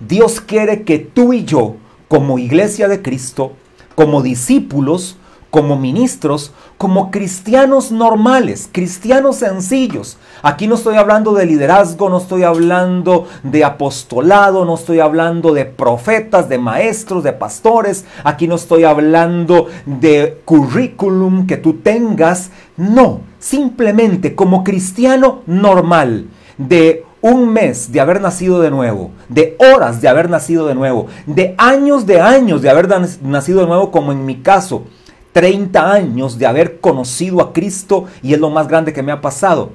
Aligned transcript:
Dios 0.00 0.40
quiere 0.40 0.82
que 0.82 0.98
tú 0.98 1.32
y 1.32 1.44
yo, 1.44 1.76
como 2.08 2.38
iglesia 2.38 2.88
de 2.88 3.02
Cristo, 3.02 3.52
como 3.94 4.22
discípulos, 4.22 5.16
como 5.50 5.78
ministros, 5.78 6.52
como 6.76 7.10
cristianos 7.10 7.90
normales, 7.90 8.68
cristianos 8.70 9.36
sencillos. 9.36 10.18
Aquí 10.42 10.66
no 10.66 10.74
estoy 10.74 10.96
hablando 10.96 11.32
de 11.32 11.46
liderazgo, 11.46 12.10
no 12.10 12.18
estoy 12.18 12.42
hablando 12.42 13.26
de 13.42 13.64
apostolado, 13.64 14.66
no 14.66 14.74
estoy 14.74 15.00
hablando 15.00 15.54
de 15.54 15.64
profetas, 15.64 16.50
de 16.50 16.58
maestros, 16.58 17.24
de 17.24 17.32
pastores. 17.32 18.04
Aquí 18.22 18.46
no 18.46 18.56
estoy 18.56 18.84
hablando 18.84 19.68
de 19.86 20.42
currículum 20.44 21.46
que 21.46 21.56
tú 21.56 21.74
tengas. 21.74 22.50
No, 22.76 23.20
simplemente 23.38 24.34
como 24.34 24.62
cristiano 24.62 25.40
normal, 25.46 26.26
de 26.58 27.06
un 27.26 27.52
mes 27.52 27.90
de 27.90 28.00
haber 28.00 28.20
nacido 28.20 28.60
de 28.60 28.70
nuevo, 28.70 29.10
de 29.28 29.56
horas 29.58 30.00
de 30.00 30.08
haber 30.08 30.30
nacido 30.30 30.66
de 30.66 30.76
nuevo, 30.76 31.08
de 31.26 31.56
años 31.58 32.06
de 32.06 32.20
años 32.20 32.62
de 32.62 32.70
haber 32.70 32.88
nacido 33.22 33.60
de 33.60 33.66
nuevo, 33.66 33.90
como 33.90 34.12
en 34.12 34.24
mi 34.24 34.36
caso 34.36 34.84
30 35.32 35.92
años 35.92 36.38
de 36.38 36.46
haber 36.46 36.80
conocido 36.80 37.40
a 37.40 37.52
Cristo 37.52 38.04
y 38.22 38.32
es 38.32 38.38
lo 38.38 38.50
más 38.50 38.68
grande 38.68 38.92
que 38.92 39.02
me 39.02 39.10
ha 39.10 39.20
pasado. 39.20 39.72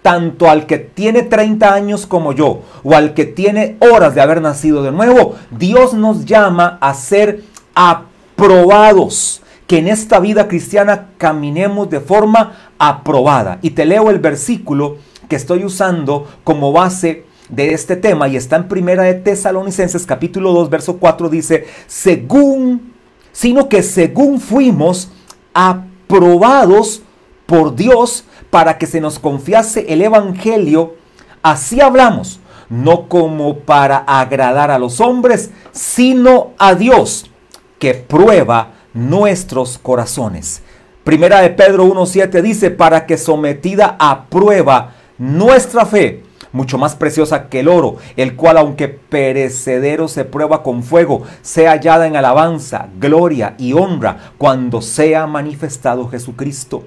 Tanto 0.00 0.48
al 0.48 0.66
que 0.66 0.78
tiene 0.78 1.22
30 1.22 1.74
años 1.74 2.06
como 2.06 2.32
yo 2.32 2.60
o 2.84 2.94
al 2.94 3.14
que 3.14 3.24
tiene 3.24 3.76
horas 3.80 4.14
de 4.14 4.20
haber 4.20 4.40
nacido 4.40 4.82
de 4.82 4.92
nuevo, 4.92 5.34
Dios 5.50 5.94
nos 5.94 6.24
llama 6.24 6.78
a 6.80 6.94
ser 6.94 7.42
aprobados. 7.74 9.42
Que 9.66 9.78
en 9.78 9.88
esta 9.88 10.20
vida 10.20 10.48
cristiana 10.48 11.08
caminemos 11.18 11.88
de 11.88 12.00
forma 12.00 12.52
aprobada. 12.78 13.58
Y 13.62 13.70
te 13.70 13.86
leo 13.86 14.10
el 14.10 14.18
versículo 14.18 14.98
que 15.32 15.36
estoy 15.36 15.64
usando 15.64 16.28
como 16.44 16.72
base 16.72 17.24
de 17.48 17.72
este 17.72 17.96
tema 17.96 18.28
y 18.28 18.36
está 18.36 18.56
en 18.56 18.68
Primera 18.68 19.04
de 19.04 19.14
Tesalonicenses 19.14 20.04
capítulo 20.04 20.52
2 20.52 20.68
verso 20.68 20.98
4 20.98 21.30
dice, 21.30 21.64
según 21.86 22.92
sino 23.32 23.70
que 23.70 23.82
según 23.82 24.40
fuimos 24.40 25.10
aprobados 25.54 27.00
por 27.46 27.74
Dios 27.74 28.26
para 28.50 28.76
que 28.76 28.86
se 28.86 29.00
nos 29.00 29.18
confiase 29.18 29.86
el 29.88 30.02
Evangelio, 30.02 30.96
así 31.42 31.80
hablamos, 31.80 32.38
no 32.68 33.08
como 33.08 33.60
para 33.60 33.96
agradar 33.96 34.70
a 34.70 34.78
los 34.78 35.00
hombres, 35.00 35.50
sino 35.70 36.50
a 36.58 36.74
Dios, 36.74 37.30
que 37.78 37.94
prueba 37.94 38.72
nuestros 38.92 39.78
corazones. 39.78 40.62
Primera 41.04 41.40
de 41.40 41.48
Pedro 41.48 41.86
1.7 41.86 42.42
dice, 42.42 42.70
para 42.70 43.06
que 43.06 43.16
sometida 43.16 43.96
a 43.98 44.26
prueba 44.26 44.96
nuestra 45.22 45.86
fe, 45.86 46.24
mucho 46.50 46.78
más 46.78 46.96
preciosa 46.96 47.48
que 47.48 47.60
el 47.60 47.68
oro, 47.68 47.96
el 48.16 48.34
cual 48.34 48.58
aunque 48.58 48.88
perecedero 48.88 50.08
se 50.08 50.24
prueba 50.24 50.64
con 50.64 50.82
fuego, 50.82 51.22
sea 51.42 51.70
hallada 51.70 52.08
en 52.08 52.16
alabanza, 52.16 52.88
gloria 52.98 53.54
y 53.56 53.72
honra 53.72 54.32
cuando 54.36 54.82
sea 54.82 55.28
manifestado 55.28 56.08
Jesucristo. 56.08 56.82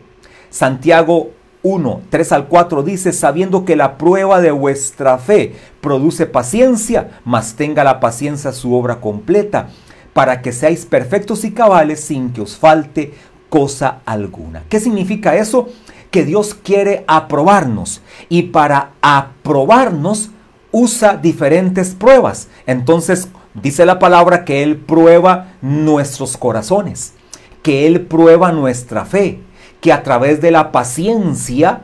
Santiago 0.49 1.29
1, 1.63 2.01
3 2.09 2.31
al 2.33 2.47
4 2.47 2.83
dice, 2.83 3.13
sabiendo 3.13 3.63
que 3.63 3.77
la 3.77 3.97
prueba 3.97 4.41
de 4.41 4.51
vuestra 4.51 5.17
fe 5.17 5.55
produce 5.79 6.25
paciencia, 6.25 7.21
mas 7.23 7.55
tenga 7.55 7.85
la 7.85 8.01
paciencia 8.01 8.51
su 8.51 8.75
obra 8.75 8.99
completa, 8.99 9.69
para 10.11 10.41
que 10.41 10.51
seáis 10.51 10.85
perfectos 10.85 11.45
y 11.45 11.51
cabales 11.51 12.01
sin 12.01 12.33
que 12.33 12.41
os 12.41 12.57
falte 12.57 13.13
cosa 13.47 13.99
alguna. 14.05 14.63
¿Qué 14.67 14.81
significa 14.81 15.35
eso? 15.37 15.69
Que 16.11 16.23
Dios 16.23 16.53
quiere 16.53 17.03
aprobarnos 17.07 18.01
y 18.29 18.43
para 18.43 18.91
aprobarnos 19.01 20.29
usa 20.71 21.17
diferentes 21.17 21.95
pruebas. 21.95 22.49
Entonces 22.65 23.29
dice 23.53 23.85
la 23.85 23.99
palabra 23.99 24.45
que 24.45 24.63
Él 24.63 24.77
prueba 24.77 25.53
nuestros 25.61 26.37
corazones, 26.37 27.13
que 27.61 27.87
Él 27.87 28.01
prueba 28.01 28.51
nuestra 28.51 29.05
fe, 29.05 29.39
que 29.81 29.93
a 29.93 30.03
través 30.03 30.41
de 30.41 30.51
la 30.51 30.71
paciencia, 30.71 31.83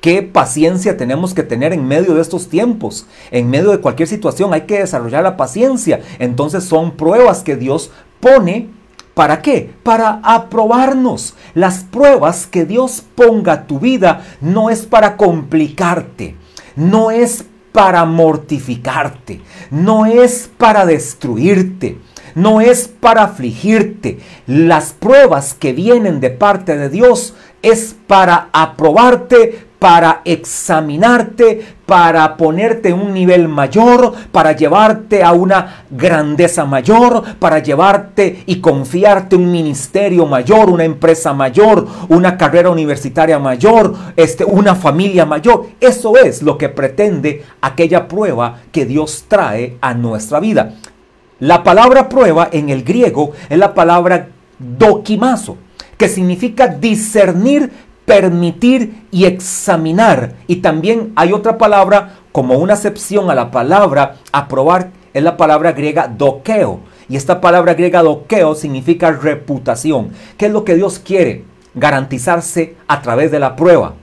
qué 0.00 0.22
paciencia 0.22 0.96
tenemos 0.96 1.34
que 1.34 1.42
tener 1.42 1.72
en 1.72 1.86
medio 1.86 2.14
de 2.14 2.22
estos 2.22 2.48
tiempos, 2.48 3.06
en 3.30 3.50
medio 3.50 3.70
de 3.70 3.80
cualquier 3.80 4.08
situación 4.08 4.54
hay 4.54 4.62
que 4.62 4.78
desarrollar 4.78 5.22
la 5.22 5.36
paciencia. 5.36 6.00
Entonces 6.18 6.64
son 6.64 6.92
pruebas 6.92 7.42
que 7.42 7.56
Dios 7.56 7.90
pone 8.20 8.70
¿Para 9.14 9.42
qué? 9.42 9.70
Para 9.82 10.20
aprobarnos. 10.22 11.34
Las 11.54 11.84
pruebas 11.84 12.46
que 12.46 12.64
Dios 12.64 13.02
ponga 13.14 13.52
a 13.52 13.66
tu 13.66 13.78
vida 13.78 14.24
no 14.40 14.70
es 14.70 14.86
para 14.86 15.16
complicarte, 15.16 16.36
no 16.76 17.10
es 17.10 17.44
para 17.72 18.04
mortificarte, 18.04 19.40
no 19.70 20.06
es 20.06 20.50
para 20.56 20.86
destruirte, 20.86 21.98
no 22.34 22.60
es 22.60 22.88
para 22.88 23.24
afligirte. 23.24 24.20
Las 24.46 24.92
pruebas 24.92 25.54
que 25.54 25.72
vienen 25.72 26.20
de 26.20 26.30
parte 26.30 26.76
de 26.76 26.88
Dios 26.88 27.34
es 27.60 27.94
para 28.06 28.48
aprobarte, 28.52 29.66
para 29.82 30.22
examinarte, 30.24 31.74
para 31.86 32.36
ponerte 32.36 32.92
un 32.92 33.12
nivel 33.12 33.48
mayor, 33.48 34.12
para 34.30 34.52
llevarte 34.52 35.24
a 35.24 35.32
una 35.32 35.82
grandeza 35.90 36.64
mayor, 36.64 37.36
para 37.40 37.58
llevarte 37.58 38.44
y 38.46 38.60
confiarte 38.60 39.34
un 39.34 39.50
ministerio 39.50 40.24
mayor, 40.24 40.70
una 40.70 40.84
empresa 40.84 41.32
mayor, 41.32 41.84
una 42.08 42.38
carrera 42.38 42.70
universitaria 42.70 43.40
mayor, 43.40 43.92
este, 44.14 44.44
una 44.44 44.76
familia 44.76 45.26
mayor. 45.26 45.66
Eso 45.80 46.16
es 46.16 46.42
lo 46.42 46.56
que 46.56 46.68
pretende 46.68 47.44
aquella 47.60 48.06
prueba 48.06 48.60
que 48.70 48.86
Dios 48.86 49.24
trae 49.26 49.78
a 49.80 49.94
nuestra 49.94 50.38
vida. 50.38 50.74
La 51.40 51.64
palabra 51.64 52.08
prueba 52.08 52.48
en 52.52 52.68
el 52.68 52.84
griego 52.84 53.32
es 53.50 53.58
la 53.58 53.74
palabra 53.74 54.28
doquimazo, 54.60 55.56
que 55.98 56.08
significa 56.08 56.68
discernir 56.68 57.90
permitir 58.04 59.06
y 59.10 59.24
examinar. 59.24 60.34
Y 60.46 60.56
también 60.56 61.12
hay 61.16 61.32
otra 61.32 61.58
palabra 61.58 62.18
como 62.32 62.58
una 62.58 62.74
acepción 62.74 63.30
a 63.30 63.34
la 63.34 63.50
palabra 63.50 64.16
aprobar, 64.32 64.90
es 65.14 65.22
la 65.22 65.36
palabra 65.36 65.72
griega 65.72 66.08
doqueo. 66.08 66.80
Y 67.08 67.16
esta 67.16 67.40
palabra 67.40 67.74
griega 67.74 68.02
doqueo 68.02 68.54
significa 68.54 69.10
reputación. 69.12 70.10
¿Qué 70.36 70.46
es 70.46 70.52
lo 70.52 70.64
que 70.64 70.74
Dios 70.74 70.98
quiere? 70.98 71.44
Garantizarse 71.74 72.76
a 72.86 73.02
través 73.02 73.30
de 73.30 73.38
la 73.38 73.56
prueba, 73.56 73.94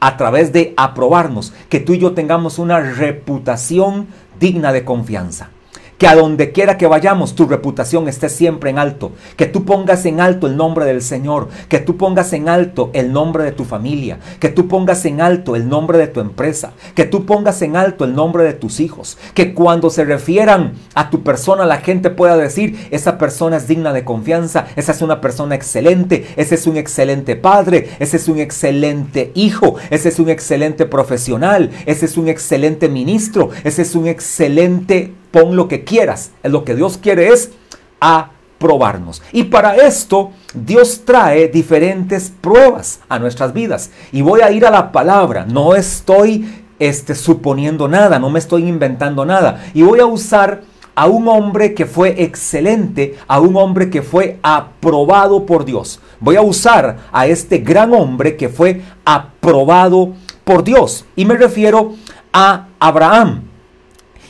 a 0.00 0.16
través 0.16 0.52
de 0.52 0.74
aprobarnos, 0.76 1.52
que 1.68 1.80
tú 1.80 1.94
y 1.94 1.98
yo 1.98 2.12
tengamos 2.12 2.58
una 2.58 2.80
reputación 2.80 4.08
digna 4.38 4.72
de 4.72 4.84
confianza 4.84 5.50
que 5.98 6.06
a 6.06 6.14
donde 6.14 6.52
quiera 6.52 6.78
que 6.78 6.86
vayamos 6.86 7.34
tu 7.34 7.46
reputación 7.46 8.08
esté 8.08 8.28
siempre 8.28 8.70
en 8.70 8.78
alto, 8.78 9.12
que 9.36 9.46
tú 9.46 9.64
pongas 9.64 10.06
en 10.06 10.20
alto 10.20 10.46
el 10.46 10.56
nombre 10.56 10.84
del 10.84 11.02
Señor, 11.02 11.48
que 11.68 11.80
tú 11.80 11.96
pongas 11.96 12.32
en 12.32 12.48
alto 12.48 12.90
el 12.94 13.12
nombre 13.12 13.44
de 13.44 13.52
tu 13.52 13.64
familia, 13.64 14.18
que 14.38 14.48
tú 14.48 14.68
pongas 14.68 15.04
en 15.04 15.20
alto 15.20 15.56
el 15.56 15.68
nombre 15.68 15.98
de 15.98 16.06
tu 16.06 16.20
empresa, 16.20 16.72
que 16.94 17.04
tú 17.04 17.26
pongas 17.26 17.60
en 17.62 17.76
alto 17.76 18.04
el 18.04 18.14
nombre 18.14 18.44
de 18.44 18.52
tus 18.52 18.80
hijos, 18.80 19.18
que 19.34 19.54
cuando 19.54 19.90
se 19.90 20.04
refieran 20.04 20.74
a 20.94 21.10
tu 21.10 21.22
persona 21.22 21.66
la 21.66 21.78
gente 21.78 22.10
pueda 22.10 22.36
decir, 22.36 22.88
esa 22.90 23.18
persona 23.18 23.56
es 23.56 23.66
digna 23.66 23.92
de 23.92 24.04
confianza, 24.04 24.66
esa 24.76 24.92
es 24.92 25.02
una 25.02 25.20
persona 25.20 25.56
excelente, 25.56 26.26
ese 26.36 26.54
es 26.54 26.66
un 26.66 26.76
excelente 26.76 27.34
padre, 27.34 27.90
ese 27.98 28.18
es 28.18 28.28
un 28.28 28.38
excelente 28.38 29.32
hijo, 29.34 29.74
ese 29.90 30.10
es 30.10 30.20
un 30.20 30.28
excelente 30.28 30.86
profesional, 30.86 31.70
ese 31.86 32.06
es 32.06 32.16
un 32.16 32.28
excelente 32.28 32.88
ministro, 32.88 33.50
ese 33.64 33.82
es 33.82 33.96
un 33.96 34.06
excelente 34.06 35.12
pon 35.30 35.56
lo 35.56 35.68
que 35.68 35.84
quieras. 35.84 36.32
Lo 36.42 36.64
que 36.64 36.74
Dios 36.74 36.98
quiere 36.98 37.28
es 37.28 37.52
aprobarnos. 38.00 39.22
Y 39.32 39.44
para 39.44 39.76
esto 39.76 40.30
Dios 40.54 41.02
trae 41.04 41.48
diferentes 41.48 42.32
pruebas 42.40 43.00
a 43.08 43.18
nuestras 43.18 43.52
vidas. 43.52 43.90
Y 44.12 44.22
voy 44.22 44.40
a 44.40 44.50
ir 44.50 44.66
a 44.66 44.70
la 44.70 44.92
palabra. 44.92 45.46
No 45.46 45.74
estoy 45.74 46.64
este, 46.78 47.14
suponiendo 47.14 47.88
nada, 47.88 48.18
no 48.18 48.30
me 48.30 48.38
estoy 48.38 48.68
inventando 48.68 49.24
nada. 49.24 49.64
Y 49.74 49.82
voy 49.82 50.00
a 50.00 50.06
usar 50.06 50.62
a 50.94 51.06
un 51.06 51.28
hombre 51.28 51.74
que 51.74 51.86
fue 51.86 52.24
excelente, 52.24 53.16
a 53.28 53.38
un 53.38 53.56
hombre 53.56 53.88
que 53.88 54.02
fue 54.02 54.40
aprobado 54.42 55.46
por 55.46 55.64
Dios. 55.64 56.00
Voy 56.18 56.34
a 56.34 56.42
usar 56.42 56.96
a 57.12 57.26
este 57.28 57.58
gran 57.58 57.94
hombre 57.94 58.36
que 58.36 58.48
fue 58.48 58.82
aprobado 59.04 60.14
por 60.42 60.64
Dios. 60.64 61.04
Y 61.14 61.24
me 61.24 61.36
refiero 61.36 61.94
a 62.32 62.66
Abraham. 62.80 63.47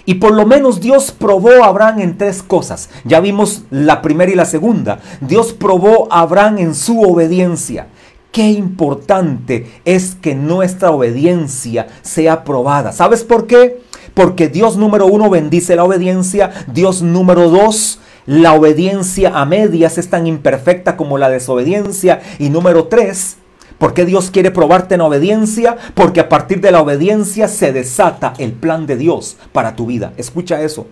Y 0.09 0.15
por 0.15 0.33
lo 0.33 0.47
menos 0.47 0.81
Dios 0.81 1.13
probó 1.13 1.63
a 1.63 1.67
Abraham 1.67 1.99
en 1.99 2.17
tres 2.17 2.43
cosas. 2.43 2.89
Ya 3.05 3.21
vimos 3.21 3.65
la 3.71 4.01
primera 4.01 4.33
y 4.33 4.35
la 4.35 4.47
segunda. 4.47 5.01
Dios 5.21 5.53
probó 5.53 6.11
a 6.11 6.21
Abraham 6.21 6.57
en 6.57 6.75
su 6.75 7.03
obediencia. 7.03 7.89
Qué 8.33 8.49
importante 8.53 9.71
es 9.85 10.15
que 10.15 10.35
nuestra 10.35 10.93
obediencia 10.93 11.89
sea 12.01 12.43
probada. 12.45 12.93
¿Sabes 12.93 13.23
por 13.23 13.47
qué? 13.47 13.83
Porque 14.15 14.49
Dios 14.49 14.79
número 14.79 15.05
uno 15.05 15.29
bendice 15.29 15.77
la 15.77 15.85
obediencia. 15.85 16.53
Dios 16.73 17.03
número 17.03 17.51
dos 17.51 17.99
la 18.25 18.55
obediencia 18.55 19.39
a 19.39 19.45
medias 19.45 19.99
es 19.99 20.09
tan 20.09 20.27
imperfecta 20.27 20.97
como 20.97 21.19
la 21.19 21.29
desobediencia. 21.29 22.23
Y 22.39 22.49
número 22.49 22.87
tres, 22.87 23.37
¿Por 23.79 23.95
qué 23.95 24.05
Dios 24.05 24.31
quiere 24.31 24.51
probarte 24.51 24.97
en 24.97 25.01
obediencia? 25.01 25.77
Porque 25.95 26.21
a 26.21 26.29
partir 26.29 26.61
de 26.61 26.73
la 26.73 26.83
obediencia 26.83 27.47
se 27.47 27.73
desata 27.73 28.35
el 28.39 28.53
plan 28.53 28.87
de 28.87 28.97
Dios 28.97 29.37
para 29.53 29.77
tu 29.77 29.87
vida. 29.87 30.13
Escucha 30.17 30.61
eso. 30.63 30.87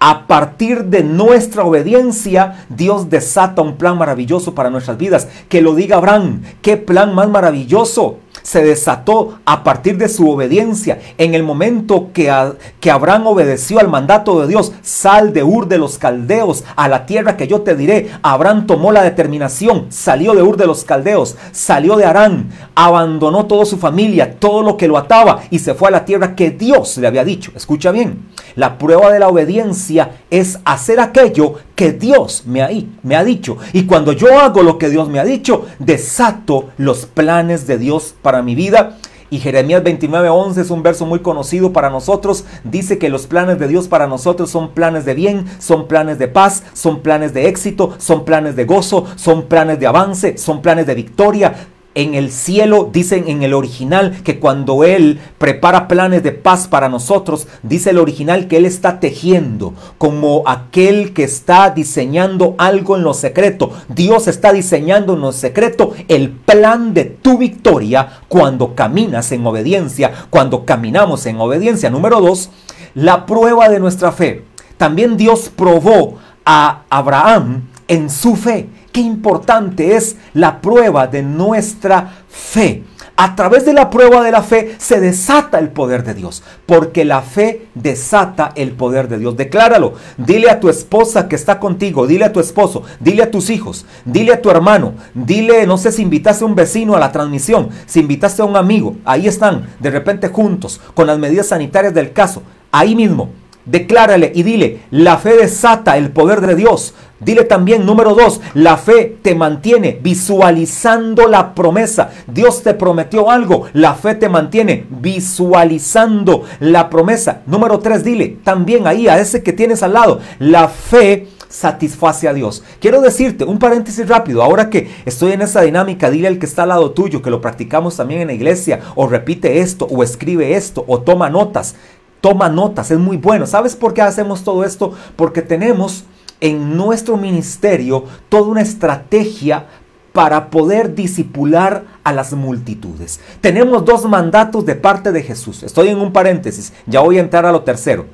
a 0.00 0.28
partir 0.28 0.84
de 0.84 1.02
nuestra 1.02 1.64
obediencia, 1.64 2.64
Dios 2.68 3.10
desata 3.10 3.62
un 3.62 3.76
plan 3.76 3.98
maravilloso 3.98 4.54
para 4.54 4.70
nuestras 4.70 4.96
vidas. 4.96 5.26
Que 5.48 5.60
lo 5.60 5.74
diga 5.74 5.96
Abraham, 5.96 6.42
qué 6.62 6.76
plan 6.76 7.14
más 7.14 7.28
maravilloso 7.28 8.18
se 8.48 8.64
desató 8.64 9.40
a 9.44 9.62
partir 9.62 9.98
de 9.98 10.08
su 10.08 10.30
obediencia. 10.30 10.98
En 11.18 11.34
el 11.34 11.42
momento 11.42 12.08
que, 12.14 12.32
que 12.80 12.90
Abraham 12.90 13.26
obedeció 13.26 13.78
al 13.78 13.88
mandato 13.88 14.40
de 14.40 14.46
Dios, 14.46 14.72
sal 14.80 15.34
de 15.34 15.42
Ur 15.42 15.68
de 15.68 15.76
los 15.76 15.98
Caldeos 15.98 16.64
a 16.74 16.88
la 16.88 17.04
tierra 17.04 17.36
que 17.36 17.46
yo 17.46 17.60
te 17.60 17.76
diré. 17.76 18.10
Abraham 18.22 18.66
tomó 18.66 18.90
la 18.90 19.02
determinación, 19.02 19.88
salió 19.90 20.32
de 20.32 20.42
Ur 20.42 20.56
de 20.56 20.66
los 20.66 20.84
Caldeos, 20.84 21.36
salió 21.52 21.96
de 21.96 22.06
Arán, 22.06 22.48
abandonó 22.74 23.44
toda 23.44 23.66
su 23.66 23.76
familia, 23.76 24.38
todo 24.38 24.62
lo 24.62 24.78
que 24.78 24.88
lo 24.88 24.96
ataba 24.96 25.42
y 25.50 25.58
se 25.58 25.74
fue 25.74 25.88
a 25.88 25.90
la 25.92 26.06
tierra 26.06 26.34
que 26.34 26.50
Dios 26.50 26.96
le 26.96 27.06
había 27.06 27.24
dicho. 27.24 27.52
Escucha 27.54 27.90
bien, 27.90 28.30
la 28.56 28.78
prueba 28.78 29.12
de 29.12 29.18
la 29.18 29.28
obediencia 29.28 30.22
es 30.30 30.58
hacer 30.64 31.00
aquello 31.00 31.56
que 31.78 31.92
Dios 31.92 32.42
me 32.44 32.60
ha, 32.60 32.70
me 33.04 33.14
ha 33.14 33.22
dicho. 33.22 33.56
Y 33.72 33.84
cuando 33.84 34.10
yo 34.10 34.40
hago 34.40 34.64
lo 34.64 34.78
que 34.78 34.90
Dios 34.90 35.08
me 35.08 35.20
ha 35.20 35.24
dicho, 35.24 35.64
desato 35.78 36.70
los 36.76 37.06
planes 37.06 37.68
de 37.68 37.78
Dios 37.78 38.16
para 38.20 38.42
mi 38.42 38.56
vida. 38.56 38.98
Y 39.30 39.38
Jeremías 39.38 39.84
29:11 39.84 40.60
es 40.60 40.70
un 40.70 40.82
verso 40.82 41.06
muy 41.06 41.20
conocido 41.20 41.72
para 41.72 41.88
nosotros. 41.88 42.44
Dice 42.64 42.98
que 42.98 43.10
los 43.10 43.28
planes 43.28 43.60
de 43.60 43.68
Dios 43.68 43.86
para 43.86 44.08
nosotros 44.08 44.50
son 44.50 44.72
planes 44.72 45.04
de 45.04 45.14
bien, 45.14 45.44
son 45.60 45.86
planes 45.86 46.18
de 46.18 46.26
paz, 46.26 46.64
son 46.72 47.00
planes 47.00 47.32
de 47.32 47.46
éxito, 47.46 47.94
son 47.98 48.24
planes 48.24 48.56
de 48.56 48.64
gozo, 48.64 49.06
son 49.14 49.44
planes 49.44 49.78
de 49.78 49.86
avance, 49.86 50.36
son 50.36 50.62
planes 50.62 50.84
de 50.88 50.96
victoria 50.96 51.68
en 51.98 52.14
el 52.14 52.30
cielo, 52.30 52.88
dicen 52.92 53.24
en 53.26 53.42
el 53.42 53.52
original 53.52 54.22
que 54.22 54.38
cuando 54.38 54.84
Él 54.84 55.18
prepara 55.36 55.88
planes 55.88 56.22
de 56.22 56.30
paz 56.30 56.68
para 56.68 56.88
nosotros, 56.88 57.48
dice 57.64 57.90
el 57.90 57.98
original 57.98 58.46
que 58.46 58.58
Él 58.58 58.66
está 58.66 59.00
tejiendo 59.00 59.74
como 59.98 60.44
aquel 60.46 61.12
que 61.12 61.24
está 61.24 61.70
diseñando 61.70 62.54
algo 62.56 62.96
en 62.96 63.02
lo 63.02 63.14
secreto. 63.14 63.72
Dios 63.88 64.28
está 64.28 64.52
diseñando 64.52 65.14
en 65.14 65.22
lo 65.22 65.32
secreto 65.32 65.92
el 66.06 66.30
plan 66.30 66.94
de 66.94 67.04
tu 67.04 67.36
victoria 67.36 68.20
cuando 68.28 68.76
caminas 68.76 69.32
en 69.32 69.44
obediencia, 69.44 70.12
cuando 70.30 70.64
caminamos 70.64 71.26
en 71.26 71.40
obediencia. 71.40 71.90
Número 71.90 72.20
dos, 72.20 72.50
la 72.94 73.26
prueba 73.26 73.68
de 73.68 73.80
nuestra 73.80 74.12
fe. 74.12 74.44
También 74.76 75.16
Dios 75.16 75.50
probó 75.54 76.18
a 76.44 76.82
Abraham 76.90 77.64
en 77.88 78.08
su 78.08 78.36
fe. 78.36 78.68
Importante 78.98 79.94
es 79.94 80.16
la 80.34 80.60
prueba 80.60 81.06
de 81.06 81.22
nuestra 81.22 82.14
fe. 82.28 82.82
A 83.14 83.36
través 83.36 83.64
de 83.64 83.72
la 83.72 83.90
prueba 83.90 84.24
de 84.24 84.32
la 84.32 84.42
fe 84.42 84.74
se 84.78 84.98
desata 84.98 85.60
el 85.60 85.70
poder 85.70 86.02
de 86.02 86.14
Dios, 86.14 86.42
porque 86.66 87.04
la 87.04 87.22
fe 87.22 87.66
desata 87.74 88.52
el 88.56 88.72
poder 88.72 89.08
de 89.08 89.18
Dios. 89.18 89.36
Decláralo. 89.36 89.94
Dile 90.16 90.50
a 90.50 90.58
tu 90.58 90.68
esposa 90.68 91.28
que 91.28 91.36
está 91.36 91.60
contigo, 91.60 92.08
dile 92.08 92.24
a 92.24 92.32
tu 92.32 92.40
esposo, 92.40 92.82
dile 92.98 93.22
a 93.22 93.30
tus 93.30 93.50
hijos, 93.50 93.86
dile 94.04 94.32
a 94.32 94.42
tu 94.42 94.50
hermano, 94.50 94.94
dile, 95.14 95.64
no 95.66 95.78
sé 95.78 95.92
si 95.92 96.02
invitaste 96.02 96.42
a 96.42 96.46
un 96.48 96.56
vecino 96.56 96.96
a 96.96 97.00
la 97.00 97.12
transmisión, 97.12 97.70
si 97.86 98.00
invitaste 98.00 98.42
a 98.42 98.46
un 98.46 98.56
amigo, 98.56 98.96
ahí 99.04 99.28
están, 99.28 99.68
de 99.78 99.90
repente 99.90 100.28
juntos, 100.28 100.80
con 100.94 101.06
las 101.06 101.18
medidas 101.20 101.48
sanitarias 101.48 101.94
del 101.94 102.12
caso, 102.12 102.42
ahí 102.72 102.96
mismo. 102.96 103.30
Declárale 103.64 104.32
y 104.34 104.44
dile, 104.44 104.80
la 104.90 105.18
fe 105.18 105.36
desata 105.36 105.98
el 105.98 106.10
poder 106.10 106.40
de 106.40 106.54
Dios. 106.54 106.94
Dile 107.20 107.42
también, 107.44 107.84
número 107.84 108.14
dos, 108.14 108.40
la 108.54 108.76
fe 108.76 109.18
te 109.22 109.34
mantiene 109.34 109.98
visualizando 110.00 111.26
la 111.26 111.52
promesa. 111.54 112.10
Dios 112.28 112.62
te 112.62 112.74
prometió 112.74 113.30
algo, 113.30 113.66
la 113.72 113.94
fe 113.94 114.14
te 114.14 114.28
mantiene 114.28 114.86
visualizando 114.88 116.44
la 116.60 116.88
promesa. 116.88 117.42
Número 117.46 117.80
tres, 117.80 118.04
dile 118.04 118.38
también 118.44 118.86
ahí 118.86 119.08
a 119.08 119.18
ese 119.18 119.42
que 119.42 119.52
tienes 119.52 119.82
al 119.82 119.94
lado, 119.94 120.20
la 120.38 120.68
fe 120.68 121.26
satisface 121.48 122.28
a 122.28 122.34
Dios. 122.34 122.62
Quiero 122.80 123.00
decirte 123.00 123.44
un 123.44 123.58
paréntesis 123.58 124.06
rápido, 124.08 124.42
ahora 124.42 124.70
que 124.70 124.88
estoy 125.04 125.32
en 125.32 125.42
esa 125.42 125.62
dinámica, 125.62 126.10
dile 126.10 126.28
al 126.28 126.38
que 126.38 126.46
está 126.46 126.62
al 126.62 126.68
lado 126.68 126.92
tuyo, 126.92 127.20
que 127.20 127.30
lo 127.30 127.40
practicamos 127.40 127.96
también 127.96 128.20
en 128.20 128.28
la 128.28 128.34
iglesia, 128.34 128.80
o 128.94 129.08
repite 129.08 129.58
esto, 129.58 129.86
o 129.86 130.04
escribe 130.04 130.54
esto, 130.54 130.84
o 130.86 131.00
toma 131.00 131.30
notas. 131.30 131.74
Toma 132.20 132.48
notas, 132.48 132.90
es 132.90 132.98
muy 132.98 133.16
bueno. 133.16 133.46
¿Sabes 133.46 133.76
por 133.76 133.94
qué 133.94 134.02
hacemos 134.02 134.42
todo 134.42 134.64
esto? 134.64 134.92
Porque 135.14 135.40
tenemos 135.40 136.04
en 136.40 136.76
nuestro 136.76 137.16
ministerio 137.16 138.04
toda 138.28 138.48
una 138.48 138.62
estrategia 138.62 139.66
para 140.12 140.50
poder 140.50 140.94
disipular 140.94 141.84
a 142.02 142.12
las 142.12 142.32
multitudes. 142.32 143.20
Tenemos 143.40 143.84
dos 143.84 144.04
mandatos 144.06 144.66
de 144.66 144.74
parte 144.74 145.12
de 145.12 145.22
Jesús. 145.22 145.62
Estoy 145.62 145.88
en 145.88 145.98
un 145.98 146.12
paréntesis, 146.12 146.72
ya 146.86 147.00
voy 147.00 147.18
a 147.18 147.20
entrar 147.20 147.46
a 147.46 147.52
lo 147.52 147.62
tercero. 147.62 148.06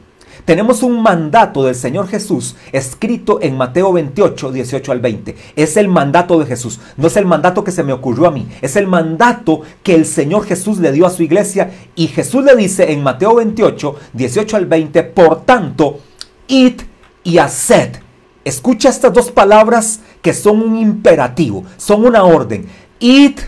Tenemos 0.44 0.82
un 0.82 1.03
mandato 1.03 1.65
del 1.65 1.75
Señor 1.75 2.06
Jesús 2.06 2.56
escrito 2.73 3.38
en 3.41 3.56
Mateo 3.56 3.94
28, 3.94 4.53
18 4.53 4.93
al 4.93 5.00
20. 5.00 5.35
Es 5.56 5.79
el 5.79 5.88
mandato 5.88 6.38
de 6.38 6.44
Jesús. 6.44 6.81
No 6.99 7.06
es 7.06 7.17
el 7.17 7.25
mandato 7.25 7.65
que 7.65 7.70
se 7.70 7.82
me 7.82 7.94
ocurrió 7.94 8.27
a 8.27 8.31
mí. 8.31 8.47
Es 8.61 8.77
el 8.77 8.87
mandato 8.87 9.62
que 9.82 9.94
el 9.94 10.05
Señor 10.05 10.44
Jesús 10.44 10.79
le 10.81 10.93
dio 10.93 11.06
a 11.06 11.11
su 11.11 11.23
iglesia. 11.23 11.70
Y 11.94 12.09
Jesús 12.09 12.44
le 12.44 12.55
dice 12.56 12.93
en 12.93 13.03
Mateo 13.03 13.37
28, 13.37 13.97
18 14.12 14.56
al 14.59 14.67
20, 14.67 15.03
por 15.05 15.47
tanto, 15.47 16.00
id 16.49 16.82
y 17.23 17.38
haced 17.38 18.04
Escucha 18.44 18.91
estas 18.91 19.12
dos 19.12 19.31
palabras 19.31 20.00
que 20.20 20.35
son 20.35 20.61
un 20.61 20.76
imperativo, 20.76 21.64
son 21.79 22.05
una 22.05 22.25
orden. 22.25 22.67
Id 22.99 23.38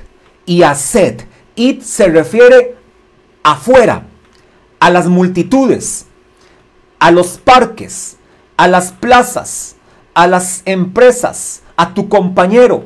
y 0.46 0.62
haced. 0.62 1.22
Id 1.54 1.82
se 1.82 2.08
refiere 2.08 2.76
afuera, 3.42 4.04
a 4.80 4.90
las 4.90 5.06
multitudes, 5.06 6.06
a 6.98 7.10
los 7.10 7.38
parques, 7.38 8.16
a 8.56 8.68
las 8.68 8.92
plazas, 8.92 9.76
a 10.14 10.26
las 10.26 10.62
empresas, 10.64 11.62
a 11.76 11.94
tu 11.94 12.08
compañero, 12.08 12.84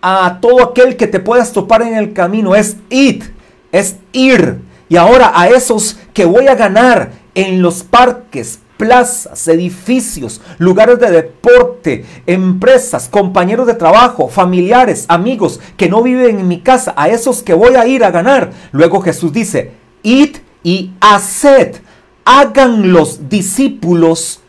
a 0.00 0.38
todo 0.40 0.62
aquel 0.62 0.96
que 0.96 1.06
te 1.06 1.20
puedas 1.20 1.52
topar 1.52 1.82
en 1.82 1.94
el 1.94 2.12
camino. 2.12 2.54
Es 2.54 2.76
id, 2.90 3.24
es 3.72 3.96
ir. 4.12 4.60
Y 4.88 4.96
ahora 4.96 5.32
a 5.34 5.48
esos 5.48 5.98
que 6.14 6.24
voy 6.24 6.46
a 6.46 6.54
ganar 6.54 7.12
en 7.34 7.62
los 7.62 7.82
parques, 7.82 8.60
plazas, 8.78 9.46
edificios, 9.48 10.40
lugares 10.56 10.98
de 10.98 11.10
deporte, 11.10 12.06
empresas, 12.26 13.08
compañeros 13.08 13.66
de 13.66 13.74
trabajo, 13.74 14.28
familiares, 14.28 15.04
amigos 15.08 15.60
que 15.76 15.90
no 15.90 16.02
viven 16.02 16.40
en 16.40 16.48
mi 16.48 16.60
casa, 16.60 16.94
a 16.96 17.08
esos 17.08 17.42
que 17.42 17.52
voy 17.52 17.74
a 17.74 17.86
ir 17.86 18.04
a 18.04 18.10
ganar. 18.10 18.52
Luego 18.72 19.02
Jesús 19.02 19.32
dice, 19.32 19.72
id 20.02 20.36
y 20.62 20.92
haced, 21.00 21.76
hagan 22.24 22.92
los 22.92 23.28
discípulos. 23.28 24.40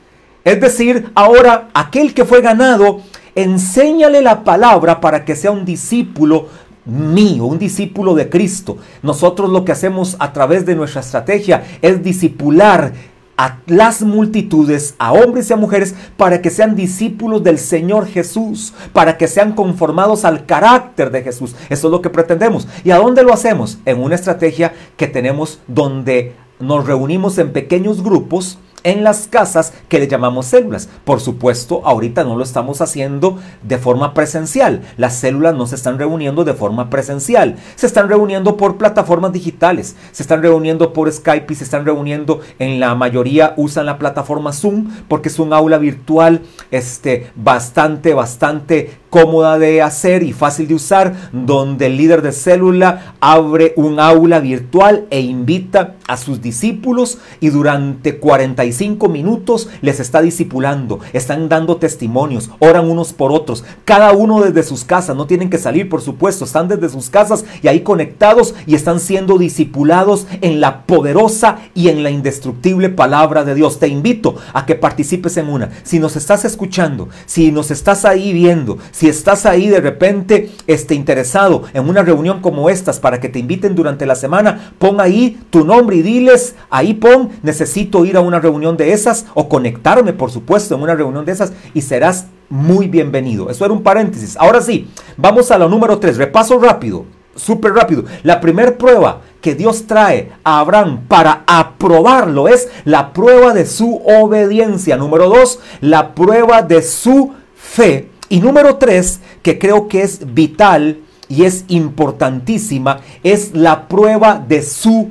Es 0.45 0.61
decir, 0.61 1.11
ahora 1.15 1.69
aquel 1.73 2.13
que 2.13 2.23
fue 2.23 2.41
ganado, 2.41 3.01
enséñale 3.35 4.21
la 4.21 4.43
palabra 4.43 5.01
para 5.01 5.25
que 5.25 5.35
sea 5.35 5.51
un 5.51 5.65
discípulo 5.65 6.47
mío, 6.85 7.45
un 7.45 7.59
discípulo 7.59 8.15
de 8.15 8.29
Cristo. 8.29 8.77
Nosotros 9.01 9.49
lo 9.49 9.63
que 9.63 9.71
hacemos 9.71 10.15
a 10.19 10.33
través 10.33 10.65
de 10.65 10.75
nuestra 10.75 11.01
estrategia 11.01 11.63
es 11.81 12.03
discipular 12.03 12.93
a 13.39 13.59
las 13.67 14.01
multitudes, 14.01 14.95
a 14.99 15.13
hombres 15.13 15.49
y 15.49 15.53
a 15.53 15.55
mujeres, 15.55 15.95
para 16.17 16.41
que 16.41 16.49
sean 16.49 16.75
discípulos 16.75 17.41
del 17.41 17.57
Señor 17.57 18.05
Jesús, 18.05 18.73
para 18.91 19.17
que 19.17 19.29
sean 19.29 19.53
conformados 19.53 20.25
al 20.25 20.45
carácter 20.45 21.09
de 21.09 21.21
Jesús. 21.21 21.55
Eso 21.69 21.87
es 21.87 21.91
lo 21.91 22.01
que 22.01 22.09
pretendemos. 22.09 22.67
¿Y 22.83 22.91
a 22.91 22.97
dónde 22.97 23.23
lo 23.23 23.31
hacemos? 23.31 23.77
En 23.85 24.03
una 24.03 24.15
estrategia 24.15 24.73
que 24.97 25.07
tenemos 25.07 25.61
donde 25.67 26.33
nos 26.59 26.85
reunimos 26.85 27.37
en 27.37 27.53
pequeños 27.53 28.03
grupos 28.03 28.57
en 28.83 29.03
las 29.03 29.27
casas 29.27 29.73
que 29.87 29.99
le 29.99 30.07
llamamos 30.07 30.47
células. 30.47 30.89
Por 31.03 31.19
supuesto, 31.19 31.81
ahorita 31.85 32.23
no 32.23 32.35
lo 32.35 32.43
estamos 32.43 32.81
haciendo 32.81 33.39
de 33.63 33.77
forma 33.77 34.13
presencial. 34.13 34.81
Las 34.97 35.15
células 35.15 35.55
no 35.55 35.67
se 35.67 35.75
están 35.75 35.99
reuniendo 35.99 36.43
de 36.43 36.53
forma 36.53 36.89
presencial. 36.89 37.57
Se 37.75 37.87
están 37.87 38.09
reuniendo 38.09 38.57
por 38.57 38.77
plataformas 38.77 39.33
digitales. 39.33 39.95
Se 40.11 40.23
están 40.23 40.41
reuniendo 40.41 40.93
por 40.93 41.11
Skype 41.11 41.51
y 41.51 41.55
se 41.55 41.63
están 41.63 41.85
reuniendo 41.85 42.41
en 42.59 42.79
la 42.79 42.95
mayoría 42.95 43.53
usan 43.57 43.85
la 43.85 43.97
plataforma 43.97 44.53
Zoom 44.53 44.89
porque 45.07 45.29
es 45.29 45.39
un 45.39 45.53
aula 45.53 45.77
virtual 45.77 46.41
este, 46.71 47.31
bastante, 47.35 48.13
bastante 48.13 48.98
cómoda 49.09 49.57
de 49.57 49.81
hacer 49.81 50.23
y 50.23 50.33
fácil 50.33 50.67
de 50.67 50.75
usar, 50.75 51.29
donde 51.31 51.87
el 51.87 51.97
líder 51.97 52.21
de 52.21 52.31
célula 52.31 53.15
abre 53.19 53.73
un 53.75 53.99
aula 53.99 54.39
virtual 54.39 55.05
e 55.09 55.21
invita 55.21 55.95
a 56.07 56.17
sus 56.17 56.41
discípulos 56.41 57.19
y 57.39 57.49
durante 57.49 58.17
45 58.17 59.09
minutos 59.09 59.69
les 59.81 59.99
está 59.99 60.21
discipulando, 60.21 60.99
están 61.13 61.49
dando 61.49 61.77
testimonios, 61.77 62.49
oran 62.59 62.89
unos 62.89 63.13
por 63.13 63.31
otros, 63.31 63.63
cada 63.85 64.11
uno 64.11 64.41
desde 64.41 64.63
sus 64.63 64.83
casas, 64.83 65.15
no 65.15 65.27
tienen 65.27 65.49
que 65.49 65.57
salir 65.57 65.89
por 65.89 66.01
supuesto, 66.01 66.45
están 66.45 66.67
desde 66.67 66.89
sus 66.89 67.09
casas 67.09 67.45
y 67.61 67.67
ahí 67.67 67.81
conectados 67.81 68.55
y 68.65 68.75
están 68.75 68.99
siendo 68.99 69.37
discipulados 69.37 70.27
en 70.41 70.61
la 70.61 70.85
poderosa 70.85 71.59
y 71.73 71.89
en 71.89 72.03
la 72.03 72.09
indestructible 72.09 72.89
palabra 72.89 73.43
de 73.43 73.55
Dios. 73.55 73.79
Te 73.79 73.87
invito 73.87 74.35
a 74.53 74.65
que 74.65 74.75
participes 74.75 75.37
en 75.37 75.49
una. 75.49 75.69
Si 75.83 75.99
nos 75.99 76.15
estás 76.15 76.45
escuchando, 76.45 77.09
si 77.25 77.51
nos 77.51 77.71
estás 77.71 78.05
ahí 78.05 78.33
viendo, 78.33 78.77
Si 78.99 79.07
estás 79.07 79.45
ahí 79.45 79.69
de 79.69 79.79
repente 79.79 80.51
este, 80.67 80.93
interesado 80.93 81.63
en 81.73 81.87
una 81.87 82.01
reunión 82.01 82.41
como 82.41 82.69
estas 82.69 82.99
para 82.99 83.21
que 83.21 83.29
te 83.29 83.39
inviten 83.39 83.73
durante 83.73 84.05
la 84.05 84.13
semana, 84.13 84.73
pon 84.77 84.99
ahí 84.99 85.39
tu 85.51 85.63
nombre 85.63 85.95
y 85.95 86.01
diles, 86.01 86.55
ahí 86.69 86.95
pon, 86.95 87.29
necesito 87.41 88.03
ir 88.03 88.17
a 88.17 88.19
una 88.19 88.41
reunión 88.41 88.75
de 88.75 88.91
esas 88.91 89.27
o 89.35 89.47
conectarme, 89.47 90.11
por 90.11 90.31
supuesto, 90.31 90.75
en 90.75 90.81
una 90.81 90.95
reunión 90.95 91.23
de 91.23 91.31
esas 91.31 91.53
y 91.73 91.81
serás 91.81 92.25
muy 92.49 92.89
bienvenido. 92.89 93.49
Eso 93.49 93.63
era 93.63 93.73
un 93.73 93.83
paréntesis. 93.83 94.35
Ahora 94.35 94.59
sí, 94.59 94.89
vamos 95.15 95.49
a 95.49 95.57
la 95.57 95.69
número 95.69 95.97
3. 95.97 96.17
Repaso 96.17 96.59
rápido, 96.59 97.05
súper 97.37 97.71
rápido. 97.71 98.03
La 98.23 98.41
primera 98.41 98.77
prueba 98.77 99.21
que 99.39 99.55
Dios 99.55 99.87
trae 99.87 100.33
a 100.43 100.59
Abraham 100.59 101.05
para 101.07 101.43
aprobarlo 101.47 102.49
es 102.49 102.67
la 102.83 103.13
prueba 103.13 103.53
de 103.53 103.65
su 103.65 104.01
obediencia. 104.03 104.97
Número 104.97 105.29
2, 105.29 105.59
la 105.79 106.13
prueba 106.13 106.63
de 106.63 106.81
su 106.81 107.31
fe. 107.55 108.09
Y 108.29 108.39
número 108.39 108.77
3, 108.77 109.19
que 109.41 109.57
creo 109.57 109.87
que 109.87 110.03
es 110.03 110.33
vital 110.33 111.01
y 111.27 111.43
es 111.43 111.65
importantísima, 111.67 112.99
es 113.23 113.55
la 113.55 113.87
prueba 113.87 114.35
de 114.35 114.61
su 114.61 115.09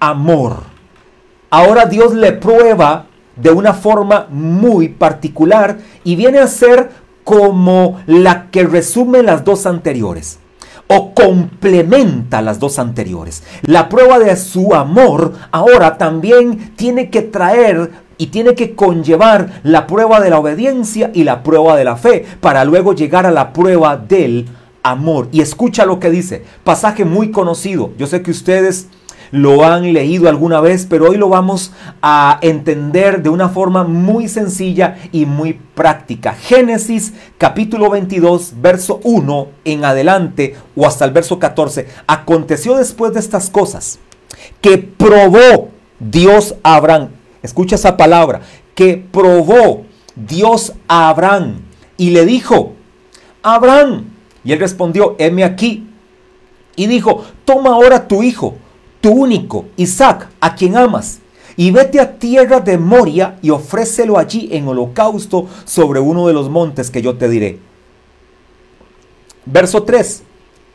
amor. 0.00 0.56
Ahora 1.50 1.86
Dios 1.86 2.14
le 2.14 2.32
prueba 2.32 3.06
de 3.36 3.50
una 3.50 3.72
forma 3.72 4.26
muy 4.30 4.88
particular 4.88 5.78
y 6.04 6.16
viene 6.16 6.38
a 6.38 6.48
ser 6.48 6.90
como 7.24 8.00
la 8.06 8.50
que 8.50 8.64
resume 8.64 9.22
las 9.22 9.44
dos 9.44 9.66
anteriores 9.66 10.38
o 10.88 11.14
complementa 11.14 12.42
las 12.42 12.58
dos 12.58 12.78
anteriores. 12.78 13.44
La 13.62 13.88
prueba 13.88 14.18
de 14.18 14.34
su 14.36 14.74
amor 14.74 15.34
ahora 15.50 15.98
también 15.98 16.74
tiene 16.76 17.10
que 17.10 17.22
traer 17.22 18.07
y 18.18 18.26
tiene 18.26 18.54
que 18.54 18.74
conllevar 18.74 19.60
la 19.62 19.86
prueba 19.86 20.20
de 20.20 20.30
la 20.30 20.38
obediencia 20.38 21.10
y 21.14 21.24
la 21.24 21.42
prueba 21.42 21.76
de 21.76 21.84
la 21.84 21.96
fe 21.96 22.26
para 22.40 22.64
luego 22.64 22.92
llegar 22.92 23.24
a 23.24 23.30
la 23.30 23.52
prueba 23.52 23.96
del 23.96 24.46
amor. 24.82 25.28
Y 25.32 25.40
escucha 25.40 25.86
lo 25.86 26.00
que 26.00 26.10
dice, 26.10 26.44
pasaje 26.64 27.04
muy 27.04 27.30
conocido. 27.30 27.92
Yo 27.96 28.06
sé 28.06 28.22
que 28.22 28.30
ustedes 28.30 28.88
lo 29.30 29.64
han 29.64 29.92
leído 29.92 30.28
alguna 30.28 30.60
vez, 30.60 30.86
pero 30.88 31.10
hoy 31.10 31.16
lo 31.16 31.28
vamos 31.28 31.72
a 32.00 32.38
entender 32.42 33.22
de 33.22 33.28
una 33.28 33.48
forma 33.48 33.84
muy 33.84 34.28
sencilla 34.28 34.96
y 35.12 35.26
muy 35.26 35.54
práctica. 35.74 36.32
Génesis 36.32 37.14
capítulo 37.36 37.90
22, 37.90 38.54
verso 38.60 39.00
1 39.04 39.48
en 39.64 39.84
adelante 39.84 40.56
o 40.74 40.86
hasta 40.86 41.04
el 41.04 41.12
verso 41.12 41.38
14. 41.38 41.86
Aconteció 42.06 42.76
después 42.76 43.12
de 43.12 43.20
estas 43.20 43.50
cosas 43.50 43.98
que 44.60 44.78
probó 44.78 45.68
Dios 45.98 46.54
a 46.62 46.76
Abraham. 46.76 47.08
Escucha 47.42 47.76
esa 47.76 47.96
palabra, 47.96 48.42
que 48.74 48.96
probó 48.96 49.84
Dios 50.14 50.72
a 50.88 51.08
Abraham 51.08 51.62
y 51.96 52.10
le 52.10 52.24
dijo, 52.24 52.72
Abraham, 53.42 54.06
y 54.44 54.52
él 54.52 54.60
respondió, 54.60 55.16
heme 55.18 55.44
aquí. 55.44 55.86
Y 56.76 56.86
dijo, 56.86 57.24
toma 57.44 57.70
ahora 57.70 58.06
tu 58.06 58.22
hijo 58.22 58.54
tu 59.00 59.10
único, 59.10 59.66
Isaac, 59.76 60.28
a 60.40 60.54
quien 60.54 60.76
amas, 60.76 61.20
y 61.56 61.70
vete 61.70 62.00
a 62.00 62.18
tierra 62.18 62.60
de 62.60 62.78
Moria 62.78 63.38
y 63.42 63.50
ofrécelo 63.50 64.18
allí 64.18 64.48
en 64.52 64.66
holocausto 64.68 65.46
sobre 65.64 66.00
uno 66.00 66.26
de 66.26 66.32
los 66.32 66.48
montes 66.48 66.90
que 66.90 67.02
yo 67.02 67.16
te 67.16 67.28
diré. 67.28 67.58
Verso 69.44 69.82
3. 69.82 70.22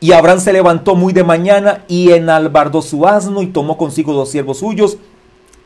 Y 0.00 0.12
Abraham 0.12 0.40
se 0.40 0.52
levantó 0.52 0.94
muy 0.94 1.12
de 1.14 1.24
mañana 1.24 1.84
y 1.88 2.10
enalbardó 2.12 2.82
su 2.82 3.06
asno 3.06 3.40
y 3.40 3.46
tomó 3.46 3.78
consigo 3.78 4.12
dos 4.12 4.30
siervos 4.30 4.58
suyos 4.58 4.98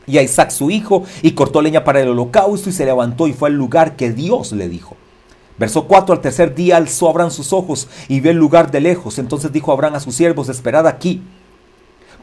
y 0.09 0.17
a 0.17 0.23
Isaac 0.23 0.49
su 0.51 0.71
hijo 0.71 1.03
y 1.21 1.31
cortó 1.31 1.61
leña 1.61 1.83
para 1.83 2.01
el 2.01 2.09
holocausto 2.09 2.69
y 2.69 2.73
se 2.73 2.85
levantó 2.85 3.27
y 3.27 3.33
fue 3.33 3.49
al 3.49 3.55
lugar 3.55 3.95
que 3.95 4.11
Dios 4.11 4.51
le 4.51 4.67
dijo. 4.67 4.95
Verso 5.57 5.85
4, 5.85 6.15
al 6.15 6.21
tercer 6.21 6.55
día 6.55 6.77
alzó 6.77 7.09
Abraham 7.09 7.31
sus 7.31 7.51
ojos 7.51 7.89
y 8.07 8.21
vio 8.21 8.31
el 8.31 8.37
lugar 8.37 8.71
de 8.71 8.79
lejos. 8.79 9.19
Entonces 9.19 9.51
dijo 9.51 9.71
Abraham 9.71 9.95
a 9.95 9.99
sus 9.99 10.15
siervos, 10.15 10.47
esperad 10.47 10.87
aquí 10.87 11.21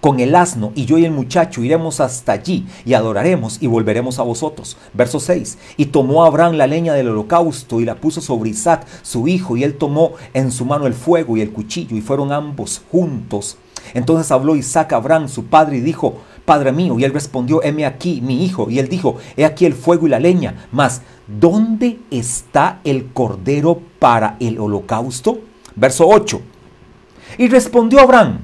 con 0.01 0.21
el 0.21 0.35
asno 0.35 0.73
y 0.75 0.85
yo 0.85 0.99
y 0.99 1.05
el 1.05 1.11
muchacho 1.11 1.63
iremos 1.63 2.01
hasta 2.01 2.33
allí 2.33 2.67
y 2.85 2.95
adoraremos 2.95 3.59
y 3.61 3.67
volveremos 3.67 4.19
a 4.19 4.23
vosotros. 4.23 4.77
Verso 4.95 5.21
6. 5.21 5.59
Y 5.77 5.87
tomó 5.87 6.25
Abraham 6.25 6.55
la 6.55 6.67
leña 6.67 6.95
del 6.95 7.09
holocausto 7.09 7.81
y 7.81 7.85
la 7.85 7.97
puso 7.97 8.21
sobre 8.21 8.51
Isaac, 8.51 8.87
su 9.03 9.29
hijo, 9.29 9.57
y 9.57 9.65
él 9.65 9.75
tomó 9.77 10.13
en 10.33 10.51
su 10.51 10.65
mano 10.65 10.87
el 10.87 10.95
fuego 10.95 11.37
y 11.37 11.41
el 11.41 11.53
cuchillo 11.53 11.97
y 11.97 12.01
fueron 12.01 12.33
ambos 12.33 12.83
juntos. 12.91 13.59
Entonces 13.95 14.31
habló 14.31 14.57
Isaac 14.57 14.93
a 14.93 14.97
Abraham, 14.97 15.29
su 15.29 15.47
padre, 15.47 15.79
y 15.79 15.81
dijo, 15.81 16.19
Padre 16.47 16.73
mío, 16.73 16.99
y 16.99 17.05
él 17.05 17.13
respondió, 17.13 17.63
heme 17.63 17.85
aquí, 17.85 18.23
mi 18.23 18.45
hijo. 18.45 18.71
Y 18.71 18.79
él 18.79 18.89
dijo, 18.89 19.17
he 19.37 19.45
aquí 19.45 19.67
el 19.67 19.75
fuego 19.75 20.07
y 20.07 20.11
la 20.11 20.21
leña, 20.21 20.67
mas 20.73 21.03
¿dónde 21.27 21.99
está 22.11 22.81
el 22.85 23.13
cordero 23.13 23.83
para 23.99 24.37
el 24.41 24.59
holocausto? 24.59 25.41
Verso 25.75 26.07
8. 26.09 26.41
Y 27.37 27.49
respondió 27.49 28.01
Abraham, 28.01 28.39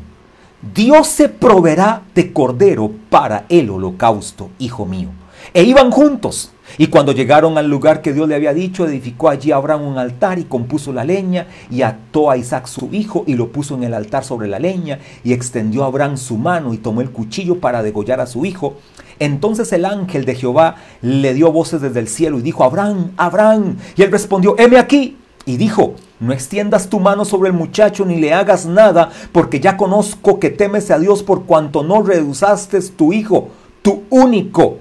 Dios 0.75 1.09
se 1.09 1.29
proveerá 1.29 2.03
de 2.15 2.33
cordero 2.33 2.91
para 3.09 3.47
el 3.49 3.71
holocausto, 3.71 4.51
hijo 4.59 4.85
mío. 4.85 5.09
E 5.55 5.63
iban 5.63 5.91
juntos. 5.91 6.52
Y 6.79 6.87
cuando 6.87 7.13
llegaron 7.13 7.59
al 7.59 7.69
lugar 7.69 8.03
que 8.03 8.13
Dios 8.13 8.29
le 8.29 8.35
había 8.35 8.55
dicho, 8.55 8.87
edificó 8.87 9.29
allí 9.29 9.53
Abraham 9.53 9.83
un 9.83 9.99
altar 9.99 10.39
y 10.39 10.45
compuso 10.45 10.93
la 10.93 11.05
leña 11.05 11.47
y 11.71 11.83
ató 11.83 12.31
a 12.31 12.37
Isaac 12.37 12.67
su 12.67 12.89
hijo 12.93 13.25
y 13.27 13.35
lo 13.35 13.53
puso 13.53 13.75
en 13.75 13.85
el 13.85 13.95
altar 13.95 14.25
sobre 14.25 14.49
la 14.49 14.59
leña 14.59 14.99
y 15.25 15.33
extendió 15.33 15.85
a 15.85 15.87
Abraham 15.87 16.17
su 16.17 16.37
mano 16.39 16.73
y 16.73 16.79
tomó 16.79 17.01
el 17.01 17.11
cuchillo 17.11 17.61
para 17.61 17.83
degollar 17.83 18.21
a 18.21 18.27
su 18.27 18.47
hijo. 18.47 18.77
Entonces 19.19 19.73
el 19.73 19.85
ángel 19.85 20.25
de 20.25 20.35
Jehová 20.35 20.77
le 21.01 21.35
dio 21.35 21.53
voces 21.53 21.81
desde 21.81 22.01
el 22.01 22.09
cielo 22.09 22.39
y 22.39 22.43
dijo, 22.43 22.65
Abraham, 22.65 23.13
Abraham. 23.17 23.77
Y 23.97 24.03
él 24.03 24.11
respondió, 24.11 24.57
heme 24.59 24.79
aquí. 24.79 25.17
Y 25.45 25.57
dijo, 25.57 25.95
no 26.21 26.33
extiendas 26.33 26.89
tu 26.89 27.01
mano 27.01 27.25
sobre 27.25 27.49
el 27.49 27.57
muchacho 27.57 28.05
ni 28.05 28.21
le 28.21 28.33
hagas 28.33 28.65
nada, 28.65 29.11
porque 29.33 29.59
ya 29.59 29.77
conozco 29.77 30.39
que 30.39 30.51
temes 30.51 30.91
a 30.93 31.01
Dios 31.01 31.25
por 31.25 31.45
cuanto 31.47 31.83
no 31.83 32.01
reduzaste 32.03 32.81
tu 32.81 33.13
hijo, 33.13 33.49
tu 33.83 34.05
único. 34.09 34.79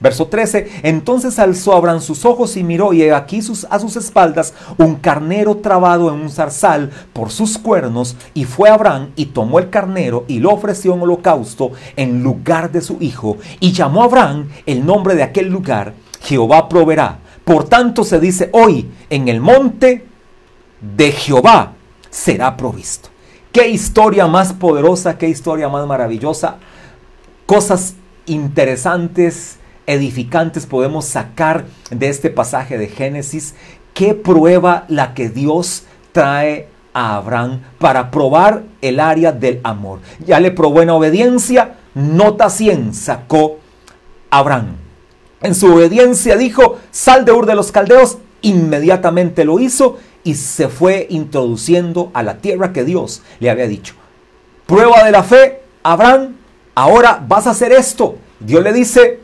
Verso 0.00 0.28
13, 0.28 0.80
entonces 0.82 1.38
alzó 1.38 1.74
Abraham 1.74 2.00
sus 2.00 2.24
ojos 2.24 2.56
y 2.56 2.64
miró 2.64 2.94
y 2.94 3.10
aquí 3.10 3.42
sus, 3.42 3.66
a 3.68 3.78
sus 3.78 3.96
espaldas 3.96 4.54
un 4.78 4.94
carnero 4.94 5.58
trabado 5.58 6.08
en 6.08 6.18
un 6.18 6.30
zarzal 6.30 6.90
por 7.12 7.30
sus 7.30 7.58
cuernos 7.58 8.16
y 8.32 8.44
fue 8.44 8.70
Abraham 8.70 9.10
y 9.14 9.26
tomó 9.26 9.58
el 9.58 9.68
carnero 9.68 10.24
y 10.26 10.38
lo 10.38 10.52
ofreció 10.52 10.94
en 10.94 11.02
holocausto 11.02 11.72
en 11.96 12.22
lugar 12.22 12.72
de 12.72 12.80
su 12.80 12.96
hijo 13.00 13.36
y 13.60 13.72
llamó 13.72 14.00
a 14.00 14.06
Abraham 14.06 14.48
el 14.64 14.86
nombre 14.86 15.14
de 15.14 15.22
aquel 15.22 15.48
lugar, 15.48 15.92
Jehová 16.22 16.66
proveerá. 16.70 17.18
Por 17.44 17.64
tanto 17.64 18.02
se 18.02 18.18
dice 18.20 18.48
hoy, 18.54 18.90
en 19.10 19.28
el 19.28 19.40
monte 19.40 20.06
de 20.80 21.12
Jehová 21.12 21.74
será 22.08 22.56
provisto. 22.56 23.10
Qué 23.52 23.68
historia 23.68 24.26
más 24.26 24.54
poderosa, 24.54 25.18
qué 25.18 25.28
historia 25.28 25.68
más 25.68 25.86
maravillosa. 25.86 26.56
Cosas 27.44 27.96
interesantes, 28.24 29.59
edificantes 29.86 30.66
podemos 30.66 31.04
sacar 31.04 31.64
de 31.90 32.08
este 32.08 32.30
pasaje 32.30 32.78
de 32.78 32.88
Génesis. 32.88 33.54
Qué 33.94 34.14
prueba 34.14 34.84
la 34.88 35.14
que 35.14 35.28
Dios 35.28 35.84
trae 36.12 36.68
a 36.92 37.16
Abraham 37.16 37.60
para 37.78 38.10
probar 38.10 38.64
el 38.80 39.00
área 39.00 39.32
del 39.32 39.60
amor. 39.62 40.00
Ya 40.24 40.40
le 40.40 40.50
probó 40.50 40.82
en 40.82 40.90
obediencia, 40.90 41.76
nota 41.94 42.50
100 42.50 42.94
sacó 42.94 43.58
Abraham. 44.30 44.76
En 45.42 45.54
su 45.54 45.72
obediencia 45.72 46.36
dijo, 46.36 46.78
sal 46.90 47.24
de 47.24 47.32
Ur 47.32 47.46
de 47.46 47.54
los 47.54 47.72
Caldeos, 47.72 48.18
inmediatamente 48.42 49.44
lo 49.44 49.58
hizo 49.58 49.98
y 50.22 50.34
se 50.34 50.68
fue 50.68 51.06
introduciendo 51.10 52.10
a 52.12 52.22
la 52.22 52.38
tierra 52.38 52.72
que 52.72 52.84
Dios 52.84 53.22
le 53.38 53.50
había 53.50 53.66
dicho. 53.66 53.94
Prueba 54.66 55.04
de 55.04 55.10
la 55.10 55.22
fe, 55.22 55.62
Abraham, 55.82 56.36
ahora 56.74 57.24
vas 57.26 57.46
a 57.46 57.50
hacer 57.50 57.72
esto. 57.72 58.16
Dios 58.38 58.62
le 58.62 58.72
dice, 58.72 59.19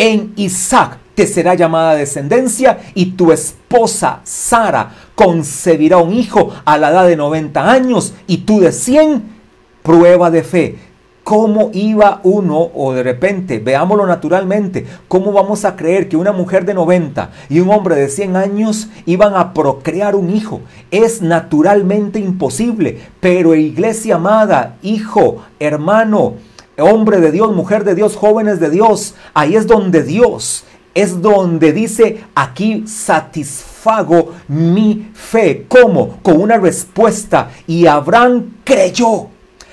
en 0.00 0.32
Isaac 0.36 0.96
te 1.14 1.26
será 1.26 1.54
llamada 1.54 1.94
descendencia 1.94 2.78
y 2.94 3.12
tu 3.12 3.32
esposa 3.32 4.20
Sara 4.24 4.90
concebirá 5.14 5.98
un 5.98 6.14
hijo 6.14 6.50
a 6.64 6.78
la 6.78 6.88
edad 6.88 7.06
de 7.06 7.16
90 7.16 7.70
años 7.70 8.14
y 8.26 8.38
tú 8.38 8.60
de 8.60 8.72
100. 8.72 9.40
Prueba 9.82 10.30
de 10.30 10.42
fe 10.42 10.78
¿Cómo 11.22 11.70
iba 11.74 12.20
uno, 12.24 12.70
o 12.74 12.92
de 12.92 13.02
repente, 13.02 13.58
veámoslo 13.60 14.06
naturalmente, 14.06 14.86
cómo 15.06 15.32
vamos 15.32 15.64
a 15.64 15.76
creer 15.76 16.08
que 16.08 16.16
una 16.16 16.32
mujer 16.32 16.64
de 16.64 16.74
90 16.74 17.30
y 17.48 17.60
un 17.60 17.70
hombre 17.70 17.94
de 17.94 18.08
100 18.08 18.36
años 18.36 18.88
iban 19.06 19.36
a 19.36 19.52
procrear 19.52 20.16
un 20.16 20.34
hijo? 20.34 20.62
Es 20.90 21.20
naturalmente 21.22 22.18
imposible, 22.18 22.98
pero 23.20 23.54
iglesia 23.54 24.16
amada, 24.16 24.76
hijo, 24.82 25.44
hermano, 25.60 26.34
hombre 26.80 27.20
de 27.20 27.32
Dios, 27.32 27.54
mujer 27.54 27.84
de 27.84 27.94
Dios, 27.94 28.16
jóvenes 28.16 28.60
de 28.60 28.70
Dios, 28.70 29.14
ahí 29.34 29.56
es 29.56 29.66
donde 29.66 30.02
Dios 30.02 30.64
es 30.94 31.22
donde 31.22 31.72
dice 31.72 32.24
aquí 32.34 32.84
satisfago 32.86 34.32
mi 34.48 35.10
fe. 35.14 35.66
¿Cómo? 35.68 36.18
Con 36.22 36.40
una 36.40 36.58
respuesta. 36.58 37.50
Y 37.66 37.86
Abraham 37.86 38.54
creyó. 38.64 39.28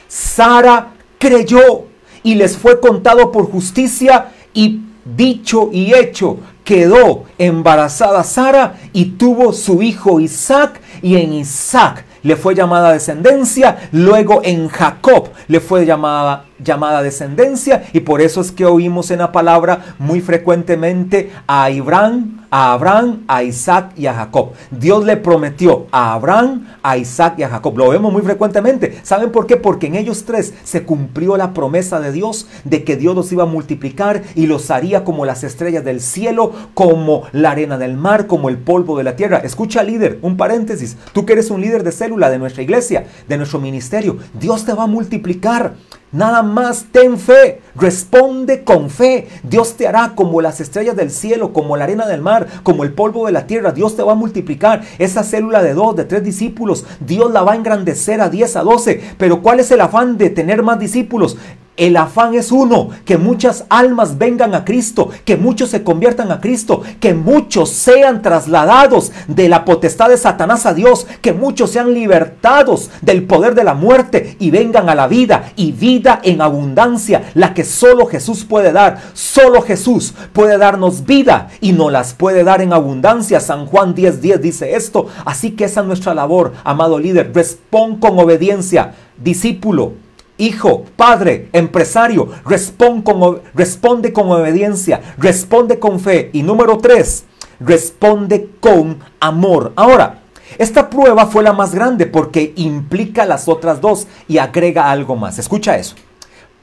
Sara 0.07 0.93
creyó 1.17 1.85
y 2.23 2.35
les 2.35 2.57
fue 2.57 2.79
contado 2.79 3.31
por 3.31 3.49
justicia 3.49 4.31
y 4.53 4.81
dicho 5.03 5.69
y 5.71 5.93
hecho. 5.93 6.37
Quedó 6.63 7.23
embarazada 7.37 8.23
Sara 8.23 8.77
y 8.93 9.05
tuvo 9.05 9.53
su 9.53 9.81
hijo 9.81 10.19
Isaac 10.19 10.81
y 11.01 11.15
en 11.15 11.33
Isaac 11.33 12.05
le 12.23 12.35
fue 12.35 12.55
llamada 12.55 12.91
descendencia, 12.91 13.89
luego 13.93 14.41
en 14.43 14.67
Jacob 14.67 15.29
le 15.47 15.61
fue 15.61 15.85
llamada, 15.85 16.46
llamada 16.59 17.03
descendencia 17.03 17.83
y 17.93 18.01
por 18.01 18.21
eso 18.21 18.41
es 18.41 18.51
que 18.51 18.65
oímos 18.65 19.11
en 19.11 19.19
la 19.19 19.31
palabra 19.31 19.95
muy 19.99 20.21
frecuentemente 20.21 21.31
a 21.47 21.65
Abraham, 21.65 22.37
a 22.49 22.73
Abraham, 22.73 23.23
a 23.27 23.43
Isaac 23.43 23.91
y 23.97 24.07
a 24.07 24.13
Jacob. 24.13 24.51
Dios 24.71 25.05
le 25.05 25.17
prometió 25.17 25.87
a 25.91 26.13
Abraham, 26.13 26.67
a 26.81 26.97
Isaac 26.97 27.35
y 27.37 27.43
a 27.43 27.49
Jacob. 27.49 27.77
Lo 27.77 27.89
vemos 27.89 28.11
muy 28.11 28.21
frecuentemente. 28.21 28.99
¿Saben 29.03 29.31
por 29.31 29.47
qué? 29.47 29.57
Porque 29.57 29.87
en 29.87 29.95
ellos 29.95 30.23
tres 30.25 30.53
se 30.63 30.83
cumplió 30.83 31.37
la 31.37 31.53
promesa 31.53 31.99
de 31.99 32.11
Dios 32.11 32.47
de 32.63 32.83
que 32.83 32.95
Dios 32.95 33.15
los 33.15 33.31
iba 33.31 33.43
a 33.43 33.47
multiplicar 33.47 34.23
y 34.35 34.47
los 34.47 34.71
haría 34.71 35.03
como 35.03 35.25
las 35.25 35.43
estrellas 35.43 35.83
del 35.83 36.01
cielo, 36.01 36.53
como 36.73 37.23
la 37.31 37.51
arena 37.51 37.77
del 37.77 37.97
mar, 37.97 38.27
como 38.27 38.49
el 38.49 38.57
polvo 38.57 38.97
de 38.97 39.03
la 39.03 39.15
tierra. 39.15 39.39
Escucha 39.39 39.83
líder, 39.83 40.19
un 40.21 40.37
paréntesis. 40.37 40.97
Tú 41.13 41.25
que 41.25 41.33
eres 41.33 41.49
un 41.49 41.61
líder 41.61 41.83
de 41.83 41.91
célula 41.91 42.29
de 42.29 42.39
nuestra 42.39 42.63
iglesia, 42.63 43.07
de 43.27 43.37
nuestro 43.37 43.59
ministerio, 43.59 44.17
Dios 44.39 44.65
te 44.65 44.73
va 44.73 44.83
a 44.83 44.87
multiplicar. 44.87 45.73
Nada 46.11 46.41
más 46.41 46.85
ten 46.91 47.17
fe, 47.17 47.61
responde 47.75 48.63
con 48.63 48.89
fe. 48.89 49.27
Dios 49.43 49.75
te 49.75 49.87
hará 49.87 50.13
como 50.15 50.39
las 50.39 50.61
estrellas 50.61 50.95
del 50.95 51.11
cielo, 51.11 51.51
como 51.51 51.75
la 51.75 51.83
arena 51.83 52.07
del 52.07 52.21
mar, 52.21 52.47
como 52.63 52.85
el 52.85 52.93
polvo 52.93 53.25
de 53.25 53.33
la 53.33 53.45
tierra. 53.45 53.73
Dios 53.73 53.97
te 53.97 54.03
va 54.03 54.13
a 54.13 54.15
multiplicar. 54.15 54.83
Esa 54.99 55.23
célula 55.23 55.61
de 55.61 55.73
dos, 55.73 55.97
de 55.97 56.05
tres 56.05 56.23
discípulos, 56.23 56.85
Dios 57.01 57.31
la 57.33 57.43
va 57.43 57.51
a 57.51 57.55
engrandecer 57.57 58.21
a 58.21 58.29
10, 58.29 58.55
a 58.55 58.63
12. 58.63 59.01
Pero 59.17 59.41
¿cuál 59.41 59.59
es 59.59 59.69
el 59.71 59.81
afán 59.81 60.17
de 60.17 60.29
tener 60.29 60.63
más 60.63 60.79
discípulos? 60.79 61.37
El 61.77 61.95
afán 61.95 62.33
es 62.33 62.51
uno, 62.51 62.89
que 63.05 63.19
muchas 63.19 63.65
almas 63.69 64.17
vengan 64.17 64.55
a 64.55 64.65
Cristo, 64.65 65.09
que 65.25 65.37
muchos 65.37 65.69
se 65.69 65.83
conviertan 65.83 66.31
a 66.31 66.41
Cristo, 66.41 66.81
que 66.99 67.13
muchos 67.13 67.69
sean 67.69 68.23
trasladados 68.23 69.11
de 69.27 69.47
la 69.47 69.63
potestad 69.63 70.09
de 70.09 70.17
Satanás 70.17 70.65
a 70.65 70.73
Dios, 70.73 71.05
que 71.21 71.33
muchos 71.33 71.69
sean 71.69 71.93
libertados 71.93 72.89
del 73.01 73.25
poder 73.25 73.53
de 73.53 73.63
la 73.63 73.75
muerte 73.75 74.37
y 74.39 74.49
vengan 74.49 74.89
a 74.89 74.95
la 74.95 75.07
vida 75.07 75.51
y 75.55 75.71
vida 75.71 76.19
en 76.23 76.41
abundancia, 76.41 77.29
la 77.35 77.53
que 77.53 77.63
solo 77.63 78.07
Jesús 78.07 78.43
puede 78.43 78.71
dar. 78.71 78.99
Solo 79.13 79.61
Jesús 79.61 80.15
puede 80.33 80.57
darnos 80.57 81.05
vida 81.05 81.49
y 81.61 81.73
nos 81.73 81.91
las 81.91 82.15
puede 82.15 82.43
dar 82.43 82.61
en 82.61 82.73
abundancia. 82.73 83.39
San 83.39 83.67
Juan 83.67 83.93
10:10 83.93 84.19
10 84.19 84.41
dice 84.41 84.75
esto. 84.75 85.09
Así 85.25 85.51
que 85.51 85.65
esa 85.65 85.81
es 85.81 85.87
nuestra 85.87 86.15
labor, 86.15 86.53
amado 86.63 86.97
líder. 86.97 87.31
Responde 87.35 87.99
con 87.99 88.17
obediencia, 88.17 88.95
discípulo 89.17 90.06
hijo, 90.37 90.85
padre, 90.95 91.49
empresario, 91.53 92.29
responde 92.45 94.13
con, 94.13 94.31
obediencia, 94.31 95.01
responde 95.17 95.79
con 95.79 95.99
fe. 95.99 96.29
Y 96.33 96.43
número 96.43 96.77
tres, 96.77 97.25
responde 97.59 98.49
con 98.59 98.99
amor. 99.19 99.73
Ahora, 99.75 100.21
esta 100.57 100.89
prueba 100.89 101.25
fue 101.25 101.43
la 101.43 101.53
más 101.53 101.75
grande 101.75 102.05
porque 102.05 102.53
implica 102.55 103.25
las 103.25 103.47
otras 103.47 103.81
dos 103.81 104.07
y 104.27 104.37
agrega 104.37 104.89
algo 104.89 105.15
más. 105.15 105.39
Escucha 105.39 105.77
eso. 105.77 105.95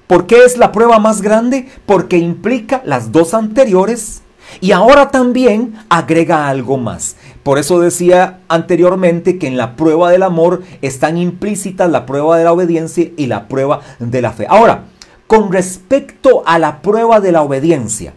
¿Por 0.06 0.26
qué 0.26 0.44
es 0.44 0.58
la 0.58 0.72
prueba 0.72 0.98
más 0.98 1.22
grande? 1.22 1.68
Porque 1.86 2.18
implica 2.18 2.82
las 2.84 3.10
dos 3.12 3.34
anteriores 3.34 4.23
y 4.60 4.72
ahora 4.72 5.10
también 5.10 5.74
agrega 5.88 6.48
algo 6.48 6.76
más. 6.76 7.16
Por 7.42 7.58
eso 7.58 7.80
decía 7.80 8.40
anteriormente 8.48 9.38
que 9.38 9.46
en 9.46 9.56
la 9.56 9.76
prueba 9.76 10.10
del 10.10 10.22
amor 10.22 10.62
están 10.82 11.16
implícitas 11.18 11.90
la 11.90 12.06
prueba 12.06 12.38
de 12.38 12.44
la 12.44 12.52
obediencia 12.52 13.10
y 13.16 13.26
la 13.26 13.48
prueba 13.48 13.80
de 13.98 14.22
la 14.22 14.32
fe. 14.32 14.46
Ahora, 14.48 14.84
con 15.26 15.52
respecto 15.52 16.42
a 16.46 16.58
la 16.58 16.82
prueba 16.82 17.20
de 17.20 17.32
la 17.32 17.42
obediencia, 17.42 18.14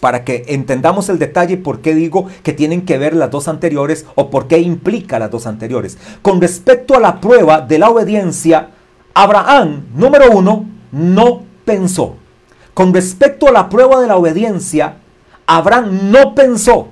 para 0.00 0.24
que 0.24 0.44
entendamos 0.48 1.08
el 1.10 1.20
detalle 1.20 1.56
por 1.58 1.80
qué 1.80 1.94
digo 1.94 2.26
que 2.42 2.52
tienen 2.52 2.84
que 2.84 2.98
ver 2.98 3.14
las 3.14 3.30
dos 3.30 3.46
anteriores 3.46 4.04
o 4.16 4.30
por 4.30 4.48
qué 4.48 4.58
implica 4.58 5.20
las 5.20 5.30
dos 5.30 5.46
anteriores. 5.46 5.96
Con 6.22 6.40
respecto 6.40 6.96
a 6.96 7.00
la 7.00 7.20
prueba 7.20 7.60
de 7.60 7.78
la 7.78 7.88
obediencia, 7.88 8.70
Abraham, 9.14 9.84
número 9.94 10.32
uno, 10.32 10.66
no 10.90 11.42
pensó. 11.64 12.16
Con 12.74 12.92
respecto 12.92 13.46
a 13.46 13.52
la 13.52 13.68
prueba 13.68 14.00
de 14.00 14.08
la 14.08 14.16
obediencia, 14.16 14.96
Abraham 15.46 16.10
no 16.10 16.34
pensó. 16.34 16.88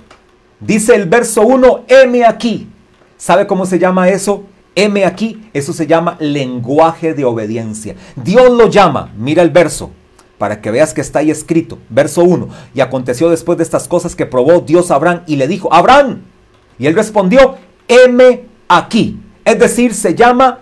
Dice 0.61 0.95
el 0.95 1.07
verso 1.09 1.43
1, 1.43 1.85
M 1.89 2.25
aquí. 2.25 2.69
¿Sabe 3.17 3.47
cómo 3.47 3.67
se 3.67 3.79
llama 3.79 4.09
eso? 4.09 4.45
M 4.75 5.05
aquí, 5.05 5.49
eso 5.53 5.73
se 5.73 5.87
llama 5.87 6.17
lenguaje 6.21 7.13
de 7.15 7.25
obediencia. 7.25 7.97
Dios 8.17 8.51
lo 8.51 8.69
llama, 8.69 9.13
mira 9.17 9.43
el 9.43 9.51
verso, 9.51 9.91
para 10.39 10.61
que 10.61 10.71
veas 10.71 10.95
que 10.95 11.01
está 11.01 11.19
ahí 11.19 11.31
escrito. 11.31 11.79
Verso 11.89 12.23
1, 12.23 12.49
y 12.75 12.81
aconteció 12.81 13.29
después 13.29 13.59
de 13.59 13.65
estas 13.65 13.89
cosas 13.89 14.15
que 14.15 14.27
probó 14.27 14.61
Dios 14.61 14.91
a 14.91 14.95
Abraham 14.95 15.23
y 15.27 15.37
le 15.37 15.49
dijo, 15.49 15.73
Abraham, 15.73 16.23
y 16.79 16.87
él 16.87 16.95
respondió, 16.95 17.57
M 17.89 18.45
aquí. 18.69 19.21
Es 19.45 19.59
decir, 19.59 19.93
se 19.93 20.15
llama 20.15 20.61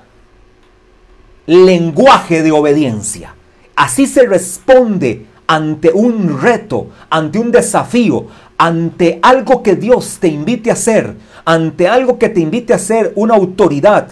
lenguaje 1.46 2.42
de 2.42 2.52
obediencia. 2.52 3.34
Así 3.76 4.06
se 4.06 4.26
responde 4.26 5.26
ante 5.48 5.90
un 5.92 6.40
reto, 6.40 6.88
ante 7.11 7.38
un 7.38 7.50
desafío, 7.50 8.26
ante 8.58 9.18
algo 9.22 9.62
que 9.62 9.74
Dios 9.74 10.18
te 10.20 10.28
invite 10.28 10.70
a 10.70 10.74
hacer, 10.74 11.16
ante 11.44 11.88
algo 11.88 12.18
que 12.18 12.28
te 12.28 12.40
invite 12.40 12.74
a 12.74 12.78
ser 12.78 13.12
una 13.16 13.34
autoridad 13.34 14.08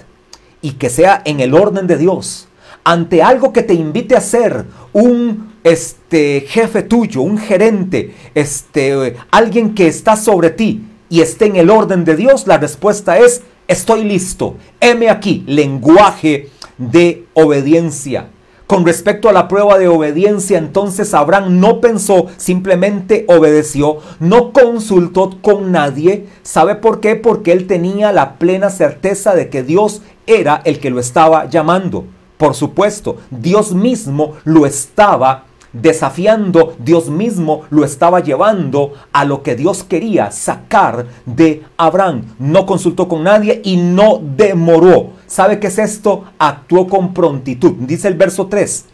y 0.62 0.72
que 0.72 0.88
sea 0.88 1.22
en 1.24 1.40
el 1.40 1.54
orden 1.54 1.86
de 1.86 1.98
Dios, 1.98 2.48
ante 2.82 3.22
algo 3.22 3.52
que 3.52 3.62
te 3.62 3.74
invite 3.74 4.16
a 4.16 4.20
ser 4.20 4.64
un 4.92 5.54
este 5.62 6.46
jefe 6.48 6.82
tuyo, 6.82 7.20
un 7.22 7.38
gerente, 7.38 8.14
este 8.34 9.16
alguien 9.30 9.74
que 9.74 9.88
está 9.88 10.16
sobre 10.16 10.50
ti 10.50 10.84
y 11.10 11.20
esté 11.20 11.46
en 11.46 11.56
el 11.56 11.70
orden 11.70 12.04
de 12.04 12.16
Dios, 12.16 12.46
la 12.46 12.56
respuesta 12.56 13.18
es 13.18 13.42
estoy 13.68 14.04
listo. 14.04 14.56
Heme 14.80 15.10
aquí, 15.10 15.44
lenguaje 15.46 16.50
de 16.78 17.26
obediencia. 17.34 18.28
Con 18.66 18.84
respecto 18.84 19.28
a 19.28 19.32
la 19.32 19.46
prueba 19.46 19.78
de 19.78 19.86
obediencia, 19.86 20.58
entonces 20.58 21.14
Abraham 21.14 21.60
no 21.60 21.80
pensó, 21.80 22.26
simplemente 22.36 23.24
obedeció, 23.28 23.98
no 24.18 24.52
consultó 24.52 25.38
con 25.40 25.70
nadie. 25.70 26.26
¿Sabe 26.42 26.74
por 26.74 26.98
qué? 26.98 27.14
Porque 27.14 27.52
él 27.52 27.68
tenía 27.68 28.10
la 28.10 28.38
plena 28.38 28.70
certeza 28.70 29.36
de 29.36 29.50
que 29.50 29.62
Dios 29.62 30.02
era 30.26 30.62
el 30.64 30.80
que 30.80 30.90
lo 30.90 30.98
estaba 30.98 31.48
llamando. 31.48 32.06
Por 32.38 32.54
supuesto, 32.54 33.18
Dios 33.30 33.72
mismo 33.72 34.32
lo 34.42 34.66
estaba 34.66 35.44
desafiando, 35.72 36.74
Dios 36.80 37.08
mismo 37.08 37.62
lo 37.70 37.84
estaba 37.84 38.18
llevando 38.18 38.94
a 39.12 39.24
lo 39.24 39.44
que 39.44 39.54
Dios 39.54 39.84
quería 39.84 40.32
sacar 40.32 41.06
de 41.24 41.62
Abraham. 41.76 42.34
No 42.40 42.66
consultó 42.66 43.06
con 43.06 43.22
nadie 43.22 43.60
y 43.62 43.76
no 43.76 44.20
demoró. 44.36 45.10
¿Sabe 45.26 45.58
qué 45.58 45.68
es 45.68 45.78
esto? 45.78 46.24
Actuó 46.38 46.88
con 46.88 47.12
prontitud. 47.14 47.72
Dice 47.80 48.08
el 48.08 48.14
verso 48.14 48.46
3 48.46 48.86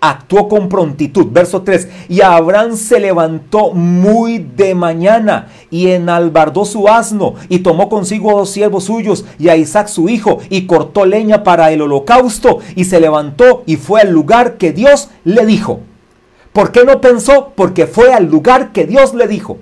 actuó 0.00 0.48
con 0.48 0.68
prontitud. 0.68 1.26
Verso 1.30 1.62
3. 1.62 1.88
Y 2.08 2.20
Abraham 2.20 2.76
se 2.76 3.00
levantó 3.00 3.72
muy 3.72 4.38
de 4.38 4.74
mañana 4.74 5.48
y 5.70 5.88
enalbardó 5.88 6.64
su 6.64 6.88
asno 6.88 7.34
y 7.48 7.60
tomó 7.60 7.88
consigo 7.88 8.32
dos 8.32 8.50
siervos 8.50 8.84
suyos 8.84 9.24
y 9.38 9.48
a 9.48 9.56
Isaac 9.56 9.88
su 9.88 10.08
hijo 10.08 10.38
y 10.50 10.66
cortó 10.66 11.06
leña 11.06 11.44
para 11.44 11.70
el 11.72 11.82
holocausto 11.82 12.58
y 12.74 12.84
se 12.84 13.00
levantó 13.00 13.62
y 13.66 13.76
fue 13.76 14.00
al 14.00 14.10
lugar 14.10 14.56
que 14.56 14.72
Dios 14.72 15.10
le 15.24 15.46
dijo. 15.46 15.80
¿Por 16.52 16.72
qué 16.72 16.84
no 16.84 17.00
pensó? 17.00 17.52
Porque 17.54 17.86
fue 17.86 18.12
al 18.12 18.26
lugar 18.26 18.72
que 18.72 18.86
Dios 18.86 19.14
le 19.14 19.28
dijo. 19.28 19.58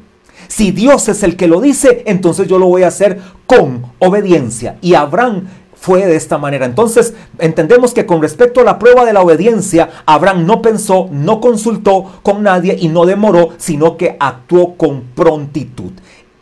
Si 0.47 0.71
Dios 0.71 1.09
es 1.09 1.23
el 1.23 1.37
que 1.37 1.49
lo 1.49 1.61
dice, 1.61 2.03
entonces 2.07 2.47
yo 2.47 2.59
lo 2.59 2.67
voy 2.67 2.83
a 2.83 2.89
hacer 2.89 3.21
con 3.47 3.87
obediencia. 3.99 4.77
Y 4.81 4.95
Abraham 4.95 5.49
fue 5.75 6.07
de 6.07 6.17
esta 6.17 6.39
manera. 6.39 6.67
Entonces 6.67 7.15
entendemos 7.39 7.93
que 7.95 8.07
con 8.07 8.23
respecto 8.23 8.61
a 8.61 8.65
la 8.65 8.79
prueba 8.79 9.05
de 9.05 9.13
la 9.13 9.23
obediencia, 9.23 9.91
Abraham 10.07 10.47
no 10.47 10.63
pensó, 10.63 11.09
no 11.11 11.41
consultó 11.41 12.21
con 12.23 12.43
nadie 12.43 12.77
y 12.79 12.89
no 12.89 13.07
demoró, 13.07 13.51
sino 13.59 13.97
que 13.97 14.17
actuó 14.19 14.77
con 14.77 15.03
prontitud. 15.15 15.93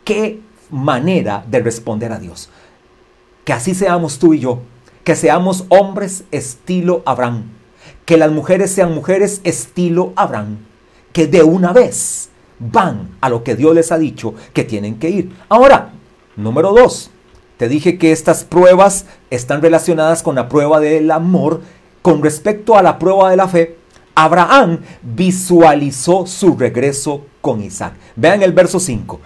¿Qué 0.03 0.39
manera 0.69 1.43
de 1.47 1.59
responder 1.59 2.11
a 2.11 2.19
Dios? 2.19 2.49
Que 3.43 3.53
así 3.53 3.75
seamos 3.75 4.19
tú 4.19 4.33
y 4.33 4.39
yo, 4.39 4.59
que 5.03 5.15
seamos 5.15 5.65
hombres 5.69 6.23
estilo 6.31 7.03
Abraham 7.05 7.45
que 8.05 8.17
las 8.17 8.31
mujeres 8.31 8.71
sean 8.71 8.93
mujeres 8.93 9.41
estilo 9.43 10.13
Abraham, 10.15 10.59
que 11.11 11.27
de 11.27 11.43
una 11.43 11.73
vez 11.73 12.29
van 12.59 13.09
a 13.21 13.29
lo 13.29 13.43
que 13.43 13.55
Dios 13.55 13.73
les 13.73 13.91
ha 13.91 13.97
dicho 13.97 14.33
que 14.53 14.63
tienen 14.63 14.99
que 14.99 15.09
ir. 15.09 15.35
Ahora, 15.49 15.91
número 16.35 16.73
dos, 16.73 17.11
te 17.57 17.67
dije 17.67 17.97
que 17.97 18.11
estas 18.11 18.43
pruebas 18.43 19.05
están 19.29 19.61
relacionadas 19.61 20.23
con 20.23 20.35
la 20.35 20.49
prueba 20.49 20.79
del 20.79 21.11
amor. 21.11 21.61
Con 22.01 22.21
respecto 22.21 22.77
a 22.77 22.81
la 22.81 22.99
prueba 22.99 23.29
de 23.29 23.37
la 23.37 23.47
fe, 23.47 23.77
Abraham 24.15 24.79
visualizó 25.01 26.25
su 26.25 26.55
regreso 26.57 27.25
con 27.41 27.61
Isaac. 27.63 27.93
Vean 28.15 28.43
el 28.43 28.53
verso 28.53 28.79
5. 28.79 29.19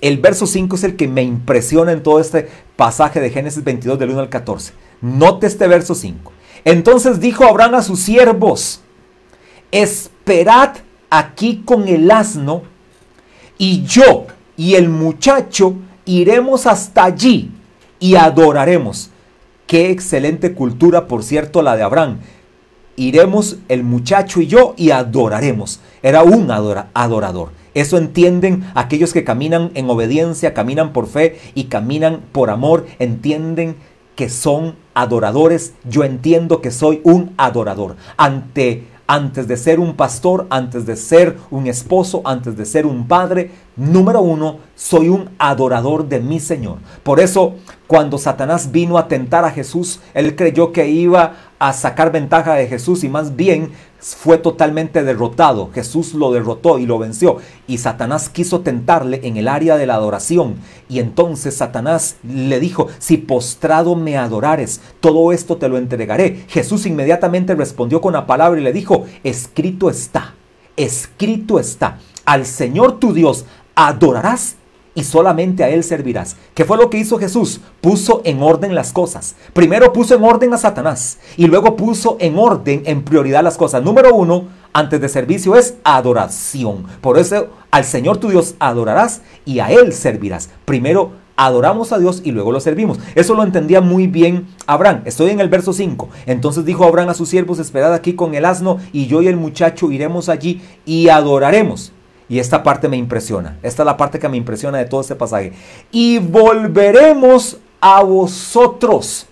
El 0.00 0.18
verso 0.18 0.46
5 0.46 0.76
es 0.76 0.84
el 0.84 0.96
que 0.96 1.08
me 1.08 1.22
impresiona 1.22 1.92
en 1.92 2.02
todo 2.02 2.20
este 2.20 2.48
pasaje 2.76 3.20
de 3.20 3.30
Génesis 3.30 3.62
22 3.62 3.98
del 3.98 4.10
1 4.10 4.20
al 4.20 4.28
14. 4.28 4.72
Note 5.00 5.46
este 5.46 5.68
verso 5.68 5.94
5. 5.94 6.32
Entonces 6.64 7.20
dijo 7.20 7.44
Abraham 7.44 7.76
a 7.76 7.82
sus 7.82 8.00
siervos, 8.00 8.80
esperad 9.70 10.76
aquí 11.10 11.62
con 11.64 11.86
el 11.86 12.10
asno, 12.10 12.62
y 13.58 13.84
yo 13.84 14.26
y 14.56 14.74
el 14.74 14.88
muchacho 14.88 15.74
iremos 16.04 16.66
hasta 16.66 17.04
allí, 17.04 17.50
y 18.00 18.16
adoraremos. 18.16 19.10
Qué 19.66 19.90
excelente 19.90 20.54
cultura, 20.54 21.06
por 21.08 21.22
cierto, 21.22 21.62
la 21.62 21.76
de 21.76 21.82
Abraham. 21.82 22.18
Iremos 22.96 23.58
el 23.68 23.84
muchacho 23.84 24.40
y 24.40 24.46
yo 24.46 24.74
y 24.76 24.90
adoraremos. 24.90 25.80
Era 26.02 26.22
un 26.22 26.50
adorador. 26.50 27.50
Eso 27.74 27.96
entienden 27.98 28.64
aquellos 28.74 29.12
que 29.12 29.24
caminan 29.24 29.70
en 29.74 29.88
obediencia, 29.88 30.54
caminan 30.54 30.92
por 30.92 31.06
fe 31.06 31.38
y 31.54 31.64
caminan 31.64 32.22
por 32.32 32.50
amor. 32.50 32.86
Entienden 32.98 33.76
que 34.16 34.28
son 34.28 34.74
adoradores. 34.94 35.74
Yo 35.88 36.02
entiendo 36.02 36.60
que 36.60 36.72
soy 36.72 37.00
un 37.04 37.34
adorador. 37.36 37.96
Ante 38.16 38.84
antes 39.06 39.48
de 39.48 39.56
ser 39.56 39.80
un 39.80 39.94
pastor, 39.94 40.46
antes 40.50 40.84
de 40.84 40.94
ser 40.94 41.36
un 41.50 41.66
esposo, 41.66 42.20
antes 42.24 42.56
de 42.56 42.66
ser 42.66 42.84
un 42.84 43.08
padre, 43.08 43.50
número 43.78 44.20
uno, 44.20 44.58
soy 44.74 45.08
un 45.08 45.30
adorador 45.38 46.08
de 46.08 46.20
mi 46.20 46.40
Señor. 46.40 46.78
Por 47.02 47.20
eso, 47.20 47.54
cuando 47.86 48.18
Satanás 48.18 48.72
vino 48.72 48.98
a 48.98 49.08
tentar 49.08 49.44
a 49.44 49.50
Jesús, 49.50 50.00
él 50.12 50.36
creyó 50.36 50.72
que 50.72 50.88
iba 50.88 51.34
a 51.58 51.72
sacar 51.72 52.12
ventaja 52.12 52.54
de 52.54 52.66
Jesús 52.66 53.02
y 53.04 53.08
más 53.08 53.34
bien 53.36 53.72
fue 54.00 54.38
totalmente 54.38 55.02
derrotado. 55.02 55.70
Jesús 55.72 56.14
lo 56.14 56.32
derrotó 56.32 56.78
y 56.78 56.86
lo 56.86 56.98
venció. 56.98 57.38
Y 57.66 57.78
Satanás 57.78 58.28
quiso 58.28 58.60
tentarle 58.60 59.20
en 59.22 59.36
el 59.36 59.48
área 59.48 59.76
de 59.76 59.86
la 59.86 59.94
adoración. 59.94 60.56
Y 60.88 60.98
entonces 60.98 61.56
Satanás 61.56 62.16
le 62.22 62.60
dijo, 62.60 62.88
si 62.98 63.16
postrado 63.16 63.96
me 63.96 64.16
adorares, 64.16 64.80
todo 65.00 65.32
esto 65.32 65.56
te 65.56 65.68
lo 65.68 65.78
entregaré. 65.78 66.44
Jesús 66.48 66.84
inmediatamente 66.86 67.54
respondió 67.54 68.00
con 68.00 68.12
la 68.12 68.26
palabra 68.26 68.60
y 68.60 68.64
le 68.64 68.72
dijo, 68.72 69.06
escrito 69.24 69.88
está, 69.88 70.34
escrito 70.76 71.58
está, 71.58 71.98
al 72.24 72.44
Señor 72.44 72.98
tu 73.00 73.14
Dios 73.14 73.46
adorarás 73.78 74.56
y 74.96 75.04
solamente 75.04 75.62
a 75.62 75.68
Él 75.68 75.84
servirás. 75.84 76.34
¿Qué 76.54 76.64
fue 76.64 76.76
lo 76.76 76.90
que 76.90 76.98
hizo 76.98 77.16
Jesús? 77.16 77.60
Puso 77.80 78.20
en 78.24 78.42
orden 78.42 78.74
las 78.74 78.92
cosas. 78.92 79.36
Primero 79.52 79.92
puso 79.92 80.16
en 80.16 80.24
orden 80.24 80.52
a 80.52 80.58
Satanás 80.58 81.20
y 81.36 81.46
luego 81.46 81.76
puso 81.76 82.16
en 82.18 82.36
orden, 82.36 82.82
en 82.86 83.04
prioridad 83.04 83.44
las 83.44 83.56
cosas. 83.56 83.84
Número 83.84 84.12
uno, 84.12 84.46
antes 84.72 85.00
de 85.00 85.08
servicio 85.08 85.54
es 85.54 85.76
adoración. 85.84 86.86
Por 87.00 87.18
eso 87.18 87.50
al 87.70 87.84
Señor 87.84 88.16
tu 88.16 88.30
Dios 88.30 88.56
adorarás 88.58 89.22
y 89.44 89.60
a 89.60 89.70
Él 89.70 89.92
servirás. 89.92 90.50
Primero 90.64 91.12
adoramos 91.36 91.92
a 91.92 92.00
Dios 92.00 92.20
y 92.24 92.32
luego 92.32 92.50
lo 92.50 92.58
servimos. 92.58 92.98
Eso 93.14 93.34
lo 93.34 93.44
entendía 93.44 93.80
muy 93.80 94.08
bien 94.08 94.48
Abraham. 94.66 95.02
Estoy 95.04 95.30
en 95.30 95.38
el 95.38 95.48
verso 95.48 95.72
5. 95.72 96.08
Entonces 96.26 96.64
dijo 96.64 96.84
Abraham 96.84 97.10
a 97.10 97.14
sus 97.14 97.28
siervos, 97.28 97.60
esperad 97.60 97.94
aquí 97.94 98.14
con 98.14 98.34
el 98.34 98.44
asno 98.44 98.78
y 98.92 99.06
yo 99.06 99.22
y 99.22 99.28
el 99.28 99.36
muchacho 99.36 99.92
iremos 99.92 100.28
allí 100.28 100.60
y 100.84 101.10
adoraremos. 101.10 101.92
Y 102.28 102.38
esta 102.38 102.62
parte 102.62 102.88
me 102.88 102.96
impresiona. 102.96 103.58
Esta 103.62 103.82
es 103.82 103.86
la 103.86 103.96
parte 103.96 104.18
que 104.18 104.28
me 104.28 104.36
impresiona 104.36 104.78
de 104.78 104.84
todo 104.84 105.00
este 105.00 105.14
pasaje. 105.14 105.52
Y 105.90 106.18
volveremos 106.18 107.58
a 107.80 108.02
vosotros. 108.02 109.26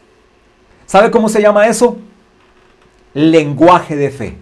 ¿Sabe 0.87 1.11
cómo 1.11 1.29
se 1.29 1.43
llama 1.43 1.67
eso? 1.67 1.97
Lenguaje 3.13 3.97
de 3.97 4.11
fe. 4.11 4.39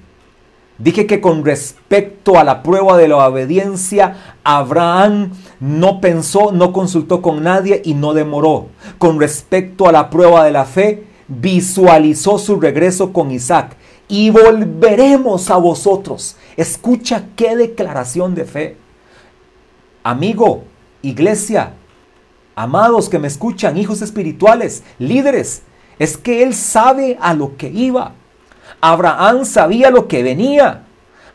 Dije 0.78 1.06
que 1.06 1.20
con 1.20 1.44
respecto 1.44 2.36
a 2.36 2.44
la 2.44 2.62
prueba 2.62 2.96
de 2.96 3.06
la 3.06 3.28
obediencia, 3.28 4.36
Abraham 4.42 5.30
no 5.60 6.00
pensó, 6.00 6.50
no 6.50 6.72
consultó 6.72 7.22
con 7.22 7.44
nadie 7.44 7.80
y 7.84 7.94
no 7.94 8.12
demoró. 8.12 8.68
Con 8.98 9.20
respecto 9.20 9.88
a 9.88 9.92
la 9.92 10.10
prueba 10.10 10.44
de 10.44 10.50
la 10.50 10.64
fe, 10.64 11.04
visualizó 11.28 12.38
su 12.38 12.60
regreso 12.60 13.12
con 13.12 13.30
Isaac 13.30 13.76
y 14.08 14.30
volveremos 14.30 15.50
a 15.50 15.56
vosotros. 15.56 16.36
Escucha 16.56 17.24
qué 17.36 17.56
declaración 17.56 18.34
de 18.34 18.44
fe. 18.44 18.76
Amigo, 20.02 20.64
iglesia, 21.02 21.74
amados 22.54 23.08
que 23.08 23.18
me 23.18 23.28
escuchan, 23.28 23.78
hijos 23.78 24.02
espirituales, 24.02 24.82
líderes, 24.98 25.62
es 25.98 26.16
que 26.16 26.42
él 26.42 26.54
sabe 26.54 27.16
a 27.20 27.34
lo 27.34 27.56
que 27.56 27.68
iba. 27.68 28.12
Abraham 28.80 29.44
sabía 29.44 29.90
lo 29.90 30.08
que 30.08 30.22
venía. 30.22 30.84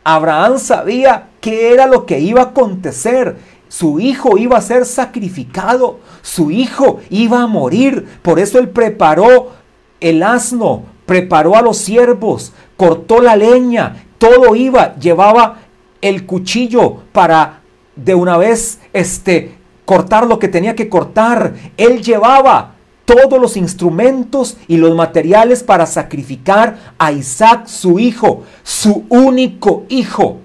Abraham 0.04 0.58
sabía 0.58 1.28
qué 1.40 1.72
era 1.72 1.86
lo 1.86 2.06
que 2.06 2.20
iba 2.20 2.40
a 2.42 2.46
acontecer. 2.46 3.36
Su 3.68 4.00
hijo 4.00 4.38
iba 4.38 4.56
a 4.56 4.62
ser 4.62 4.84
sacrificado. 4.84 6.00
Su 6.22 6.50
hijo 6.50 7.00
iba 7.10 7.42
a 7.42 7.46
morir. 7.46 8.06
Por 8.22 8.38
eso 8.38 8.58
él 8.58 8.68
preparó 8.70 9.52
el 10.00 10.22
asno, 10.22 10.84
preparó 11.06 11.56
a 11.56 11.62
los 11.62 11.78
siervos, 11.78 12.52
cortó 12.76 13.20
la 13.20 13.36
leña, 13.36 14.04
todo 14.18 14.54
iba, 14.54 14.94
llevaba 14.96 15.58
el 16.00 16.26
cuchillo 16.26 17.02
para 17.12 17.60
de 17.96 18.14
una 18.14 18.36
vez 18.36 18.80
este 18.92 19.56
cortar 19.84 20.26
lo 20.26 20.38
que 20.38 20.48
tenía 20.48 20.76
que 20.76 20.88
cortar. 20.88 21.54
Él 21.76 22.02
llevaba 22.02 22.74
todos 23.04 23.40
los 23.40 23.56
instrumentos 23.56 24.56
y 24.68 24.76
los 24.76 24.94
materiales 24.94 25.64
para 25.64 25.84
sacrificar 25.86 26.94
a 26.96 27.10
Isaac, 27.10 27.66
su 27.66 27.98
hijo, 27.98 28.44
su 28.62 29.04
único 29.08 29.84
hijo, 29.88 30.38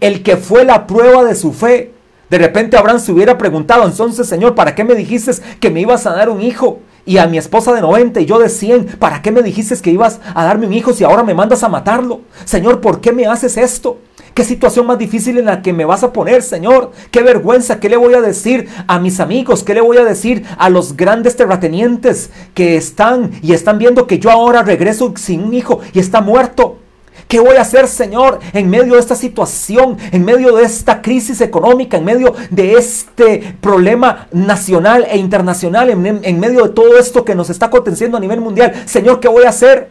el 0.00 0.24
que 0.24 0.36
fue 0.36 0.64
la 0.64 0.86
prueba 0.86 1.22
de 1.22 1.36
su 1.36 1.52
fe. 1.52 1.92
De 2.28 2.38
repente 2.38 2.76
Abraham 2.76 2.98
se 2.98 3.12
hubiera 3.12 3.38
preguntado, 3.38 3.84
entonces 3.86 4.26
Señor, 4.26 4.54
¿para 4.54 4.74
qué 4.74 4.82
me 4.82 4.96
dijiste 4.96 5.30
que 5.60 5.70
me 5.70 5.80
ibas 5.80 6.06
a 6.06 6.14
dar 6.14 6.28
un 6.28 6.42
hijo? 6.42 6.80
Y 7.08 7.16
a 7.16 7.26
mi 7.26 7.38
esposa 7.38 7.72
de 7.72 7.80
90 7.80 8.20
y 8.20 8.26
yo 8.26 8.38
de 8.38 8.50
100, 8.50 8.98
¿para 8.98 9.22
qué 9.22 9.32
me 9.32 9.40
dijiste 9.42 9.74
que 9.80 9.90
ibas 9.90 10.20
a 10.34 10.44
darme 10.44 10.66
un 10.66 10.74
hijo 10.74 10.92
si 10.92 11.04
ahora 11.04 11.22
me 11.22 11.32
mandas 11.32 11.62
a 11.62 11.68
matarlo? 11.70 12.20
Señor, 12.44 12.82
¿por 12.82 13.00
qué 13.00 13.12
me 13.12 13.24
haces 13.24 13.56
esto? 13.56 13.96
¿Qué 14.34 14.44
situación 14.44 14.86
más 14.86 14.98
difícil 14.98 15.38
en 15.38 15.46
la 15.46 15.62
que 15.62 15.72
me 15.72 15.86
vas 15.86 16.02
a 16.04 16.12
poner, 16.12 16.42
Señor? 16.42 16.92
¿Qué 17.10 17.22
vergüenza? 17.22 17.80
¿Qué 17.80 17.88
le 17.88 17.96
voy 17.96 18.12
a 18.12 18.20
decir 18.20 18.68
a 18.86 18.98
mis 18.98 19.20
amigos? 19.20 19.64
¿Qué 19.64 19.72
le 19.72 19.80
voy 19.80 19.96
a 19.96 20.04
decir 20.04 20.44
a 20.58 20.68
los 20.68 20.98
grandes 20.98 21.34
terratenientes 21.34 22.28
que 22.52 22.76
están 22.76 23.30
y 23.42 23.54
están 23.54 23.78
viendo 23.78 24.06
que 24.06 24.18
yo 24.18 24.30
ahora 24.30 24.62
regreso 24.62 25.14
sin 25.16 25.44
un 25.44 25.54
hijo 25.54 25.80
y 25.94 26.00
está 26.00 26.20
muerto? 26.20 26.76
¿Qué 27.28 27.40
voy 27.40 27.56
a 27.56 27.60
hacer, 27.60 27.88
Señor, 27.88 28.40
en 28.54 28.70
medio 28.70 28.94
de 28.94 29.00
esta 29.00 29.14
situación, 29.14 29.98
en 30.12 30.24
medio 30.24 30.56
de 30.56 30.64
esta 30.64 31.02
crisis 31.02 31.42
económica, 31.42 31.98
en 31.98 32.06
medio 32.06 32.34
de 32.48 32.72
este 32.72 33.54
problema 33.60 34.28
nacional 34.32 35.06
e 35.10 35.18
internacional, 35.18 35.90
en, 35.90 36.40
medio 36.40 36.62
de 36.62 36.70
todo 36.70 36.98
esto 36.98 37.26
que 37.26 37.34
nos 37.34 37.50
está 37.50 37.66
aconteciendo 37.66 38.16
a 38.16 38.20
nivel 38.20 38.40
mundial? 38.40 38.72
Señor, 38.86 39.20
¿qué 39.20 39.28
voy 39.28 39.44
a 39.44 39.50
hacer? 39.50 39.90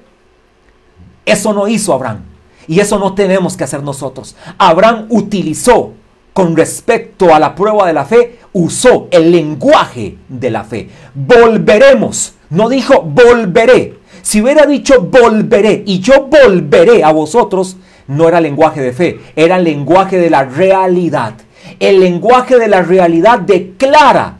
Eso 1.25 1.53
no 1.53 1.67
hizo 1.67 1.93
Abraham. 1.93 2.23
Y 2.67 2.79
eso 2.79 2.97
no 2.97 3.13
tenemos 3.13 3.55
que 3.55 3.65
hacer 3.65 3.83
nosotros. 3.83 4.35
Abraham 4.57 5.05
utilizó 5.09 5.93
con 6.33 6.55
respecto 6.55 7.35
a 7.35 7.39
la 7.39 7.53
prueba 7.53 7.85
de 7.85 7.93
la 7.93 8.05
fe, 8.05 8.39
usó 8.53 9.09
el 9.11 9.31
lenguaje 9.31 10.17
de 10.27 10.49
la 10.49 10.63
fe. 10.63 10.89
Volveremos. 11.13 12.33
No 12.49 12.67
dijo 12.67 13.03
volveré. 13.03 13.96
Si 14.27 14.41
hubiera 14.41 14.65
dicho 14.65 15.03
volveré 15.03 15.83
y 15.85 16.01
yo 16.01 16.27
volveré 16.27 17.01
a 17.01 17.13
vosotros, 17.13 17.77
no 18.07 18.27
era 18.27 18.41
lenguaje 18.41 18.81
de 18.81 18.91
fe, 18.91 19.21
era 19.37 19.57
lenguaje 19.57 20.17
de 20.17 20.29
la 20.29 20.43
realidad. 20.43 21.35
El 21.79 22.01
lenguaje 22.01 22.59
de 22.59 22.67
la 22.67 22.81
realidad 22.81 23.39
declara 23.39 24.39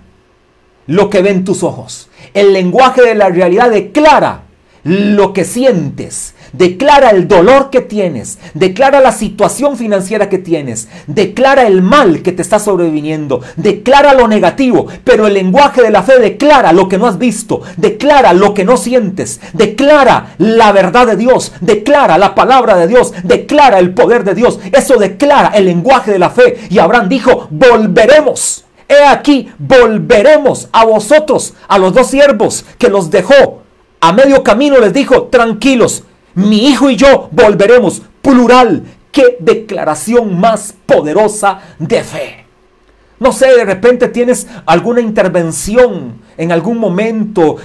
lo 0.88 1.10
que 1.10 1.22
ven 1.22 1.46
tus 1.46 1.64
ojos. 1.64 2.10
El 2.34 2.52
lenguaje 2.52 3.02
de 3.02 3.16
la 3.16 3.30
realidad 3.30 3.72
declara 3.72 4.42
lo 4.84 5.32
que 5.32 5.46
sientes. 5.46 6.36
Declara 6.54 7.10
el 7.10 7.28
dolor 7.28 7.70
que 7.70 7.82
tienes, 7.82 8.40
declara 8.54 9.00
la 9.00 9.12
situación 9.12 9.78
financiera 9.78 10.30
que 10.30 10.38
tienes, 10.38 10.88
declara 11.08 11.68
el 11.68 11.82
mal 11.82 12.22
que 12.22 12.32
te 12.32 12.42
está 12.42 12.60
sobreviniendo, 12.60 13.42
declara 13.56 14.14
lo 14.14 14.28
negativo, 14.28 14.88
pero 15.04 15.28
el 15.28 15.34
lenguaje 15.34 15.82
de 15.82 15.92
la 15.92 16.04
fe 16.04 16.20
declara 16.20 16.74
lo 16.74 16.88
que 16.88 16.98
no 16.98 17.08
has 17.08 17.18
visto, 17.18 17.62
declara 17.78 18.34
lo 18.34 18.54
que 18.54 18.66
no 18.66 18.78
sientes, 18.78 19.40
declara 19.54 20.36
la 20.38 20.72
verdad 20.72 21.08
de 21.08 21.16
Dios, 21.18 21.54
declara 21.62 22.18
la 22.18 22.36
palabra 22.36 22.76
de 22.78 22.88
Dios, 22.88 23.14
declara 23.24 23.80
el 23.80 23.94
poder 23.94 24.24
de 24.24 24.36
Dios. 24.36 24.60
Eso 24.72 24.98
declara 24.98 25.50
el 25.50 25.66
lenguaje 25.66 26.12
de 26.12 26.20
la 26.20 26.30
fe. 26.30 26.58
Y 26.70 26.80
Abraham 26.80 27.10
dijo, 27.10 27.48
volveremos. 27.50 28.66
He 28.90 29.06
aquí, 29.06 29.52
volveremos 29.58 30.70
a 30.72 30.86
vosotros, 30.86 31.54
a 31.68 31.78
los 31.78 31.94
dos 31.94 32.08
siervos 32.08 32.66
que 32.78 32.90
los 32.90 33.12
dejó. 33.12 33.64
A 34.00 34.14
medio 34.14 34.44
camino 34.44 34.80
les 34.80 34.94
dijo, 34.94 35.24
tranquilos, 35.24 36.04
mi 36.38 36.68
hijo 36.68 36.90
y 36.90 36.96
yo 36.96 37.30
volveremos. 37.32 38.02
Plural. 38.22 38.84
Qué 39.12 39.38
declaración 39.40 40.40
más 40.40 40.76
poderosa 40.86 41.60
de 41.80 42.04
fe. 42.04 42.46
No 43.20 43.32
sé, 43.32 43.48
de 43.48 43.66
repente 43.66 44.10
tienes 44.10 44.48
alguna 44.68 45.02
intervención 45.02 46.22
en 46.38 46.52
algún 46.52 46.78
momento, 46.78 47.56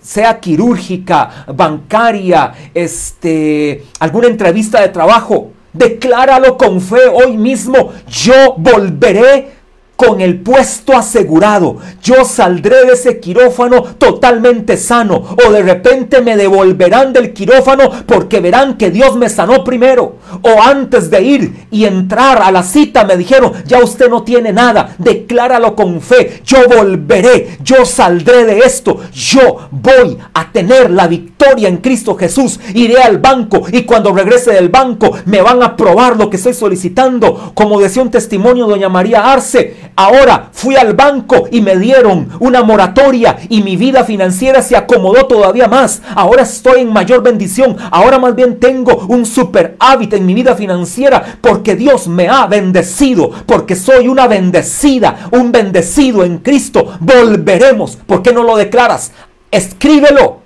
sea 0.00 0.38
quirúrgica, 0.38 1.46
bancaria, 1.52 2.52
este, 2.72 3.84
alguna 3.98 4.28
entrevista 4.28 4.80
de 4.80 4.90
trabajo. 4.90 5.50
Decláralo 5.72 6.56
con 6.56 6.80
fe 6.80 7.08
hoy 7.12 7.36
mismo. 7.36 7.92
Yo 8.06 8.54
volveré 8.56 9.61
con 10.04 10.20
el 10.20 10.40
puesto 10.40 10.96
asegurado. 10.96 11.76
Yo 12.02 12.24
saldré 12.24 12.86
de 12.86 12.94
ese 12.94 13.20
quirófano 13.20 13.82
totalmente 13.82 14.76
sano. 14.76 15.36
O 15.46 15.52
de 15.52 15.62
repente 15.62 16.20
me 16.20 16.36
devolverán 16.36 17.12
del 17.12 17.32
quirófano 17.32 17.90
porque 18.06 18.40
verán 18.40 18.76
que 18.76 18.90
Dios 18.90 19.16
me 19.16 19.28
sanó 19.28 19.62
primero. 19.62 20.16
O 20.42 20.60
antes 20.60 21.10
de 21.10 21.22
ir 21.22 21.66
y 21.70 21.84
entrar 21.84 22.42
a 22.42 22.50
la 22.50 22.62
cita 22.62 23.04
me 23.04 23.16
dijeron, 23.16 23.52
ya 23.66 23.78
usted 23.78 24.08
no 24.08 24.22
tiene 24.22 24.52
nada. 24.52 24.96
Decláralo 24.98 25.76
con 25.76 26.00
fe. 26.00 26.42
Yo 26.44 26.58
volveré. 26.68 27.58
Yo 27.62 27.84
saldré 27.84 28.44
de 28.44 28.58
esto. 28.58 28.98
Yo 29.12 29.68
voy 29.70 30.18
a 30.34 30.50
tener 30.50 30.90
la 30.90 31.06
victoria 31.06 31.68
en 31.68 31.78
Cristo 31.78 32.16
Jesús. 32.16 32.58
Iré 32.74 33.02
al 33.02 33.18
banco 33.18 33.62
y 33.70 33.82
cuando 33.82 34.12
regrese 34.12 34.52
del 34.52 34.68
banco 34.68 35.12
me 35.26 35.42
van 35.42 35.62
a 35.62 35.66
aprobar 35.66 36.16
lo 36.16 36.28
que 36.28 36.36
estoy 36.36 36.54
solicitando. 36.54 37.52
Como 37.54 37.80
decía 37.80 38.02
un 38.02 38.10
testimonio 38.10 38.66
doña 38.66 38.88
María 38.88 39.32
Arce, 39.32 39.91
ahora 39.96 40.48
fui 40.52 40.76
al 40.76 40.94
banco 40.94 41.48
y 41.50 41.60
me 41.60 41.76
dieron 41.76 42.28
una 42.40 42.62
moratoria 42.62 43.36
y 43.48 43.62
mi 43.62 43.76
vida 43.76 44.04
financiera 44.04 44.62
se 44.62 44.76
acomodó 44.76 45.26
todavía 45.26 45.68
más. 45.68 46.02
Ahora 46.14 46.42
estoy 46.42 46.82
en 46.82 46.92
mayor 46.92 47.22
bendición. 47.22 47.76
Ahora 47.90 48.18
más 48.18 48.34
bien 48.34 48.60
tengo 48.60 49.06
un 49.08 49.26
super 49.26 49.76
hábito 49.78 50.16
en 50.16 50.26
mi 50.26 50.34
vida 50.34 50.54
financiera 50.54 51.38
porque 51.40 51.76
Dios 51.76 52.08
me 52.08 52.28
ha 52.28 52.46
bendecido, 52.46 53.30
porque 53.46 53.76
soy 53.76 54.08
una 54.08 54.26
bendecida, 54.26 55.28
un 55.32 55.52
bendecido 55.52 56.24
en 56.24 56.38
Cristo. 56.38 56.98
Volveremos. 57.00 57.96
¿Por 57.96 58.22
qué 58.22 58.32
no 58.32 58.42
lo 58.42 58.56
declaras? 58.56 59.12
Escríbelo. 59.50 60.41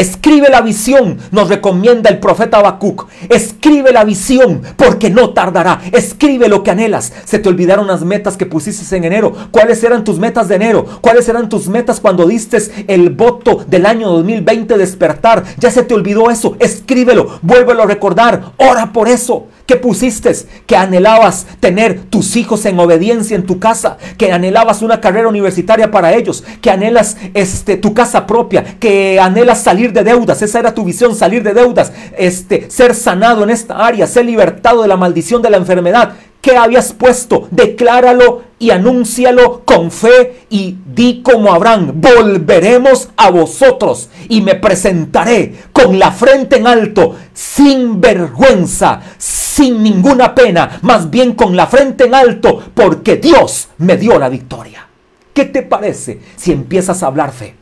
Escribe 0.00 0.48
la 0.48 0.62
visión, 0.62 1.18
nos 1.30 1.50
recomienda 1.50 2.08
el 2.08 2.20
profeta 2.20 2.56
Habacuc. 2.56 3.06
Escribe 3.28 3.92
la 3.92 4.02
visión, 4.02 4.62
porque 4.76 5.10
no 5.10 5.34
tardará. 5.34 5.82
Escribe 5.92 6.48
lo 6.48 6.62
que 6.62 6.70
anhelas. 6.70 7.12
Se 7.26 7.38
te 7.38 7.50
olvidaron 7.50 7.86
las 7.86 8.02
metas 8.02 8.38
que 8.38 8.46
pusiste 8.46 8.96
en 8.96 9.04
enero. 9.04 9.34
¿Cuáles 9.50 9.84
eran 9.84 10.02
tus 10.02 10.18
metas 10.18 10.48
de 10.48 10.54
enero? 10.54 10.86
¿Cuáles 11.02 11.28
eran 11.28 11.50
tus 11.50 11.68
metas 11.68 12.00
cuando 12.00 12.26
diste 12.26 12.56
el 12.88 13.10
voto 13.10 13.62
del 13.66 13.84
año 13.84 14.08
2020 14.08 14.78
despertar? 14.78 15.44
Ya 15.58 15.70
se 15.70 15.82
te 15.82 15.92
olvidó 15.92 16.30
eso. 16.30 16.56
Escríbelo, 16.60 17.38
vuélvelo 17.42 17.82
a 17.82 17.86
recordar. 17.86 18.52
Ora 18.56 18.94
por 18.94 19.06
eso 19.06 19.48
que 19.70 19.76
pusiste, 19.76 20.32
que 20.66 20.74
anhelabas 20.74 21.46
tener 21.60 22.00
tus 22.10 22.34
hijos 22.34 22.66
en 22.66 22.80
obediencia 22.80 23.36
en 23.36 23.46
tu 23.46 23.60
casa, 23.60 23.98
que 24.18 24.32
anhelabas 24.32 24.82
una 24.82 25.00
carrera 25.00 25.28
universitaria 25.28 25.92
para 25.92 26.12
ellos, 26.12 26.42
que 26.60 26.72
anhelas 26.72 27.16
este, 27.34 27.76
tu 27.76 27.94
casa 27.94 28.26
propia, 28.26 28.64
que 28.80 29.20
anhelas 29.20 29.62
salir 29.62 29.92
de 29.92 30.02
deudas, 30.02 30.42
esa 30.42 30.58
era 30.58 30.74
tu 30.74 30.84
visión, 30.84 31.14
salir 31.14 31.44
de 31.44 31.54
deudas, 31.54 31.92
este, 32.18 32.68
ser 32.68 32.96
sanado 32.96 33.44
en 33.44 33.50
esta 33.50 33.76
área, 33.86 34.08
ser 34.08 34.24
libertado 34.24 34.82
de 34.82 34.88
la 34.88 34.96
maldición 34.96 35.40
de 35.40 35.50
la 35.50 35.58
enfermedad. 35.58 36.14
¿Qué 36.40 36.56
habías 36.56 36.94
puesto? 36.94 37.48
Decláralo 37.50 38.42
y 38.58 38.70
anúncialo 38.70 39.62
con 39.66 39.90
fe 39.90 40.46
y 40.48 40.76
di 40.94 41.20
como 41.22 41.52
Abraham, 41.52 41.92
volveremos 41.96 43.10
a 43.16 43.30
vosotros 43.30 44.08
y 44.28 44.40
me 44.40 44.54
presentaré 44.54 45.54
con 45.72 45.98
la 45.98 46.12
frente 46.12 46.56
en 46.56 46.66
alto, 46.66 47.14
sin 47.34 48.00
vergüenza, 48.00 49.02
sin 49.18 49.82
ninguna 49.82 50.34
pena, 50.34 50.78
más 50.80 51.10
bien 51.10 51.34
con 51.34 51.56
la 51.56 51.66
frente 51.66 52.04
en 52.04 52.14
alto, 52.14 52.62
porque 52.74 53.16
Dios 53.16 53.68
me 53.76 53.98
dio 53.98 54.18
la 54.18 54.30
victoria. 54.30 54.86
¿Qué 55.34 55.44
te 55.44 55.62
parece 55.62 56.20
si 56.36 56.52
empiezas 56.52 57.02
a 57.02 57.06
hablar 57.06 57.32
fe? 57.32 57.54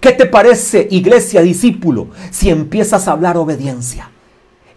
¿Qué 0.00 0.12
te 0.12 0.26
parece, 0.26 0.86
iglesia, 0.88 1.42
discípulo, 1.42 2.08
si 2.30 2.48
empiezas 2.48 3.08
a 3.08 3.12
hablar 3.12 3.36
obediencia? 3.36 4.11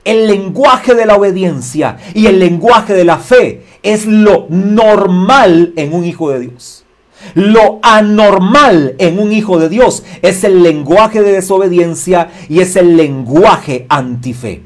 El 0.05 0.27
lenguaje 0.27 0.93
de 0.93 1.07
la 1.07 1.15
obediencia 1.15 1.97
y 2.13 2.27
el 2.27 2.39
lenguaje 2.39 2.93
de 2.93 3.05
la 3.05 3.17
fe 3.17 3.63
es 3.81 4.05
lo 4.05 4.45
normal 4.49 5.73
en 5.75 5.95
un 5.95 6.05
hijo 6.05 6.29
de 6.29 6.41
Dios. 6.41 6.85
Lo 7.33 7.79
anormal 7.81 8.93
en 8.99 9.17
un 9.17 9.33
hijo 9.33 9.57
de 9.57 9.67
Dios 9.67 10.03
es 10.21 10.43
el 10.43 10.61
lenguaje 10.61 11.23
de 11.23 11.31
desobediencia 11.31 12.29
y 12.47 12.59
es 12.59 12.75
el 12.75 12.95
lenguaje 12.95 13.87
antife. 13.89 14.61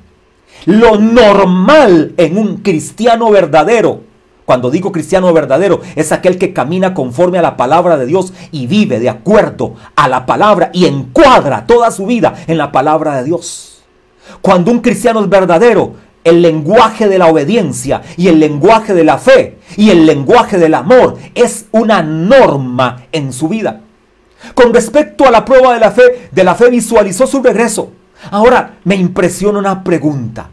Lo 0.65 0.97
normal 0.97 2.13
en 2.17 2.38
un 2.38 2.58
cristiano 2.58 3.32
verdadero, 3.32 4.02
cuando 4.43 4.69
digo 4.69 4.91
cristiano 4.91 5.32
verdadero, 5.32 5.80
es 5.95 6.12
aquel 6.12 6.38
que 6.38 6.52
camina 6.52 6.93
conforme 6.93 7.38
a 7.38 7.43
la 7.43 7.56
palabra 7.56 7.97
de 7.97 8.08
Dios 8.08 8.34
y 8.52 8.67
vive 8.67 8.99
de 8.99 9.08
acuerdo 9.08 9.75
a 9.95 10.10
la 10.10 10.25
palabra 10.25 10.69
y 10.73 10.86
encuadra 10.86 11.65
toda 11.65 11.91
su 11.91 12.06
vida 12.08 12.34
en 12.45 12.58
la 12.58 12.73
palabra 12.73 13.15
de 13.15 13.23
Dios. 13.23 13.78
Cuando 14.41 14.71
un 14.71 14.79
cristiano 14.79 15.21
es 15.21 15.29
verdadero, 15.29 15.93
el 16.23 16.41
lenguaje 16.41 17.07
de 17.07 17.17
la 17.17 17.27
obediencia 17.27 18.01
y 18.17 18.27
el 18.27 18.39
lenguaje 18.39 18.93
de 18.93 19.03
la 19.03 19.17
fe 19.17 19.57
y 19.77 19.89
el 19.89 20.05
lenguaje 20.05 20.57
del 20.57 20.73
amor 20.73 21.17
es 21.33 21.65
una 21.71 22.01
norma 22.01 23.05
en 23.11 23.31
su 23.33 23.47
vida. 23.47 23.81
Con 24.53 24.73
respecto 24.73 25.25
a 25.25 25.31
la 25.31 25.43
prueba 25.45 25.73
de 25.73 25.79
la 25.79 25.91
fe, 25.91 26.29
de 26.31 26.43
la 26.43 26.55
fe 26.55 26.69
visualizó 26.69 27.27
su 27.27 27.41
regreso. 27.41 27.91
Ahora 28.31 28.77
me 28.83 28.95
impresiona 28.95 29.59
una 29.59 29.83
pregunta. 29.83 30.49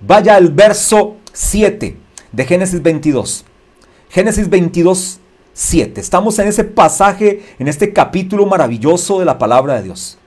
Vaya 0.00 0.36
al 0.36 0.48
verso 0.50 1.16
7 1.32 1.96
de 2.32 2.44
Génesis 2.44 2.82
22. 2.82 3.44
Génesis 4.10 4.48
22, 4.48 5.20
7. 5.52 6.00
Estamos 6.00 6.38
en 6.38 6.48
ese 6.48 6.64
pasaje, 6.64 7.42
en 7.58 7.68
este 7.68 7.92
capítulo 7.92 8.46
maravilloso 8.46 9.18
de 9.18 9.24
la 9.24 9.38
palabra 9.38 9.74
de 9.74 9.82
Dios. 9.82 10.18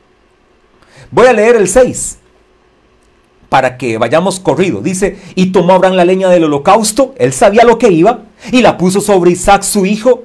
Voy 1.09 1.27
a 1.27 1.33
leer 1.33 1.55
el 1.55 1.67
6 1.67 2.19
para 3.51 3.75
que 3.75 3.97
vayamos 3.97 4.39
corrido. 4.39 4.79
Dice, 4.79 5.17
y 5.35 5.47
tomó 5.47 5.73
Abraham 5.73 5.95
la 5.95 6.05
leña 6.05 6.29
del 6.29 6.45
holocausto, 6.45 7.13
él 7.17 7.33
sabía 7.33 7.65
lo 7.65 7.77
que 7.77 7.91
iba, 7.91 8.23
y 8.49 8.61
la 8.61 8.77
puso 8.77 9.01
sobre 9.01 9.31
Isaac 9.31 9.63
su 9.63 9.85
hijo. 9.85 10.23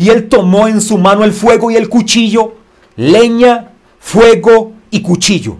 Y 0.00 0.08
él 0.08 0.28
tomó 0.28 0.66
en 0.66 0.80
su 0.80 0.98
mano 0.98 1.22
el 1.22 1.32
fuego 1.32 1.70
y 1.70 1.76
el 1.76 1.88
cuchillo, 1.88 2.54
leña, 2.96 3.70
fuego 4.00 4.72
y 4.90 5.00
cuchillo. 5.00 5.58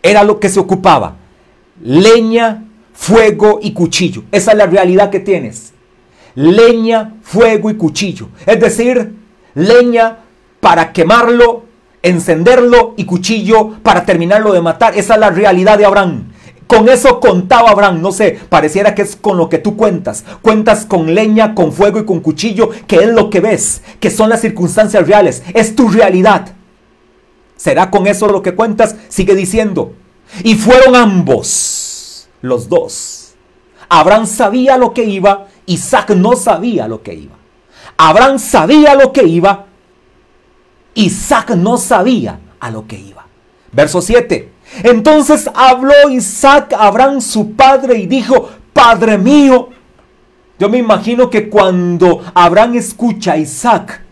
Era 0.00 0.22
lo 0.22 0.38
que 0.38 0.48
se 0.48 0.60
ocupaba. 0.60 1.16
Leña, 1.82 2.64
fuego 2.92 3.58
y 3.60 3.72
cuchillo. 3.72 4.22
Esa 4.30 4.52
es 4.52 4.58
la 4.58 4.66
realidad 4.66 5.10
que 5.10 5.18
tienes. 5.18 5.72
Leña, 6.36 7.16
fuego 7.22 7.68
y 7.68 7.74
cuchillo. 7.74 8.28
Es 8.46 8.60
decir, 8.60 9.12
leña 9.56 10.18
para 10.60 10.92
quemarlo 10.92 11.64
encenderlo 12.02 12.94
y 12.96 13.04
cuchillo 13.04 13.70
para 13.82 14.04
terminarlo 14.04 14.52
de 14.52 14.60
matar. 14.60 14.96
Esa 14.96 15.14
es 15.14 15.20
la 15.20 15.30
realidad 15.30 15.78
de 15.78 15.86
Abraham. 15.86 16.32
Con 16.66 16.90
eso 16.90 17.18
contaba 17.18 17.70
Abraham, 17.70 18.02
no 18.02 18.12
sé, 18.12 18.38
pareciera 18.50 18.94
que 18.94 19.00
es 19.00 19.16
con 19.16 19.38
lo 19.38 19.48
que 19.48 19.56
tú 19.56 19.74
cuentas. 19.74 20.24
Cuentas 20.42 20.84
con 20.84 21.14
leña, 21.14 21.54
con 21.54 21.72
fuego 21.72 21.98
y 21.98 22.04
con 22.04 22.20
cuchillo, 22.20 22.68
que 22.86 22.96
es 22.96 23.08
lo 23.08 23.30
que 23.30 23.40
ves, 23.40 23.82
que 24.00 24.10
son 24.10 24.28
las 24.28 24.42
circunstancias 24.42 25.06
reales, 25.06 25.42
es 25.54 25.74
tu 25.74 25.88
realidad. 25.88 26.52
¿Será 27.56 27.90
con 27.90 28.06
eso 28.06 28.28
lo 28.28 28.42
que 28.42 28.54
cuentas? 28.54 28.96
Sigue 29.08 29.34
diciendo. 29.34 29.94
Y 30.44 30.56
fueron 30.56 30.94
ambos, 30.94 32.28
los 32.42 32.68
dos. 32.68 33.32
Abraham 33.88 34.26
sabía 34.26 34.76
lo 34.76 34.92
que 34.92 35.04
iba, 35.04 35.46
Isaac 35.64 36.10
no 36.10 36.36
sabía 36.36 36.86
lo 36.86 37.02
que 37.02 37.14
iba. 37.14 37.34
Abraham 37.96 38.38
sabía 38.38 38.94
lo 38.94 39.12
que 39.12 39.24
iba, 39.24 39.67
Isaac 40.98 41.50
no 41.50 41.78
sabía 41.78 42.40
a 42.58 42.70
lo 42.70 42.86
que 42.86 42.98
iba. 42.98 43.24
Verso 43.70 44.02
7. 44.02 44.50
Entonces 44.82 45.48
habló 45.54 46.10
Isaac 46.10 46.72
a 46.72 46.88
Abraham 46.88 47.20
su 47.20 47.52
padre 47.52 47.98
y 47.98 48.06
dijo, 48.06 48.48
Padre 48.72 49.16
mío. 49.16 49.68
Yo 50.58 50.68
me 50.68 50.78
imagino 50.78 51.30
que 51.30 51.48
cuando 51.48 52.20
Abraham 52.34 52.74
escucha 52.74 53.34
a 53.34 53.36
Isaac 53.38 54.02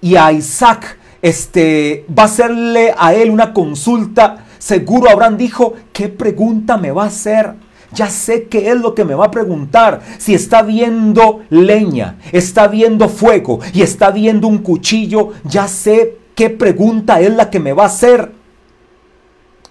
y 0.00 0.16
a 0.16 0.32
Isaac 0.32 0.98
este, 1.20 2.06
va 2.18 2.22
a 2.22 2.26
hacerle 2.26 2.94
a 2.96 3.12
él 3.12 3.28
una 3.28 3.52
consulta, 3.52 4.46
seguro 4.58 5.10
Abraham 5.10 5.36
dijo, 5.36 5.74
¿qué 5.92 6.08
pregunta 6.08 6.78
me 6.78 6.92
va 6.92 7.04
a 7.04 7.08
hacer? 7.08 7.52
Ya 7.92 8.08
sé 8.08 8.44
qué 8.44 8.70
es 8.70 8.80
lo 8.80 8.94
que 8.94 9.04
me 9.04 9.14
va 9.14 9.26
a 9.26 9.30
preguntar. 9.30 10.00
Si 10.16 10.32
está 10.32 10.62
viendo 10.62 11.42
leña, 11.50 12.16
está 12.32 12.68
viendo 12.68 13.10
fuego 13.10 13.60
y 13.74 13.82
está 13.82 14.10
viendo 14.10 14.48
un 14.48 14.58
cuchillo, 14.58 15.32
ya 15.44 15.68
sé 15.68 16.21
¿Qué 16.34 16.50
pregunta 16.50 17.20
es 17.20 17.34
la 17.34 17.50
que 17.50 17.60
me 17.60 17.72
va 17.72 17.84
a 17.84 17.86
hacer? 17.86 18.32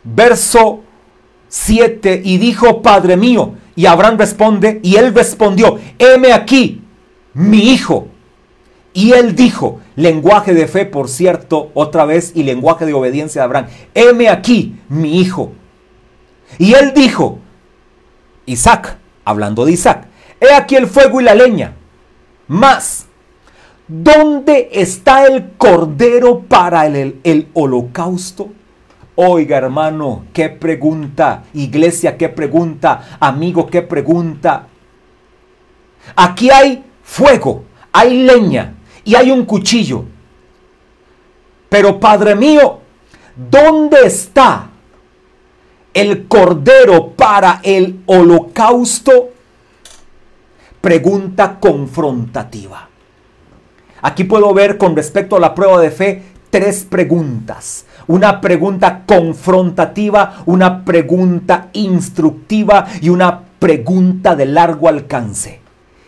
Verso 0.04 0.82
7. 1.48 2.22
Y 2.24 2.38
dijo, 2.38 2.82
Padre 2.82 3.18
mío. 3.18 3.56
Y 3.76 3.86
Abraham 3.86 4.18
responde, 4.18 4.80
y 4.84 4.96
él 4.98 5.14
respondió, 5.14 5.80
heme 5.98 6.34
aquí, 6.34 6.82
mi 7.34 7.72
hijo. 7.72 8.08
Y 8.94 9.14
él 9.14 9.36
dijo, 9.36 9.80
lenguaje 9.96 10.54
de 10.54 10.68
fe, 10.68 10.86
por 10.86 11.08
cierto, 11.08 11.72
otra 11.74 12.06
vez, 12.06 12.34
y 12.36 12.44
lenguaje 12.44 12.86
de 12.86 12.94
obediencia 12.94 13.42
de 13.42 13.46
Abraham, 13.46 13.68
heme 13.94 14.28
aquí, 14.28 14.76
mi 14.90 15.22
hijo. 15.22 15.54
Y 16.58 16.74
él 16.74 16.94
dijo, 16.94 17.40
Isaac, 18.46 18.98
hablando 19.24 19.64
de 19.66 19.72
Isaac, 19.72 20.08
he 20.42 20.54
aquí 20.54 20.76
el 20.76 20.88
fuego 20.88 21.22
y 21.22 21.24
la 21.24 21.36
leña, 21.36 21.74
mas 22.48 23.08
¿Dónde 23.94 24.70
está 24.72 25.26
el 25.26 25.50
cordero 25.58 26.44
para 26.44 26.86
el, 26.86 27.20
el, 27.26 27.50
holocausto? 27.54 28.48
Oiga 29.16 29.58
hermano, 29.58 30.28
qué 30.32 30.48
pregunta. 30.48 31.44
Iglesia, 31.54 32.18
qué 32.18 32.30
pregunta. 32.30 33.18
Amigo, 33.20 33.68
qué 33.68 33.82
pregunta. 33.82 34.66
Aquí 36.16 36.50
hay 36.50 36.86
fuego, 37.04 37.66
hay 37.92 38.24
leña 38.24 38.76
y 39.04 39.16
hay 39.16 39.30
un 39.30 39.44
cuchillo. 39.44 40.06
Pero 41.68 42.00
Padre 42.00 42.34
mío, 42.34 42.80
¿dónde 43.36 44.06
está 44.06 44.70
el 45.94 46.30
cordero 46.30 47.10
para 47.10 47.60
el 47.62 48.04
holocausto? 48.06 49.32
Pregunta 50.80 51.60
confrontativa. 51.60 52.91
Aquí 54.02 54.24
puedo 54.24 54.54
ver 54.54 54.78
con 54.78 54.96
respecto 54.96 55.36
a 55.36 55.40
la 55.40 55.54
prueba 55.54 55.80
de 55.80 55.92
fe 55.92 56.24
tres 56.50 56.86
preguntas. 56.88 57.86
Una 58.08 58.42
pregunta 58.42 59.04
confrontativa, 59.06 60.44
una 60.46 60.84
pregunta 60.84 61.70
instructiva 61.74 62.88
y 63.02 63.10
una 63.10 63.42
pregunta 63.60 64.36
de 64.36 64.46
largo 64.46 64.90
alcance. 64.90 65.62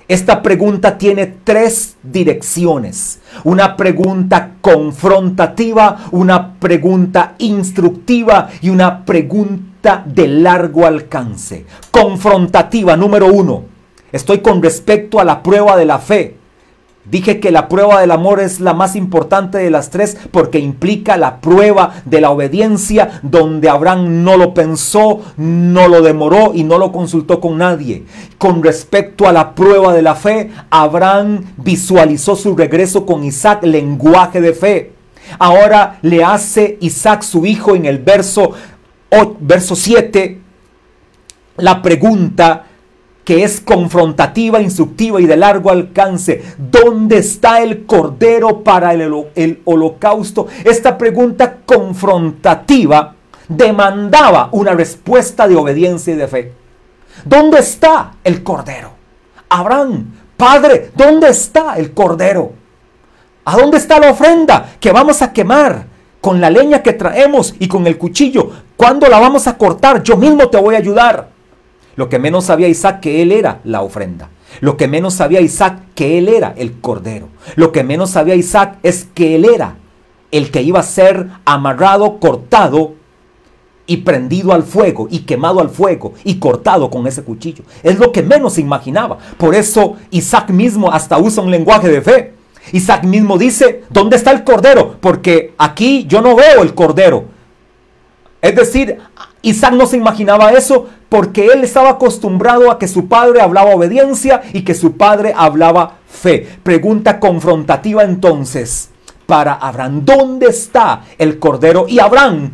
Esta 0.08 0.42
pregunta 0.42 0.98
tiene 0.98 1.28
tres 1.44 1.96
direcciones. 2.04 3.22
Una 3.46 3.78
pregunta 3.78 4.56
confrontativa, 4.60 6.08
una 6.12 6.56
pregunta 6.60 7.36
instructiva 7.38 8.50
y 8.62 8.70
una 8.70 9.06
pregunta 9.06 10.04
de 10.06 10.28
largo 10.28 10.86
alcance. 10.86 11.66
Confrontativa 11.90 12.98
número 12.98 13.28
uno. 13.28 13.64
Estoy 14.12 14.40
con 14.40 14.62
respecto 14.62 15.20
a 15.20 15.24
la 15.24 15.42
prueba 15.42 15.78
de 15.78 15.86
la 15.86 16.00
fe. 16.00 16.43
Dije 17.06 17.40
que 17.40 17.52
la 17.52 17.68
prueba 17.68 18.00
del 18.00 18.12
amor 18.12 18.40
es 18.40 18.60
la 18.60 18.74
más 18.74 18.96
importante 18.96 19.58
de 19.58 19.70
las 19.70 19.90
tres 19.90 20.18
porque 20.32 20.60
implica 20.60 21.18
la 21.18 21.42
prueba 21.42 21.96
de 22.06 22.22
la 22.22 22.32
obediencia 22.32 23.20
donde 23.24 23.70
Abraham 23.70 24.24
no 24.24 24.38
lo 24.38 24.54
pensó, 24.54 25.22
no 25.36 25.88
lo 25.90 26.02
demoró 26.02 26.52
y 26.54 26.64
no 26.64 26.78
lo 26.78 26.92
consultó 26.92 27.42
con 27.42 27.58
nadie. 27.58 28.06
Con 28.38 28.64
respecto 28.64 29.28
a 29.28 29.34
la 29.34 29.54
prueba 29.54 29.94
de 29.94 30.02
la 30.02 30.16
fe, 30.16 30.52
Abraham 30.70 31.44
visualizó 31.58 32.36
su 32.36 32.56
regreso 32.56 33.06
con 33.06 33.24
Isaac, 33.24 33.64
lenguaje 33.64 34.40
de 34.40 34.54
fe. 34.54 34.94
Ahora 35.40 36.00
le 36.02 36.24
hace 36.24 36.78
Isaac 36.80 37.22
su 37.24 37.46
hijo 37.46 37.76
en 37.76 37.86
el 37.86 38.00
verso, 38.00 38.52
verso 39.42 39.76
7 39.76 40.44
la 41.58 41.82
pregunta 41.82 42.66
que 43.24 43.44
es 43.44 43.62
confrontativa, 43.62 44.62
instructiva 44.62 45.22
y 45.22 45.26
de 45.26 45.38
largo 45.38 45.70
alcance. 45.70 46.44
¿Dónde 46.58 47.18
está 47.18 47.62
el 47.62 47.86
cordero 47.86 48.64
para 48.64 48.94
el, 48.94 49.62
holocausto? 49.66 50.48
Esta 50.64 50.98
pregunta 50.98 51.58
confrontativa 51.66 53.16
demandaba 53.48 54.50
una 54.52 54.74
respuesta 54.74 55.48
de 55.48 55.56
obediencia 55.56 56.14
y 56.14 56.18
de 56.18 56.28
fe. 56.28 56.54
¿Dónde 57.24 57.60
está 57.60 58.14
el 58.24 58.44
cordero? 58.44 58.92
Abraham, 59.50 60.14
Padre, 60.36 60.92
¿dónde 60.96 61.30
está 61.30 61.76
el 61.78 61.94
cordero? 61.94 62.54
¿A 63.46 63.58
dónde 63.58 63.78
está 63.78 64.00
la 64.00 64.12
ofrenda 64.12 64.74
que 64.80 64.92
vamos 64.92 65.22
a 65.22 65.32
quemar 65.32 65.86
con 66.20 66.42
la 66.42 66.50
leña 66.50 66.82
que 66.82 66.94
traemos 66.94 67.54
y 67.60 67.68
con 67.68 67.86
el 67.88 67.98
cuchillo? 67.98 68.50
¿Cuándo 68.76 69.08
la 69.08 69.20
vamos 69.20 69.48
a 69.48 69.58
cortar? 69.58 70.02
Yo 70.02 70.18
mismo 70.18 70.50
te 70.50 70.58
voy 70.58 70.76
a 70.76 70.80
ayudar. 70.80 71.33
Lo 71.96 72.10
que 72.10 72.20
menos 72.20 72.46
sabía 72.46 72.68
Isaac 72.68 73.00
que 73.02 73.22
él 73.22 73.32
era 73.32 73.60
la 73.64 73.82
ofrenda. 73.82 74.30
Lo 74.62 74.78
que 74.78 74.88
menos 74.88 75.14
sabía 75.14 75.42
Isaac 75.42 75.80
que 75.96 76.18
él 76.18 76.30
era 76.30 76.54
el 76.58 76.80
cordero. 76.80 77.30
Lo 77.56 77.72
que 77.72 77.84
menos 77.84 78.12
sabía 78.12 78.36
Isaac 78.36 78.78
es 78.84 79.08
que 79.14 79.36
él 79.36 79.46
era 79.46 79.76
el 80.32 80.50
que 80.52 80.64
iba 80.64 80.80
a 80.80 80.84
ser 80.84 81.28
amarrado, 81.46 82.20
cortado 82.20 82.96
y 83.86 83.98
prendido 83.98 84.54
al 84.54 84.64
fuego 84.64 85.08
y 85.12 85.20
quemado 85.20 85.60
al 85.60 85.70
fuego 85.70 86.14
y 86.24 86.40
cortado 86.40 86.90
con 86.90 87.06
ese 87.06 87.24
cuchillo. 87.24 87.64
Es 87.84 88.00
lo 88.00 88.12
que 88.12 88.24
menos 88.24 88.58
imaginaba. 88.58 89.18
Por 89.38 89.54
eso 89.54 89.98
Isaac 90.10 90.50
mismo 90.50 90.92
hasta 90.92 91.18
usa 91.18 91.44
un 91.44 91.52
lenguaje 91.52 91.90
de 91.90 92.02
fe. 92.02 92.34
Isaac 92.72 93.04
mismo 93.04 93.38
dice, 93.38 93.84
¿dónde 93.90 94.16
está 94.16 94.32
el 94.32 94.44
cordero? 94.44 94.96
Porque 95.02 95.54
aquí 95.58 96.06
yo 96.08 96.22
no 96.22 96.36
veo 96.36 96.64
el 96.64 96.74
cordero. 96.74 97.26
Es 98.42 98.56
decir, 98.56 98.98
Isaac 99.44 99.74
no 99.74 99.86
se 99.86 99.98
imaginaba 99.98 100.52
eso 100.54 100.88
porque 101.10 101.48
él 101.48 101.64
estaba 101.64 101.92
acostumbrado 101.92 102.72
a 102.72 102.80
que 102.80 102.88
su 102.88 103.08
padre 103.08 103.42
hablaba 103.42 103.76
obediencia 103.76 104.42
y 104.54 104.64
que 104.64 104.74
su 104.74 104.94
padre 104.98 105.34
hablaba 105.36 105.98
fe. 106.08 106.48
Pregunta 106.64 107.20
confrontativa 107.20 108.04
entonces 108.04 108.90
para 109.26 109.54
Abraham, 109.54 110.06
¿dónde 110.06 110.48
está 110.48 111.04
el 111.18 111.40
cordero? 111.40 111.86
Y 111.88 112.00
Abraham 112.00 112.52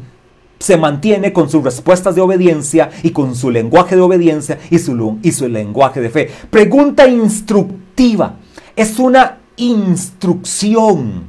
se 0.60 0.78
mantiene 0.78 1.32
con 1.32 1.49
sus 1.49 1.63
respuestas 1.63 2.15
de 2.15 2.21
obediencia 2.21 2.89
y 3.04 3.12
con 3.12 3.36
su 3.36 3.49
lenguaje 3.49 3.95
de 3.95 4.02
obediencia 4.02 4.60
y 4.69 4.80
su, 4.80 5.19
y 5.21 5.32
su 5.32 5.47
lenguaje 5.47 6.02
de 6.02 6.10
fe. 6.10 6.30
Pregunta 6.49 7.08
instructiva. 7.08 8.36
Es 8.75 8.99
una 8.99 9.38
instrucción. 9.56 11.28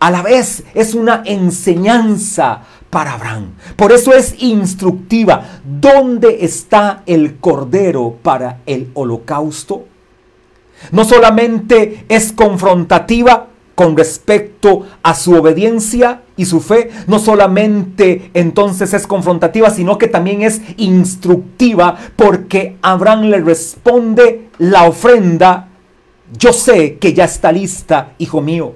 A 0.00 0.10
la 0.10 0.22
vez 0.22 0.64
es 0.74 0.94
una 0.94 1.22
enseñanza 1.24 2.62
para 2.90 3.14
Abraham. 3.14 3.52
Por 3.76 3.92
eso 3.92 4.14
es 4.14 4.34
instructiva. 4.42 5.60
¿Dónde 5.64 6.38
está 6.44 7.02
el 7.06 7.36
cordero 7.36 8.16
para 8.22 8.60
el 8.66 8.90
holocausto? 8.94 9.84
No 10.92 11.04
solamente 11.04 12.04
es 12.08 12.32
confrontativa 12.32 13.48
con 13.74 13.96
respecto 13.96 14.86
a 15.04 15.14
su 15.14 15.34
obediencia 15.34 16.22
y 16.36 16.46
su 16.46 16.60
fe, 16.60 16.90
no 17.06 17.20
solamente 17.20 18.32
entonces 18.34 18.92
es 18.92 19.06
confrontativa, 19.06 19.70
sino 19.70 19.98
que 19.98 20.08
también 20.08 20.42
es 20.42 20.60
instructiva 20.78 21.96
porque 22.16 22.76
Abraham 22.82 23.26
le 23.26 23.40
responde 23.40 24.48
la 24.58 24.88
ofrenda, 24.88 25.68
yo 26.36 26.52
sé 26.52 26.98
que 26.98 27.14
ya 27.14 27.24
está 27.24 27.52
lista, 27.52 28.14
hijo 28.18 28.40
mío. 28.40 28.74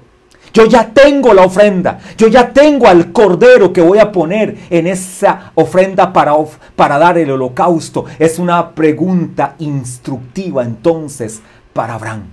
Yo 0.53 0.67
ya 0.67 0.93
tengo 0.93 1.33
la 1.33 1.43
ofrenda. 1.43 1.99
Yo 2.15 2.27
ya 2.27 2.53
tengo 2.53 2.87
al 2.87 3.11
cordero 3.11 3.73
que 3.73 3.81
voy 3.81 3.97
a 3.97 4.11
poner 4.11 4.55
en 4.69 4.85
esa 4.85 5.51
ofrenda 5.55 6.13
para, 6.13 6.33
para 6.75 6.99
dar 6.99 7.17
el 7.17 7.31
holocausto. 7.31 8.05
Es 8.19 8.37
una 8.37 8.71
pregunta 8.71 9.55
instructiva 9.57 10.63
entonces 10.63 11.41
para 11.73 11.95
Abraham. 11.95 12.25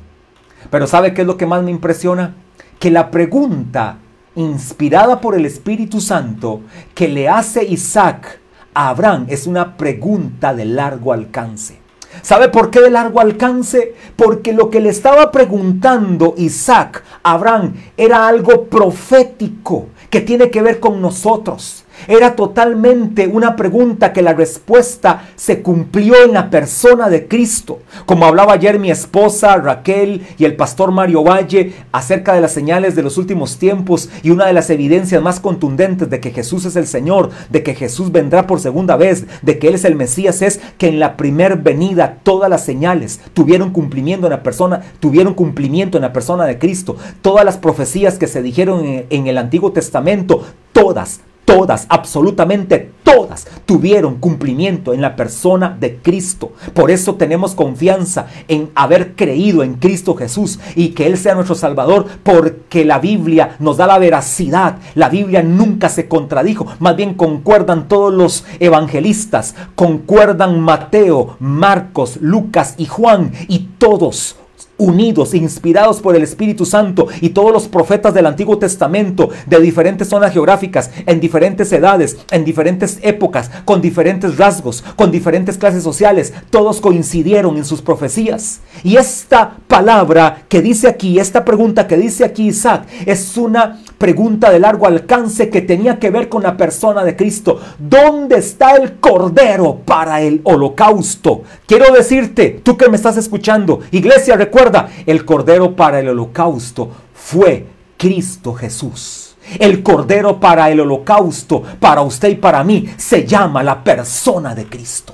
Pero 0.71 0.87
¿sabe 0.87 1.15
qué 1.15 1.23
es 1.23 1.27
lo 1.27 1.39
que 1.39 1.47
más 1.47 1.63
me 1.63 1.71
impresiona? 1.71 2.35
Que 2.79 2.91
la 2.91 3.11
pregunta 3.11 3.97
inspirada 4.35 5.21
por 5.21 5.35
el 5.35 5.47
Espíritu 5.47 6.01
Santo 6.01 6.61
que 6.95 7.09
le 7.09 7.29
hace 7.29 7.65
Isaac 7.65 8.39
a 8.75 8.91
Abraham 8.91 9.27
es 9.29 9.47
una 9.47 9.79
pregunta 9.79 10.55
de 10.55 10.67
largo 10.67 11.15
alcance. 11.15 11.80
¿Sabe 12.23 12.49
por 12.49 12.71
qué 12.71 12.81
de 12.81 12.91
largo 12.91 13.21
alcance? 13.21 13.95
Porque 14.17 14.53
lo 14.53 14.71
que 14.71 14.81
le 14.81 14.89
estaba 14.89 15.31
preguntando 15.31 16.35
Isaac 16.37 17.03
a 17.23 17.33
Abraham 17.33 17.75
era 17.97 18.27
algo 18.27 18.65
profético 18.65 19.87
que 20.11 20.21
tiene 20.21 20.51
que 20.51 20.63
ver 20.63 20.81
con 20.81 21.01
nosotros. 21.01 21.85
Era 22.09 22.37
totalmente 22.37 23.27
una 23.27 23.57
pregunta 23.57 24.13
que 24.13 24.23
la 24.23 24.33
respuesta 24.33 25.29
se 25.37 25.63
cumplió 25.63 26.15
en 26.25 26.33
la 26.33 26.51
persona 26.51 27.09
de 27.09 27.27
Cristo. 27.29 27.81
Como 28.07 28.25
hablaba 28.25 28.55
ayer 28.55 28.79
mi 28.79 28.91
esposa 28.91 29.57
Raquel 29.57 30.27
y 30.39 30.45
el 30.45 30.57
pastor 30.57 30.91
Mario 30.93 31.23
Valle 31.23 31.73
acerca 31.93 32.35
de 32.35 32.41
las 32.41 32.53
señales 32.53 32.95
de 32.95 33.03
los 33.03 33.19
últimos 33.19 33.59
tiempos 33.59 34.09
y 34.23 34.31
una 34.31 34.47
de 34.47 34.53
las 34.53 34.71
evidencias 34.71 35.23
más 35.23 35.41
contundentes 35.41 36.11
de 36.11 36.21
que 36.21 36.31
Jesús 36.31 36.65
es 36.65 36.77
el 36.77 36.87
Señor, 36.87 37.31
de 37.51 37.63
que 37.63 37.75
Jesús 37.75 38.13
vendrá 38.13 38.47
por 38.47 38.61
segunda 38.61 38.97
vez, 38.97 39.27
de 39.43 39.59
que 39.59 39.69
Él 39.69 39.75
es 39.75 39.85
el 39.85 39.95
Mesías, 39.95 40.43
es 40.43 40.61
que 40.79 40.89
en 40.89 41.01
la 41.01 41.17
primer 41.17 41.57
venida 41.57 42.19
todas 42.23 42.51
las 42.51 42.65
señales 42.65 43.21
tuvieron 43.35 43.71
cumplimiento 43.71 44.27
en 44.27 44.33
la 44.33 44.43
persona, 44.43 44.83
tuvieron 45.01 45.35
cumplimiento 45.35 45.99
en 45.99 46.03
la 46.03 46.13
persona 46.13 46.45
de 46.45 46.59
Cristo. 46.59 46.97
Todas 47.23 47.45
las 47.45 47.57
profecías 47.57 48.19
que 48.19 48.27
se 48.27 48.43
dijeron 48.43 48.85
en, 48.85 49.07
en 49.11 49.27
el 49.27 49.39
Antiguo 49.39 49.73
Testamento, 49.73 50.45
todas 50.73 51.21
todas, 51.51 51.87
absolutamente 51.89 52.93
todas, 53.03 53.47
tuvieron 53.67 54.17
cumplimiento 54.17 54.93
en 54.93 55.01
la 55.01 55.17
persona 55.17 55.77
de 55.79 55.97
Cristo. 55.97 56.53
Por 56.75 56.91
eso 56.91 57.17
tenemos 57.17 57.55
confianza 57.55 58.27
en 58.47 58.71
haber 58.75 59.17
creído 59.17 59.63
en 59.63 59.75
Cristo 59.75 60.15
Jesús 60.15 60.61
y 60.77 60.91
que 60.91 61.07
Él 61.07 61.19
sea 61.19 61.35
nuestro 61.35 61.57
Salvador, 61.57 62.07
porque 62.23 62.85
la 62.85 62.99
Biblia 62.99 63.57
nos 63.59 63.79
da 63.79 63.87
la 63.87 63.99
veracidad. 63.99 64.79
La 64.95 65.09
Biblia 65.09 65.43
nunca 65.43 65.89
se 65.89 66.09
contradijo, 66.09 66.67
más 66.79 66.97
bien 66.97 67.15
concuerdan 67.15 67.89
todos 67.89 68.13
los 68.13 68.45
evangelistas, 68.61 69.57
concuerdan 69.75 70.61
Mateo, 70.61 71.37
Marcos, 71.41 72.19
Lucas 72.21 72.75
y 72.79 72.87
Juan, 72.87 73.33
y 73.49 73.71
todos 73.79 74.37
unidos, 74.81 75.35
inspirados 75.35 76.01
por 76.01 76.17
el 76.17 76.23
Espíritu 76.23 76.65
Santo 76.65 77.07
y 77.21 77.31
todos 77.31 77.53
los 77.53 77.69
profetas 77.69 78.15
del 78.15 78.27
Antiguo 78.27 78.59
Testamento 78.59 79.29
de 79.47 79.61
diferentes 79.61 80.09
zonas 80.09 80.33
geográficas, 80.33 80.91
en 81.07 81.21
diferentes 81.21 81.71
edades, 81.73 82.17
en 82.31 82.45
diferentes 82.45 82.99
épocas, 83.03 83.51
con 83.65 83.81
diferentes 83.81 84.39
rasgos, 84.39 84.83
con 84.97 85.11
diferentes 85.11 85.59
clases 85.59 85.83
sociales, 85.83 86.33
todos 86.51 86.81
coincidieron 86.81 87.57
en 87.57 87.65
sus 87.65 87.83
profecías. 87.83 88.61
Y 88.83 88.97
esta 88.97 89.57
palabra 89.69 90.45
que 90.49 90.63
dice 90.63 90.89
aquí, 90.89 91.19
esta 91.19 91.45
pregunta 91.45 91.87
que 91.87 91.97
dice 91.97 92.25
aquí 92.25 92.49
Isaac, 92.49 92.87
es 93.07 93.37
una 93.37 93.81
pregunta 94.01 94.51
de 94.51 94.59
largo 94.59 94.87
alcance 94.87 95.51
que 95.51 95.61
tenía 95.61 95.99
que 95.99 96.09
ver 96.09 96.31
con 96.31 96.43
la 96.43 96.57
persona 96.57 97.05
de 97.05 97.17
Cristo. 97.17 97.61
¿Dónde 97.79 98.39
está 98.39 98.77
el 98.77 98.95
cordero 98.95 99.83
para 99.85 100.23
el 100.23 100.41
holocausto? 100.45 101.43
Quiero 101.67 101.93
decirte, 101.93 102.63
tú 102.63 102.79
que 102.79 102.89
me 102.89 102.97
estás 102.97 103.19
escuchando, 103.19 103.81
iglesia, 103.91 104.37
recuerda, 104.37 104.89
el 105.05 105.27
cordero 105.27 105.77
para 105.77 106.01
el 106.01 106.09
holocausto 106.09 106.89
fue 107.13 107.67
Cristo 107.99 108.55
Jesús. 108.55 109.37
El 109.59 109.83
cordero 109.83 110.41
para 110.41 110.71
el 110.71 110.81
holocausto, 110.81 111.63
para 111.79 112.01
usted 112.01 112.31
y 112.31 112.37
para 112.37 112.65
mí, 112.65 112.89
se 112.97 113.27
llama 113.27 113.63
la 113.63 113.85
persona 113.85 114.55
de 114.55 114.65
Cristo. 114.65 115.13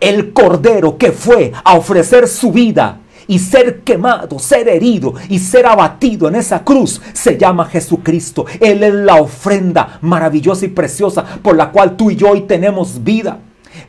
El 0.00 0.32
cordero 0.32 0.98
que 0.98 1.12
fue 1.12 1.52
a 1.62 1.74
ofrecer 1.74 2.26
su 2.26 2.50
vida 2.50 2.98
y 3.30 3.38
ser 3.38 3.82
quemado, 3.82 4.40
ser 4.40 4.68
herido 4.68 5.14
y 5.28 5.38
ser 5.38 5.64
abatido 5.64 6.26
en 6.26 6.34
esa 6.34 6.64
cruz 6.64 7.00
se 7.12 7.38
llama 7.38 7.64
Jesucristo. 7.66 8.44
Él 8.58 8.82
es 8.82 8.92
la 8.92 9.22
ofrenda 9.22 10.00
maravillosa 10.00 10.64
y 10.64 10.70
preciosa 10.70 11.24
por 11.40 11.54
la 11.54 11.70
cual 11.70 11.96
tú 11.96 12.10
y 12.10 12.16
yo 12.16 12.30
hoy 12.30 12.40
tenemos 12.40 13.04
vida. 13.04 13.38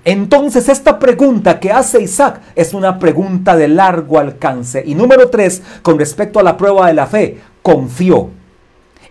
Entonces 0.06 0.70
esta 0.70 1.00
pregunta 1.00 1.60
que 1.60 1.72
hace 1.72 2.04
Isaac 2.04 2.39
es 2.54 2.76
una 2.76 3.00
pregunta 3.00 3.56
de 3.56 3.68
largo 3.68 4.20
alcance. 4.20 4.84
Y 4.86 4.94
número 4.94 5.32
tres, 5.32 5.64
con 5.82 5.98
respecto 5.98 6.38
a 6.38 6.44
la 6.44 6.56
prueba 6.56 6.86
de 6.86 6.94
la 6.94 7.08
fe, 7.08 7.39
confió 7.64 8.30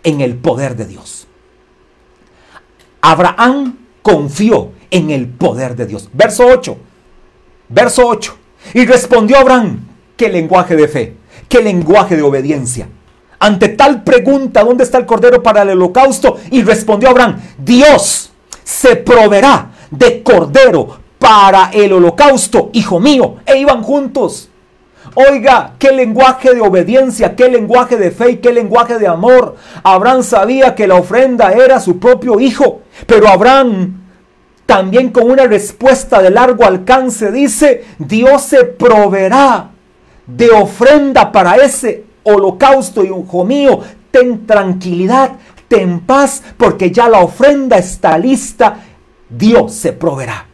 en 0.01 0.21
el 0.21 0.37
poder 0.37 0.77
de 0.77 0.85
Dios. 0.85 1.27
Abraham 3.01 3.79
confió 4.01 4.71
en 4.91 5.09
el 5.09 5.27
poder 5.27 5.75
de 5.75 5.87
Dios. 5.87 6.09
Verso 6.13 6.45
8. 6.47 6.77
Verso 7.67 8.07
8. 8.07 8.37
Y 8.75 8.85
respondió 8.85 9.37
Abraham, 9.37 9.90
qué 10.21 10.29
lenguaje 10.29 10.75
de 10.75 10.87
fe, 10.87 11.15
qué 11.49 11.63
lenguaje 11.63 12.15
de 12.15 12.21
obediencia. 12.21 12.87
Ante 13.39 13.69
tal 13.69 14.03
pregunta, 14.03 14.63
¿dónde 14.63 14.83
está 14.83 14.99
el 14.99 15.07
cordero 15.07 15.41
para 15.41 15.63
el 15.63 15.69
holocausto? 15.71 16.37
Y 16.51 16.61
respondió 16.61 17.09
Abraham, 17.09 17.41
Dios 17.57 18.31
se 18.63 18.97
proveerá 18.97 19.71
de 19.89 20.21
cordero 20.21 20.99
para 21.17 21.71
el 21.73 21.91
holocausto, 21.91 22.69
hijo 22.73 22.99
mío. 22.99 23.37
E 23.47 23.57
iban 23.57 23.81
juntos. 23.81 24.49
Oiga, 25.15 25.73
qué 25.79 25.91
lenguaje 25.91 26.53
de 26.53 26.61
obediencia, 26.61 27.35
qué 27.35 27.49
lenguaje 27.49 27.97
de 27.97 28.11
fe 28.11 28.33
y 28.33 28.37
qué 28.37 28.53
lenguaje 28.53 28.99
de 28.99 29.07
amor. 29.07 29.55
Abraham 29.81 30.21
sabía 30.21 30.75
que 30.75 30.85
la 30.85 30.97
ofrenda 30.97 31.51
era 31.51 31.79
su 31.79 31.97
propio 31.97 32.39
hijo, 32.39 32.81
pero 33.07 33.27
Abraham 33.27 34.03
también 34.67 35.09
con 35.09 35.31
una 35.31 35.47
respuesta 35.47 36.21
de 36.21 36.29
largo 36.29 36.63
alcance 36.63 37.31
dice, 37.31 37.85
Dios 37.97 38.43
se 38.43 38.65
proveerá 38.65 39.70
de 40.35 40.49
ofrenda 40.49 41.31
para 41.31 41.55
ese 41.55 42.05
holocausto, 42.23 43.03
hijo 43.03 43.45
mío, 43.45 43.79
ten 44.11 44.45
tranquilidad, 44.45 45.33
ten 45.67 46.01
paz, 46.01 46.43
porque 46.57 46.91
ya 46.91 47.09
la 47.09 47.19
ofrenda 47.19 47.77
está 47.77 48.17
lista, 48.17 48.83
Dios 49.29 49.73
se 49.73 49.93
proveerá. 49.93 50.47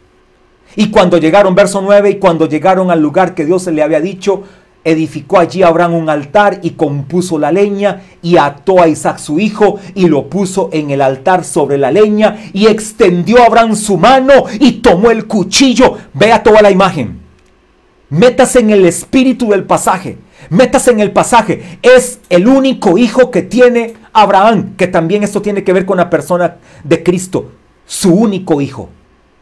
Y 0.76 0.90
cuando 0.90 1.18
llegaron, 1.18 1.54
verso 1.54 1.80
9, 1.80 2.10
y 2.10 2.18
cuando 2.18 2.46
llegaron 2.46 2.90
al 2.90 3.00
lugar 3.00 3.34
que 3.34 3.44
Dios 3.44 3.64
se 3.64 3.72
le 3.72 3.82
había 3.82 4.00
dicho, 4.00 4.44
edificó 4.84 5.38
allí 5.38 5.62
Abraham 5.62 5.94
un 5.94 6.08
altar 6.08 6.60
y 6.62 6.70
compuso 6.70 7.38
la 7.38 7.50
leña 7.50 8.02
y 8.22 8.36
ató 8.36 8.80
a 8.80 8.88
Isaac 8.88 9.18
su 9.18 9.38
hijo 9.40 9.78
y 9.94 10.06
lo 10.06 10.28
puso 10.28 10.70
en 10.72 10.90
el 10.90 11.02
altar 11.02 11.44
sobre 11.44 11.78
la 11.78 11.90
leña 11.90 12.38
y 12.52 12.66
extendió 12.68 13.42
Abraham 13.42 13.74
su 13.74 13.98
mano 13.98 14.44
y 14.60 14.80
tomó 14.80 15.10
el 15.10 15.26
cuchillo. 15.26 15.96
Vea 16.14 16.42
toda 16.42 16.62
la 16.62 16.70
imagen. 16.70 17.27
Métase 18.10 18.60
en 18.60 18.70
el 18.70 18.86
espíritu 18.86 19.50
del 19.50 19.64
pasaje. 19.64 20.18
Métase 20.50 20.90
en 20.92 21.00
el 21.00 21.12
pasaje. 21.12 21.78
Es 21.82 22.20
el 22.30 22.48
único 22.48 22.96
hijo 22.96 23.30
que 23.30 23.42
tiene 23.42 23.94
Abraham, 24.12 24.74
que 24.76 24.86
también 24.86 25.22
esto 25.22 25.42
tiene 25.42 25.64
que 25.64 25.72
ver 25.72 25.84
con 25.84 25.98
la 25.98 26.08
persona 26.08 26.56
de 26.84 27.02
Cristo. 27.02 27.52
Su 27.84 28.14
único 28.14 28.60
hijo. 28.60 28.88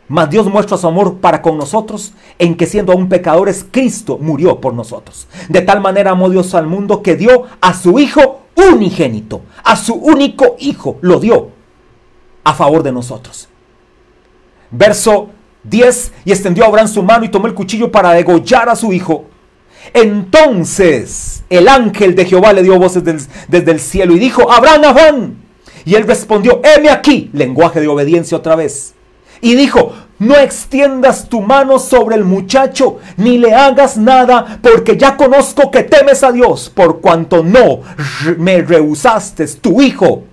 Mas 0.08 0.30
Dios 0.30 0.46
muestra 0.46 0.76
su 0.76 0.86
amor 0.86 1.18
para 1.18 1.42
con 1.42 1.58
nosotros 1.58 2.12
en 2.38 2.56
que 2.56 2.66
siendo 2.66 2.92
aún 2.92 3.08
pecadores, 3.08 3.66
Cristo 3.70 4.18
murió 4.20 4.60
por 4.60 4.72
nosotros. 4.72 5.26
De 5.48 5.62
tal 5.62 5.80
manera 5.80 6.12
amó 6.12 6.30
Dios 6.30 6.54
al 6.54 6.66
mundo 6.66 7.02
que 7.02 7.16
dio 7.16 7.44
a 7.60 7.74
su 7.74 7.98
Hijo 7.98 8.42
unigénito, 8.72 9.42
a 9.64 9.76
su 9.76 9.94
único 9.94 10.56
Hijo, 10.60 10.98
lo 11.00 11.18
dio 11.18 11.50
a 12.44 12.54
favor 12.54 12.84
de 12.84 12.92
nosotros. 12.92 13.48
Verso 14.70 15.30
10, 15.68 16.12
y 16.24 16.32
extendió 16.32 16.64
Abraham 16.64 16.88
su 16.88 17.02
mano 17.02 17.24
y 17.24 17.28
tomó 17.28 17.46
el 17.46 17.54
cuchillo 17.54 17.90
para 17.90 18.12
degollar 18.12 18.68
a 18.68 18.76
su 18.76 18.92
hijo. 18.92 19.26
Entonces 19.94 21.44
el 21.48 21.68
ángel 21.68 22.14
de 22.14 22.24
Jehová 22.24 22.52
le 22.52 22.62
dio 22.62 22.78
voces 22.78 23.02
desde 23.48 23.70
el 23.70 23.80
cielo 23.80 24.14
y 24.14 24.18
dijo, 24.18 24.50
Abraham, 24.50 24.84
Abraham. 24.84 25.34
Y 25.84 25.94
él 25.94 26.06
respondió, 26.06 26.60
heme 26.64 26.90
aquí, 26.90 27.30
lenguaje 27.32 27.80
de 27.80 27.88
obediencia 27.88 28.36
otra 28.36 28.56
vez. 28.56 28.94
Y 29.40 29.54
dijo, 29.54 29.92
no 30.18 30.34
extiendas 30.36 31.28
tu 31.28 31.42
mano 31.42 31.78
sobre 31.78 32.16
el 32.16 32.24
muchacho, 32.24 32.98
ni 33.16 33.38
le 33.38 33.54
hagas 33.54 33.96
nada, 33.96 34.58
porque 34.62 34.96
ya 34.96 35.16
conozco 35.16 35.70
que 35.70 35.84
temes 35.84 36.24
a 36.24 36.32
Dios, 36.32 36.70
por 36.74 37.00
cuanto 37.00 37.44
no 37.44 37.82
me 38.38 38.62
rehusaste 38.62 39.46
tu 39.60 39.80
hijo, 39.82 40.24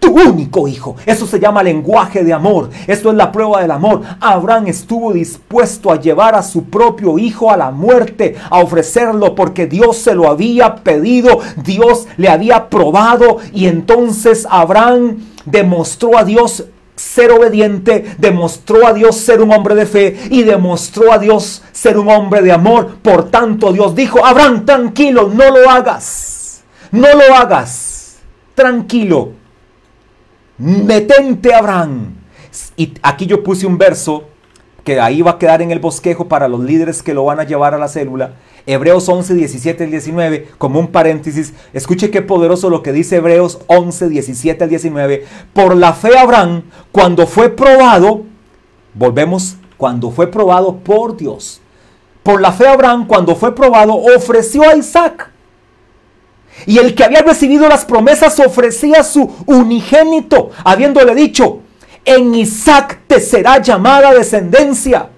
tu 0.00 0.18
único 0.18 0.66
hijo. 0.66 0.96
Eso 1.06 1.26
se 1.26 1.38
llama 1.38 1.62
lenguaje 1.62 2.24
de 2.24 2.32
amor. 2.32 2.70
Esto 2.86 3.10
es 3.10 3.16
la 3.16 3.30
prueba 3.30 3.60
del 3.60 3.70
amor. 3.70 4.02
Abraham 4.18 4.66
estuvo 4.66 5.12
dispuesto 5.12 5.92
a 5.92 6.00
llevar 6.00 6.34
a 6.34 6.42
su 6.42 6.64
propio 6.64 7.18
hijo 7.18 7.50
a 7.52 7.56
la 7.56 7.70
muerte, 7.70 8.34
a 8.48 8.58
ofrecerlo 8.58 9.34
porque 9.34 9.66
Dios 9.66 9.98
se 9.98 10.14
lo 10.14 10.28
había 10.28 10.76
pedido, 10.76 11.38
Dios 11.62 12.08
le 12.16 12.28
había 12.28 12.68
probado 12.68 13.38
y 13.52 13.66
entonces 13.66 14.46
Abraham 14.50 15.18
demostró 15.44 16.16
a 16.16 16.24
Dios 16.24 16.64
ser 16.96 17.30
obediente, 17.30 18.16
demostró 18.18 18.86
a 18.86 18.92
Dios 18.92 19.16
ser 19.16 19.40
un 19.40 19.52
hombre 19.52 19.74
de 19.74 19.86
fe 19.86 20.16
y 20.30 20.42
demostró 20.42 21.12
a 21.12 21.18
Dios 21.18 21.62
ser 21.72 21.98
un 21.98 22.08
hombre 22.08 22.42
de 22.42 22.52
amor. 22.52 22.96
Por 23.02 23.30
tanto, 23.30 23.72
Dios 23.72 23.94
dijo, 23.94 24.24
Abraham, 24.24 24.64
tranquilo, 24.66 25.30
no 25.32 25.50
lo 25.50 25.70
hagas. 25.70 26.62
No 26.90 27.08
lo 27.14 27.34
hagas. 27.34 28.18
Tranquilo. 28.54 29.39
Metente, 30.60 31.54
Abraham. 31.54 32.16
Y 32.76 32.92
aquí 33.00 33.24
yo 33.24 33.42
puse 33.42 33.66
un 33.66 33.78
verso 33.78 34.24
que 34.84 35.00
ahí 35.00 35.22
va 35.22 35.32
a 35.32 35.38
quedar 35.38 35.62
en 35.62 35.70
el 35.70 35.78
bosquejo 35.78 36.28
para 36.28 36.48
los 36.48 36.60
líderes 36.60 37.02
que 37.02 37.14
lo 37.14 37.24
van 37.24 37.40
a 37.40 37.44
llevar 37.44 37.72
a 37.72 37.78
la 37.78 37.88
célula. 37.88 38.34
Hebreos 38.66 39.08
11, 39.08 39.34
17 39.36 39.84
al 39.84 39.90
19, 39.90 40.48
como 40.58 40.78
un 40.78 40.88
paréntesis. 40.88 41.54
Escuche 41.72 42.10
qué 42.10 42.20
poderoso 42.20 42.68
lo 42.68 42.82
que 42.82 42.92
dice 42.92 43.16
Hebreos 43.16 43.60
11, 43.68 44.10
17 44.10 44.64
al 44.64 44.68
19. 44.68 45.24
Por 45.54 45.76
la 45.76 45.94
fe 45.94 46.18
Abraham, 46.18 46.64
cuando 46.92 47.26
fue 47.26 47.48
probado, 47.48 48.24
volvemos, 48.92 49.56
cuando 49.78 50.10
fue 50.10 50.26
probado 50.26 50.76
por 50.76 51.16
Dios. 51.16 51.62
Por 52.22 52.42
la 52.42 52.52
fe 52.52 52.68
Abraham, 52.68 53.06
cuando 53.06 53.34
fue 53.34 53.54
probado, 53.54 53.94
ofreció 53.94 54.62
a 54.68 54.76
Isaac. 54.76 55.30
Y 56.66 56.78
el 56.78 56.94
que 56.94 57.04
había 57.04 57.22
recibido 57.22 57.68
las 57.68 57.84
promesas 57.84 58.38
ofrecía 58.40 59.02
su 59.02 59.34
unigénito, 59.46 60.50
habiéndole 60.64 61.14
dicho, 61.14 61.60
en 62.04 62.34
Isaac 62.34 63.00
te 63.06 63.20
será 63.20 63.58
llamada 63.58 64.12
descendencia. 64.12 65.08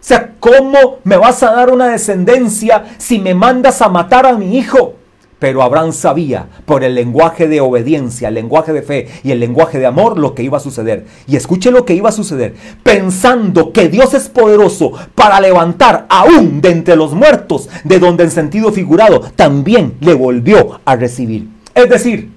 O 0.00 0.04
sea, 0.04 0.32
¿cómo 0.40 0.98
me 1.04 1.16
vas 1.16 1.42
a 1.42 1.52
dar 1.52 1.70
una 1.70 1.88
descendencia 1.88 2.84
si 2.98 3.18
me 3.18 3.34
mandas 3.34 3.80
a 3.82 3.88
matar 3.88 4.26
a 4.26 4.32
mi 4.32 4.58
hijo? 4.58 4.94
Pero 5.42 5.64
Abraham 5.64 5.92
sabía 5.92 6.46
por 6.64 6.84
el 6.84 6.94
lenguaje 6.94 7.48
de 7.48 7.60
obediencia, 7.60 8.28
el 8.28 8.34
lenguaje 8.34 8.72
de 8.72 8.82
fe 8.82 9.08
y 9.24 9.32
el 9.32 9.40
lenguaje 9.40 9.80
de 9.80 9.86
amor 9.86 10.16
lo 10.16 10.36
que 10.36 10.44
iba 10.44 10.58
a 10.58 10.60
suceder. 10.60 11.04
Y 11.26 11.34
escuche 11.34 11.72
lo 11.72 11.84
que 11.84 11.94
iba 11.94 12.10
a 12.10 12.12
suceder. 12.12 12.54
Pensando 12.84 13.72
que 13.72 13.88
Dios 13.88 14.14
es 14.14 14.28
poderoso 14.28 14.92
para 15.16 15.40
levantar 15.40 16.06
aún 16.08 16.60
de 16.60 16.70
entre 16.70 16.94
los 16.94 17.12
muertos, 17.12 17.68
de 17.82 17.98
donde 17.98 18.22
en 18.22 18.30
sentido 18.30 18.70
figurado 18.70 19.20
también 19.34 19.94
le 19.98 20.14
volvió 20.14 20.80
a 20.84 20.94
recibir. 20.94 21.48
Es 21.74 21.88
decir, 21.88 22.30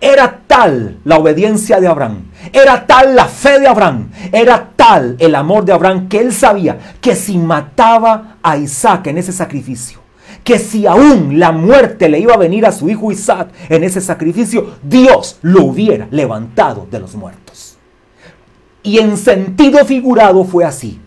era 0.00 0.42
tal 0.46 1.00
la 1.02 1.18
obediencia 1.18 1.80
de 1.80 1.88
Abraham, 1.88 2.30
era 2.52 2.86
tal 2.86 3.16
la 3.16 3.24
fe 3.24 3.58
de 3.58 3.66
Abraham, 3.66 4.10
era 4.30 4.70
tal 4.76 5.16
el 5.18 5.34
amor 5.34 5.64
de 5.64 5.72
Abraham 5.72 6.08
que 6.08 6.20
él 6.20 6.32
sabía 6.32 6.78
que 7.00 7.16
si 7.16 7.38
mataba 7.38 8.36
a 8.40 8.56
Isaac 8.56 9.08
en 9.08 9.18
ese 9.18 9.32
sacrificio, 9.32 9.97
que 10.48 10.58
si 10.58 10.86
aún 10.86 11.38
la 11.38 11.52
muerte 11.52 12.08
le 12.08 12.20
iba 12.20 12.32
a 12.32 12.38
venir 12.38 12.64
a 12.64 12.72
su 12.72 12.88
hijo 12.88 13.12
Isaac 13.12 13.50
en 13.68 13.84
ese 13.84 14.00
sacrificio, 14.00 14.76
Dios 14.82 15.36
lo 15.42 15.66
hubiera 15.66 16.08
levantado 16.10 16.88
de 16.90 16.98
los 16.98 17.14
muertos. 17.14 17.76
Y 18.82 18.98
en 18.98 19.18
sentido 19.18 19.84
figurado 19.84 20.44
fue 20.44 20.64
así. 20.64 20.98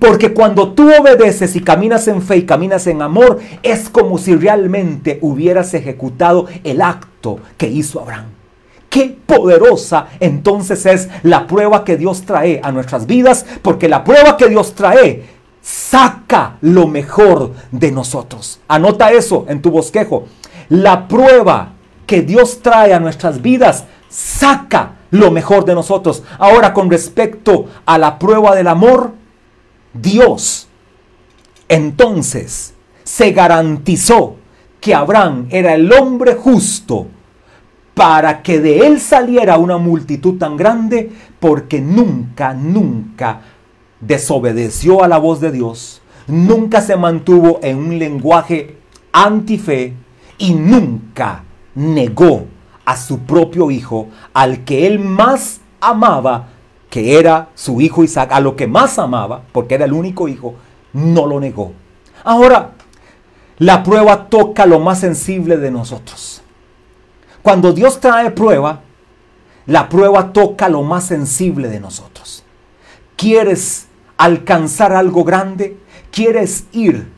Porque 0.00 0.34
cuando 0.34 0.72
tú 0.72 0.90
obedeces 0.90 1.54
y 1.54 1.60
caminas 1.60 2.08
en 2.08 2.20
fe 2.20 2.38
y 2.38 2.42
caminas 2.42 2.88
en 2.88 3.00
amor, 3.00 3.38
es 3.62 3.88
como 3.88 4.18
si 4.18 4.34
realmente 4.34 5.20
hubieras 5.22 5.74
ejecutado 5.74 6.46
el 6.64 6.82
acto 6.82 7.38
que 7.56 7.68
hizo 7.68 8.00
Abraham. 8.00 8.26
Qué 8.90 9.16
poderosa 9.26 10.08
entonces 10.18 10.84
es 10.86 11.08
la 11.22 11.46
prueba 11.46 11.84
que 11.84 11.96
Dios 11.96 12.22
trae 12.22 12.60
a 12.64 12.72
nuestras 12.72 13.06
vidas, 13.06 13.46
porque 13.62 13.88
la 13.88 14.02
prueba 14.02 14.36
que 14.36 14.48
Dios 14.48 14.74
trae 14.74 15.37
saca 15.68 16.56
lo 16.62 16.86
mejor 16.86 17.52
de 17.70 17.92
nosotros. 17.92 18.58
Anota 18.68 19.12
eso 19.12 19.44
en 19.48 19.60
tu 19.60 19.70
bosquejo. 19.70 20.24
La 20.70 21.06
prueba 21.06 21.74
que 22.06 22.22
Dios 22.22 22.62
trae 22.62 22.94
a 22.94 23.00
nuestras 23.00 23.42
vidas 23.42 23.84
saca 24.08 24.92
lo 25.10 25.30
mejor 25.30 25.66
de 25.66 25.74
nosotros. 25.74 26.22
Ahora 26.38 26.72
con 26.72 26.90
respecto 26.90 27.66
a 27.84 27.98
la 27.98 28.18
prueba 28.18 28.54
del 28.54 28.66
amor, 28.66 29.12
Dios 29.92 30.68
entonces 31.68 32.72
se 33.04 33.32
garantizó 33.32 34.36
que 34.80 34.94
Abraham 34.94 35.48
era 35.50 35.74
el 35.74 35.92
hombre 35.92 36.34
justo 36.34 37.08
para 37.92 38.42
que 38.42 38.58
de 38.58 38.86
él 38.86 39.00
saliera 39.00 39.58
una 39.58 39.76
multitud 39.76 40.38
tan 40.38 40.56
grande, 40.56 41.10
porque 41.40 41.80
nunca, 41.80 42.54
nunca 42.54 43.40
desobedeció 44.00 45.02
a 45.02 45.08
la 45.08 45.18
voz 45.18 45.40
de 45.40 45.50
Dios, 45.50 46.00
nunca 46.26 46.80
se 46.80 46.96
mantuvo 46.96 47.58
en 47.62 47.78
un 47.78 47.98
lenguaje 47.98 48.76
antife 49.12 49.94
y 50.38 50.54
nunca 50.54 51.44
negó 51.74 52.46
a 52.84 52.96
su 52.96 53.20
propio 53.20 53.70
hijo, 53.70 54.08
al 54.32 54.64
que 54.64 54.86
él 54.86 54.98
más 54.98 55.60
amaba, 55.80 56.48
que 56.90 57.18
era 57.18 57.50
su 57.54 57.80
hijo 57.80 58.02
Isaac, 58.02 58.30
a 58.32 58.40
lo 58.40 58.56
que 58.56 58.66
más 58.66 58.98
amaba, 58.98 59.42
porque 59.52 59.74
era 59.74 59.84
el 59.84 59.92
único 59.92 60.28
hijo, 60.28 60.54
no 60.92 61.26
lo 61.26 61.40
negó. 61.40 61.72
Ahora, 62.24 62.72
la 63.58 63.82
prueba 63.82 64.28
toca 64.28 64.64
lo 64.66 64.78
más 64.78 65.00
sensible 65.00 65.56
de 65.58 65.70
nosotros. 65.70 66.42
Cuando 67.42 67.72
Dios 67.72 68.00
trae 68.00 68.30
prueba, 68.30 68.80
la 69.66 69.88
prueba 69.88 70.32
toca 70.32 70.68
lo 70.68 70.82
más 70.82 71.04
sensible 71.04 71.68
de 71.68 71.80
nosotros. 71.80 72.44
¿Quieres 73.16 73.87
alcanzar 74.18 74.92
algo 74.92 75.24
grande? 75.24 75.78
¿Quieres 76.10 76.66
ir 76.72 77.08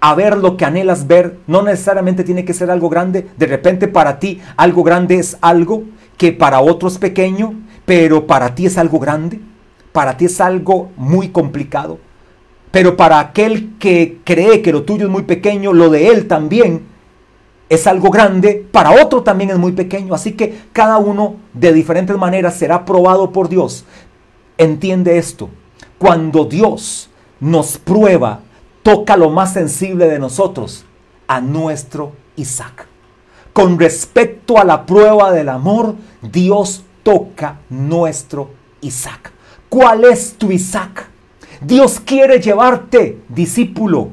a 0.00 0.14
ver 0.14 0.36
lo 0.36 0.56
que 0.56 0.64
anhelas 0.64 1.06
ver? 1.06 1.38
No 1.46 1.62
necesariamente 1.62 2.24
tiene 2.24 2.44
que 2.44 2.54
ser 2.54 2.70
algo 2.70 2.88
grande. 2.88 3.28
De 3.36 3.46
repente 3.46 3.86
para 3.86 4.18
ti 4.18 4.40
algo 4.56 4.82
grande 4.82 5.16
es 5.16 5.38
algo 5.40 5.84
que 6.16 6.32
para 6.32 6.60
otros 6.60 6.94
es 6.94 6.98
pequeño, 6.98 7.54
pero 7.84 8.26
para 8.26 8.54
ti 8.54 8.66
es 8.66 8.76
algo 8.78 8.98
grande. 8.98 9.40
Para 9.92 10.16
ti 10.16 10.24
es 10.24 10.40
algo 10.40 10.90
muy 10.96 11.28
complicado. 11.28 11.98
Pero 12.70 12.96
para 12.96 13.20
aquel 13.20 13.76
que 13.78 14.18
cree 14.24 14.60
que 14.60 14.72
lo 14.72 14.82
tuyo 14.82 15.06
es 15.06 15.10
muy 15.10 15.22
pequeño, 15.22 15.72
lo 15.72 15.88
de 15.88 16.08
él 16.08 16.26
también 16.26 16.82
es 17.68 17.86
algo 17.86 18.10
grande, 18.10 18.66
para 18.70 18.90
otro 19.02 19.22
también 19.22 19.50
es 19.50 19.58
muy 19.58 19.72
pequeño. 19.72 20.14
Así 20.14 20.32
que 20.32 20.58
cada 20.72 20.98
uno 20.98 21.36
de 21.52 21.72
diferentes 21.72 22.16
maneras 22.16 22.54
será 22.54 22.84
probado 22.84 23.32
por 23.32 23.48
Dios. 23.48 23.84
Entiende 24.58 25.18
esto. 25.18 25.48
Cuando 25.98 26.44
Dios 26.44 27.08
nos 27.40 27.78
prueba, 27.78 28.40
toca 28.82 29.16
lo 29.16 29.30
más 29.30 29.52
sensible 29.52 30.06
de 30.06 30.18
nosotros, 30.18 30.84
a 31.26 31.40
nuestro 31.40 32.12
Isaac. 32.36 32.86
Con 33.52 33.78
respecto 33.78 34.58
a 34.58 34.64
la 34.64 34.84
prueba 34.84 35.32
del 35.32 35.48
amor, 35.48 35.96
Dios 36.20 36.84
toca 37.02 37.60
nuestro 37.70 38.50
Isaac. 38.80 39.32
¿Cuál 39.68 40.04
es 40.04 40.34
tu 40.34 40.50
Isaac? 40.50 41.08
Dios 41.60 42.00
quiere 42.00 42.40
llevarte, 42.40 43.22
discípulo, 43.28 44.10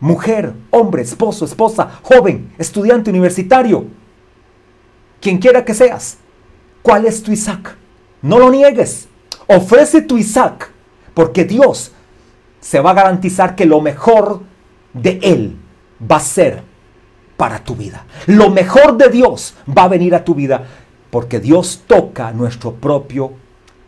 mujer, 0.00 0.54
hombre, 0.70 1.02
esposo, 1.02 1.44
esposa, 1.44 2.00
joven, 2.02 2.52
estudiante 2.58 3.10
universitario, 3.10 3.86
quien 5.20 5.38
quiera 5.38 5.64
que 5.64 5.72
seas, 5.74 6.18
¿cuál 6.82 7.06
es 7.06 7.22
tu 7.22 7.30
Isaac? 7.30 7.76
No 8.20 8.40
lo 8.40 8.50
niegues. 8.50 9.06
Ofrece 9.46 10.02
tu 10.02 10.18
Isaac, 10.18 10.71
porque 11.14 11.44
Dios 11.44 11.92
se 12.60 12.80
va 12.80 12.90
a 12.90 12.94
garantizar 12.94 13.54
que 13.54 13.66
lo 13.66 13.80
mejor 13.80 14.40
de 14.92 15.18
Él 15.22 15.56
va 16.10 16.16
a 16.16 16.20
ser 16.20 16.62
para 17.36 17.62
tu 17.62 17.74
vida. 17.74 18.04
Lo 18.26 18.50
mejor 18.50 18.96
de 18.96 19.08
Dios 19.08 19.54
va 19.66 19.84
a 19.84 19.88
venir 19.88 20.14
a 20.14 20.24
tu 20.24 20.34
vida, 20.34 20.64
porque 21.10 21.40
Dios 21.40 21.84
toca 21.86 22.32
nuestro 22.32 22.74
propio 22.74 23.32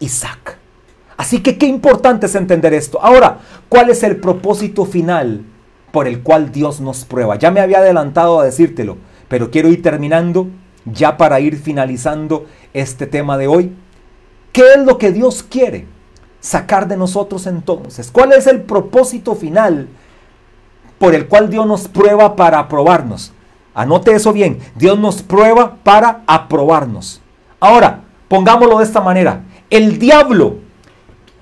Isaac. 0.01 0.59
Así 1.16 1.41
que 1.41 1.57
qué 1.57 1.66
importante 1.66 2.27
es 2.27 2.35
entender 2.35 2.75
esto. 2.75 3.01
Ahora, 3.01 3.39
¿cuál 3.68 3.91
es 3.91 4.03
el 4.03 4.16
propósito 4.16 4.85
final 4.85 5.45
por 5.95 6.09
el 6.09 6.22
cual 6.22 6.51
Dios 6.51 6.81
nos 6.81 7.05
prueba. 7.05 7.39
Ya 7.39 7.53
me 7.53 7.61
había 7.61 7.79
adelantado 7.79 8.41
a 8.41 8.45
decírtelo, 8.45 8.97
pero 9.29 9.53
quiero 9.53 9.68
ir 9.68 9.81
terminando 9.81 10.49
ya 10.85 11.16
para 11.16 11.39
ir 11.39 11.57
finalizando 11.57 12.47
este 12.72 13.07
tema 13.07 13.39
de 13.39 13.47
hoy. 13.47 13.72
¿Qué 14.51 14.72
es 14.77 14.85
lo 14.85 14.99
que 14.99 15.12
Dios 15.12 15.45
quiere 15.45 15.87
sacar 16.45 16.86
de 16.86 16.99
nosotros 16.99 17.47
entonces? 17.47 18.11
¿Cuál 18.12 18.32
es 18.32 18.47
el 18.47 18.61
propósito 18.61 19.34
final 19.34 19.88
por 20.99 21.14
el 21.14 21.26
cual 21.26 21.49
Dios 21.49 21.66
nos 21.66 21.88
prueba 21.88 22.36
para 22.36 22.59
aprobarnos? 22.59 23.32
Anote 23.74 24.14
eso 24.14 24.32
bien, 24.32 24.59
Dios 24.74 24.99
nos 24.99 25.22
prueba 25.22 25.76
para 25.82 26.22
aprobarnos. 26.26 27.22
Ahora, 27.59 28.03
pongámoslo 28.28 28.76
de 28.78 28.84
esta 28.84 29.01
manera, 29.01 29.40
el 29.70 29.99
diablo 29.99 30.57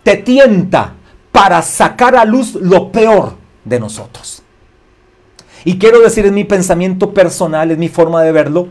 te 0.05 0.17
tienta 0.17 0.95
para 1.33 1.61
sacar 1.63 2.15
a 2.15 2.25
luz 2.25 2.55
lo 2.55 2.93
peor 2.93 3.35
de 3.65 3.81
nosotros. 3.81 4.43
Y 5.65 5.79
quiero 5.79 6.01
decir, 6.01 6.27
es 6.27 6.33
mi 6.33 6.45
pensamiento 6.45 7.13
personal, 7.13 7.73
es 7.73 7.79
mi 7.79 7.89
forma 7.89 8.23
de 8.23 8.31
verlo, 8.31 8.69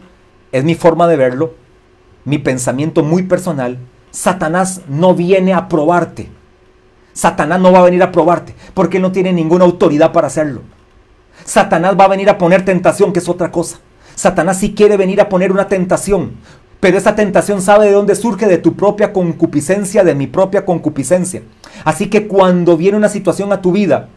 es 0.54 0.64
mi 0.64 0.76
forma 0.76 1.08
de 1.08 1.18
verlo, 1.18 1.56
mi 2.24 2.38
pensamiento 2.38 3.04
muy 3.04 3.24
personal. 3.24 3.78
Satanás 4.12 4.82
no 4.88 5.16
viene 5.16 5.54
a 5.54 5.68
probarte. 5.68 6.30
Satanás 7.14 7.60
no 7.60 7.72
va 7.72 7.80
a 7.80 7.84
venir 7.84 8.04
a 8.04 8.12
probarte 8.12 8.56
porque 8.74 9.00
no 9.00 9.12
tiene 9.12 9.34
ninguna 9.34 9.66
autoridad 9.66 10.12
para 10.12 10.28
hacerlo. 10.28 10.62
Satanás 11.44 11.96
va 12.00 12.06
a 12.06 12.10
venir 12.10 12.30
a 12.30 12.38
poner 12.38 12.64
tentación, 12.64 13.14
que 13.14 13.20
es 13.20 13.30
otra 13.30 13.52
cosa. 13.52 13.80
Satanás 14.16 14.58
sí 14.58 14.74
quiere 14.74 14.98
venir 14.98 15.20
a 15.22 15.30
poner 15.30 15.52
una 15.52 15.68
tentación, 15.68 16.34
pero 16.80 16.98
esa 16.98 17.16
tentación 17.16 17.62
sabe 17.62 17.88
de 17.88 17.94
dónde 17.94 18.16
surge, 18.16 18.48
de 18.48 18.58
tu 18.58 18.76
propia 18.76 19.14
concupiscencia, 19.14 20.04
de 20.04 20.16
mi 20.16 20.28
propia 20.28 20.66
concupiscencia. 20.66 21.42
Así 21.84 22.08
que 22.10 22.28
cuando 22.28 22.78
viene 22.78 22.98
una 22.98 23.10
situación 23.10 23.52
a 23.52 23.62
tu 23.62 23.72
vida, 23.72 24.10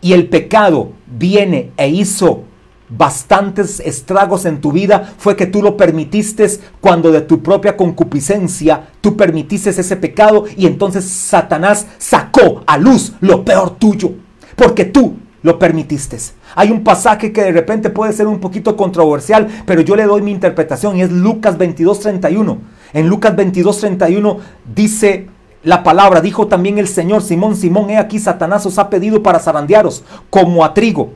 y 0.00 0.12
el 0.12 0.28
pecado 0.28 0.92
viene 1.06 1.72
e 1.76 1.88
hizo 1.88 2.44
bastantes 2.88 3.80
estragos 3.80 4.44
en 4.44 4.60
tu 4.60 4.72
vida 4.72 5.14
fue 5.18 5.36
que 5.36 5.46
tú 5.46 5.62
lo 5.62 5.76
permitiste 5.76 6.46
cuando 6.80 7.10
de 7.10 7.20
tu 7.22 7.42
propia 7.42 7.76
concupiscencia 7.76 8.88
tú 9.00 9.16
permitiste 9.16 9.70
ese 9.70 9.96
pecado 9.96 10.44
y 10.56 10.66
entonces 10.66 11.04
Satanás 11.04 11.86
sacó 11.98 12.62
a 12.66 12.78
luz 12.78 13.14
lo 13.20 13.44
peor 13.44 13.76
tuyo 13.78 14.12
porque 14.54 14.84
tú 14.84 15.14
lo 15.42 15.58
permitiste. 15.58 16.18
Hay 16.56 16.70
un 16.70 16.82
pasaje 16.82 17.32
que 17.32 17.42
de 17.42 17.52
repente 17.52 17.90
puede 17.90 18.12
ser 18.12 18.26
un 18.26 18.40
poquito 18.40 18.76
controversial, 18.76 19.46
pero 19.64 19.80
yo 19.80 19.94
le 19.94 20.04
doy 20.04 20.22
mi 20.22 20.32
interpretación 20.32 20.96
y 20.96 21.02
es 21.02 21.12
Lucas 21.12 21.56
22:31. 21.56 22.58
En 22.92 23.08
Lucas 23.08 23.36
22:31 23.36 24.38
dice 24.74 25.28
la 25.62 25.84
palabra. 25.84 26.20
Dijo 26.20 26.48
también 26.48 26.78
el 26.78 26.88
Señor, 26.88 27.22
Simón, 27.22 27.54
Simón, 27.54 27.90
he 27.90 27.96
aquí 27.96 28.18
Satanás 28.18 28.66
os 28.66 28.78
ha 28.78 28.90
pedido 28.90 29.22
para 29.22 29.38
zarandearos 29.38 30.02
como 30.30 30.64
a 30.64 30.74
trigo. 30.74 31.12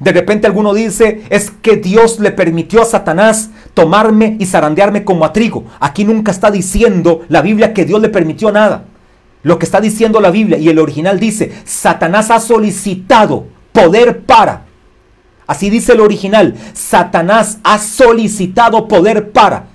De 0.00 0.12
repente 0.12 0.46
alguno 0.46 0.74
dice, 0.74 1.22
es 1.30 1.50
que 1.50 1.76
Dios 1.76 2.20
le 2.20 2.30
permitió 2.30 2.82
a 2.82 2.84
Satanás 2.84 3.50
tomarme 3.74 4.36
y 4.38 4.46
zarandearme 4.46 5.04
como 5.04 5.24
a 5.24 5.32
trigo. 5.32 5.64
Aquí 5.80 6.04
nunca 6.04 6.30
está 6.30 6.50
diciendo 6.50 7.22
la 7.28 7.42
Biblia 7.42 7.74
que 7.74 7.84
Dios 7.84 8.00
le 8.00 8.08
permitió 8.08 8.52
nada. 8.52 8.84
Lo 9.42 9.58
que 9.58 9.64
está 9.64 9.80
diciendo 9.80 10.20
la 10.20 10.30
Biblia 10.30 10.58
y 10.58 10.68
el 10.68 10.78
original 10.78 11.18
dice, 11.18 11.52
Satanás 11.64 12.30
ha 12.30 12.40
solicitado 12.40 13.46
poder 13.72 14.20
para. 14.20 14.64
Así 15.46 15.70
dice 15.70 15.92
el 15.92 16.00
original, 16.00 16.54
Satanás 16.74 17.58
ha 17.64 17.78
solicitado 17.78 18.86
poder 18.86 19.30
para. 19.30 19.66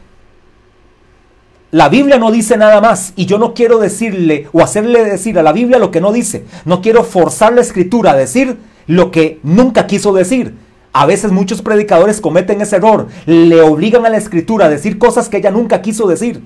La 1.71 1.89
Biblia 1.89 2.19
no 2.19 2.29
dice 2.29 2.55
nada 2.55 2.79
más 2.81 3.13
y 3.15 3.25
yo 3.25 3.39
no 3.39 3.55
quiero 3.55 3.79
decirle 3.79 4.47
o 4.53 4.61
hacerle 4.61 5.03
decir 5.03 5.39
a 5.39 5.43
la 5.43 5.53
Biblia 5.53 5.79
lo 5.79 5.89
que 5.89 6.01
no 6.01 6.11
dice. 6.11 6.45
No 6.65 6.83
quiero 6.83 7.03
forzar 7.03 7.53
la 7.53 7.61
escritura 7.61 8.11
a 8.11 8.15
decir 8.15 8.57
lo 8.87 9.11
que 9.11 9.39
nunca 9.43 9.87
quiso 9.87 10.13
decir. 10.13 10.53
A 10.91 11.05
veces 11.05 11.31
muchos 11.31 11.61
predicadores 11.61 12.21
cometen 12.21 12.61
ese 12.61 12.75
error. 12.75 13.07
Le 13.25 13.61
obligan 13.61 14.05
a 14.05 14.09
la 14.09 14.17
escritura 14.17 14.67
a 14.67 14.69
decir 14.69 14.99
cosas 14.99 15.27
que 15.27 15.37
ella 15.37 15.49
nunca 15.49 15.81
quiso 15.81 16.07
decir. 16.07 16.43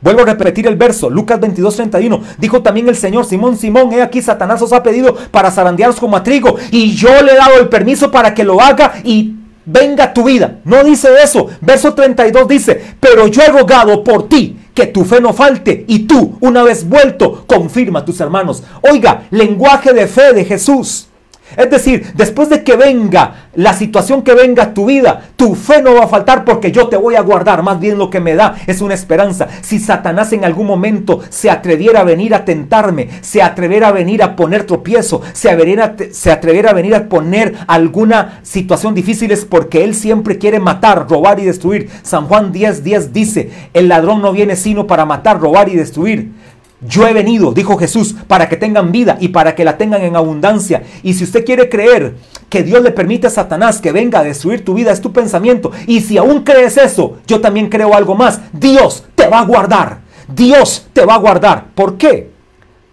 Vuelvo 0.00 0.22
a 0.22 0.26
repetir 0.26 0.68
el 0.68 0.76
verso, 0.76 1.10
Lucas 1.10 1.40
22, 1.40 1.74
31. 1.74 2.22
Dijo 2.38 2.62
también 2.62 2.88
el 2.88 2.94
Señor, 2.94 3.24
Simón, 3.24 3.56
Simón, 3.56 3.92
he 3.92 4.00
aquí 4.00 4.22
Satanás 4.22 4.62
os 4.62 4.72
ha 4.72 4.84
pedido 4.84 5.16
para 5.32 5.50
zarandearos 5.50 5.96
como 5.96 6.16
a 6.16 6.22
trigo. 6.22 6.56
Y 6.70 6.94
yo 6.94 7.20
le 7.22 7.32
he 7.32 7.36
dado 7.36 7.58
el 7.58 7.68
permiso 7.68 8.10
para 8.10 8.32
que 8.32 8.44
lo 8.44 8.60
haga 8.60 8.94
y 9.02 9.34
venga 9.66 10.12
tu 10.14 10.24
vida. 10.24 10.60
No 10.64 10.84
dice 10.84 11.08
eso. 11.22 11.48
Verso 11.60 11.94
32 11.94 12.46
dice, 12.46 12.80
pero 13.00 13.26
yo 13.26 13.42
he 13.42 13.48
rogado 13.48 14.04
por 14.04 14.28
ti 14.28 14.56
que 14.72 14.86
tu 14.86 15.04
fe 15.04 15.20
no 15.20 15.32
falte 15.32 15.84
y 15.88 16.00
tú, 16.00 16.38
una 16.40 16.62
vez 16.62 16.88
vuelto, 16.88 17.44
confirma 17.48 17.98
a 17.98 18.04
tus 18.04 18.20
hermanos. 18.20 18.62
Oiga, 18.88 19.26
lenguaje 19.32 19.92
de 19.92 20.06
fe 20.06 20.32
de 20.32 20.44
Jesús. 20.44 21.08
Es 21.56 21.70
decir, 21.70 22.12
después 22.14 22.48
de 22.48 22.62
que 22.62 22.76
venga 22.76 23.48
la 23.54 23.72
situación 23.72 24.22
que 24.22 24.34
venga 24.34 24.64
a 24.64 24.74
tu 24.74 24.86
vida, 24.86 25.22
tu 25.36 25.54
fe 25.54 25.82
no 25.82 25.94
va 25.94 26.04
a 26.04 26.08
faltar 26.08 26.44
porque 26.44 26.70
yo 26.70 26.88
te 26.88 26.96
voy 26.96 27.14
a 27.16 27.22
guardar. 27.22 27.62
Más 27.62 27.80
bien 27.80 27.98
lo 27.98 28.10
que 28.10 28.20
me 28.20 28.34
da 28.34 28.56
es 28.66 28.80
una 28.80 28.94
esperanza. 28.94 29.48
Si 29.62 29.78
Satanás 29.78 30.32
en 30.32 30.44
algún 30.44 30.66
momento 30.66 31.20
se 31.28 31.50
atreviera 31.50 32.00
a 32.00 32.04
venir 32.04 32.34
a 32.34 32.44
tentarme, 32.44 33.08
se 33.20 33.42
atreviera 33.42 33.88
a 33.88 33.92
venir 33.92 34.22
a 34.22 34.36
poner 34.36 34.64
tropiezo, 34.64 35.22
se 35.32 35.50
atreviera, 35.50 36.70
a 36.70 36.74
venir 36.74 36.94
a 36.94 37.08
poner 37.08 37.54
alguna 37.66 38.40
situación 38.42 38.94
difícil 38.94 39.30
es 39.32 39.44
porque 39.44 39.84
él 39.84 39.94
siempre 39.94 40.38
quiere 40.38 40.60
matar, 40.60 41.08
robar 41.08 41.40
y 41.40 41.44
destruir. 41.44 41.88
San 42.02 42.26
Juan 42.26 42.52
10, 42.52 42.84
10 42.84 43.12
dice, 43.12 43.50
el 43.74 43.88
ladrón 43.88 44.22
no 44.22 44.32
viene 44.32 44.56
sino 44.56 44.86
para 44.86 45.06
matar, 45.06 45.40
robar 45.40 45.68
y 45.68 45.76
destruir. 45.76 46.32
Yo 46.80 47.06
he 47.08 47.12
venido, 47.12 47.52
dijo 47.52 47.76
Jesús, 47.76 48.14
para 48.28 48.48
que 48.48 48.56
tengan 48.56 48.92
vida 48.92 49.16
y 49.20 49.28
para 49.28 49.54
que 49.54 49.64
la 49.64 49.76
tengan 49.76 50.02
en 50.02 50.14
abundancia. 50.14 50.84
Y 51.02 51.14
si 51.14 51.24
usted 51.24 51.44
quiere 51.44 51.68
creer 51.68 52.14
que 52.48 52.62
Dios 52.62 52.82
le 52.82 52.92
permite 52.92 53.26
a 53.26 53.30
Satanás 53.30 53.80
que 53.80 53.90
venga 53.90 54.20
a 54.20 54.24
destruir 54.24 54.64
tu 54.64 54.74
vida, 54.74 54.92
es 54.92 55.00
tu 55.00 55.12
pensamiento. 55.12 55.72
Y 55.86 56.00
si 56.00 56.18
aún 56.18 56.44
crees 56.44 56.76
eso, 56.76 57.16
yo 57.26 57.40
también 57.40 57.68
creo 57.68 57.94
algo 57.94 58.14
más. 58.14 58.40
Dios 58.52 59.04
te 59.16 59.26
va 59.26 59.40
a 59.40 59.44
guardar. 59.44 59.98
Dios 60.28 60.86
te 60.92 61.04
va 61.04 61.14
a 61.14 61.18
guardar. 61.18 61.66
¿Por 61.74 61.96
qué? 61.96 62.30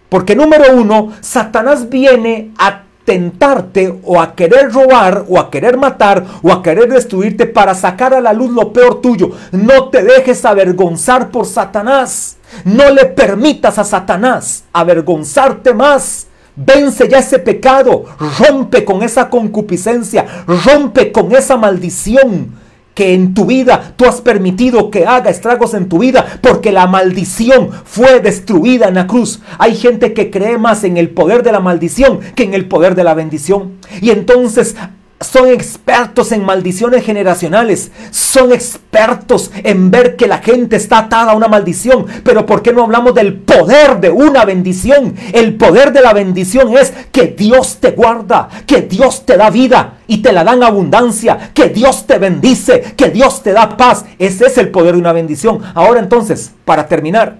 Porque 0.08 0.34
número 0.34 0.74
uno, 0.74 1.12
Satanás 1.20 1.88
viene 1.88 2.50
a 2.58 2.82
tentarte 3.04 4.00
o 4.02 4.20
a 4.20 4.34
querer 4.34 4.72
robar 4.72 5.24
o 5.28 5.38
a 5.38 5.48
querer 5.48 5.76
matar 5.76 6.24
o 6.42 6.52
a 6.52 6.62
querer 6.62 6.88
destruirte 6.88 7.46
para 7.46 7.74
sacar 7.74 8.12
a 8.12 8.20
la 8.20 8.32
luz 8.32 8.50
lo 8.50 8.72
peor 8.72 9.00
tuyo. 9.00 9.30
No 9.52 9.88
te 9.90 10.02
dejes 10.02 10.44
avergonzar 10.44 11.30
por 11.30 11.46
Satanás. 11.46 12.35
No 12.64 12.90
le 12.90 13.06
permitas 13.06 13.78
a 13.78 13.84
Satanás 13.84 14.64
avergonzarte 14.72 15.74
más. 15.74 16.26
Vence 16.54 17.06
ya 17.08 17.18
ese 17.18 17.38
pecado, 17.38 18.04
rompe 18.38 18.84
con 18.84 19.02
esa 19.02 19.28
concupiscencia, 19.28 20.24
rompe 20.46 21.12
con 21.12 21.32
esa 21.32 21.58
maldición 21.58 22.54
que 22.96 23.12
en 23.12 23.34
tu 23.34 23.44
vida 23.44 23.92
tú 23.94 24.06
has 24.06 24.22
permitido 24.22 24.90
que 24.90 25.04
haga 25.04 25.30
estragos 25.30 25.74
en 25.74 25.86
tu 25.86 25.98
vida 25.98 26.40
porque 26.40 26.72
la 26.72 26.86
maldición 26.86 27.70
fue 27.84 28.20
destruida 28.20 28.88
en 28.88 28.94
la 28.94 29.06
cruz. 29.06 29.40
Hay 29.58 29.76
gente 29.76 30.14
que 30.14 30.30
cree 30.30 30.56
más 30.56 30.82
en 30.82 30.96
el 30.96 31.10
poder 31.10 31.42
de 31.42 31.52
la 31.52 31.60
maldición 31.60 32.20
que 32.34 32.44
en 32.44 32.54
el 32.54 32.66
poder 32.66 32.94
de 32.94 33.04
la 33.04 33.12
bendición. 33.12 33.74
Y 34.00 34.10
entonces 34.10 34.76
son 35.20 35.48
expertos 35.48 36.30
en 36.32 36.44
maldiciones 36.44 37.04
generacionales. 37.04 37.90
Son 38.10 38.52
expertos 38.52 39.50
en 39.64 39.90
ver 39.90 40.14
que 40.16 40.26
la 40.26 40.38
gente 40.38 40.76
está 40.76 40.98
atada 40.98 41.32
a 41.32 41.36
una 41.36 41.48
maldición. 41.48 42.06
Pero 42.22 42.44
¿por 42.44 42.60
qué 42.60 42.72
no 42.72 42.84
hablamos 42.84 43.14
del 43.14 43.34
poder 43.34 43.98
de 44.00 44.10
una 44.10 44.44
bendición? 44.44 45.14
El 45.32 45.54
poder 45.54 45.92
de 45.92 46.02
la 46.02 46.12
bendición 46.12 46.76
es 46.76 46.92
que 47.12 47.28
Dios 47.28 47.78
te 47.80 47.92
guarda, 47.92 48.48
que 48.66 48.82
Dios 48.82 49.24
te 49.24 49.38
da 49.38 49.48
vida 49.48 49.94
y 50.06 50.18
te 50.18 50.32
la 50.32 50.44
da 50.44 50.52
en 50.52 50.62
abundancia, 50.62 51.50
que 51.54 51.70
Dios 51.70 52.06
te 52.06 52.18
bendice, 52.18 52.94
que 52.96 53.08
Dios 53.08 53.42
te 53.42 53.52
da 53.52 53.76
paz. 53.76 54.04
Ese 54.18 54.46
es 54.46 54.58
el 54.58 54.70
poder 54.70 54.94
de 54.94 55.00
una 55.00 55.12
bendición. 55.12 55.62
Ahora 55.74 56.00
entonces, 56.00 56.52
para 56.66 56.88
terminar, 56.88 57.38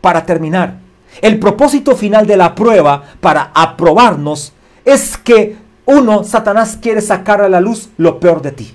para 0.00 0.26
terminar, 0.26 0.78
el 1.22 1.38
propósito 1.38 1.94
final 1.94 2.26
de 2.26 2.36
la 2.36 2.56
prueba 2.56 3.04
para 3.20 3.52
aprobarnos 3.54 4.52
es 4.84 5.16
que 5.16 5.63
uno, 5.86 6.24
Satanás 6.24 6.78
quiere 6.80 7.00
sacar 7.00 7.42
a 7.42 7.48
la 7.48 7.60
luz 7.60 7.90
lo 7.96 8.20
peor 8.20 8.42
de 8.42 8.52
ti. 8.52 8.74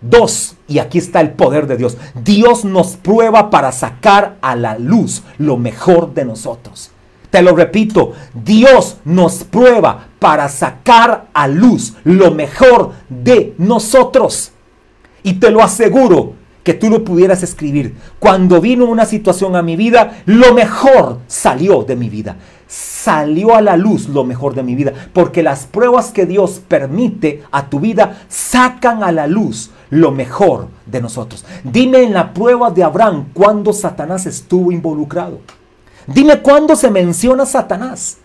Dos, 0.00 0.56
y 0.66 0.78
aquí 0.78 0.98
está 0.98 1.20
el 1.20 1.32
poder 1.32 1.66
de 1.66 1.76
Dios, 1.76 1.96
Dios 2.24 2.64
nos 2.64 2.96
prueba 2.96 3.50
para 3.50 3.70
sacar 3.70 4.36
a 4.40 4.56
la 4.56 4.76
luz 4.78 5.22
lo 5.38 5.56
mejor 5.56 6.12
de 6.14 6.24
nosotros. 6.24 6.90
Te 7.30 7.40
lo 7.40 7.54
repito, 7.54 8.12
Dios 8.34 8.98
nos 9.04 9.44
prueba 9.44 10.08
para 10.18 10.48
sacar 10.48 11.28
a 11.32 11.48
luz 11.48 11.94
lo 12.04 12.30
mejor 12.32 12.92
de 13.08 13.54
nosotros. 13.58 14.52
Y 15.22 15.34
te 15.34 15.50
lo 15.50 15.62
aseguro 15.62 16.34
que 16.62 16.74
tú 16.74 16.90
lo 16.90 17.04
pudieras 17.04 17.42
escribir. 17.42 17.94
Cuando 18.18 18.60
vino 18.60 18.84
una 18.84 19.06
situación 19.06 19.56
a 19.56 19.62
mi 19.62 19.76
vida, 19.76 20.22
lo 20.26 20.52
mejor 20.52 21.20
salió 21.26 21.84
de 21.84 21.96
mi 21.96 22.08
vida 22.08 22.36
salió 22.72 23.54
a 23.54 23.60
la 23.60 23.76
luz 23.76 24.08
lo 24.08 24.24
mejor 24.24 24.54
de 24.54 24.62
mi 24.62 24.74
vida, 24.74 24.94
porque 25.12 25.42
las 25.42 25.66
pruebas 25.66 26.10
que 26.10 26.24
Dios 26.24 26.62
permite 26.66 27.42
a 27.50 27.68
tu 27.68 27.80
vida 27.80 28.22
sacan 28.30 29.02
a 29.02 29.12
la 29.12 29.26
luz 29.26 29.70
lo 29.90 30.10
mejor 30.10 30.68
de 30.86 31.02
nosotros. 31.02 31.44
Dime 31.64 32.02
en 32.02 32.14
la 32.14 32.32
prueba 32.32 32.70
de 32.70 32.82
Abraham 32.82 33.26
cuándo 33.34 33.74
Satanás 33.74 34.24
estuvo 34.24 34.72
involucrado. 34.72 35.40
Dime 36.06 36.40
cuándo 36.40 36.74
se 36.74 36.90
menciona 36.90 37.44
Satanás 37.44 38.16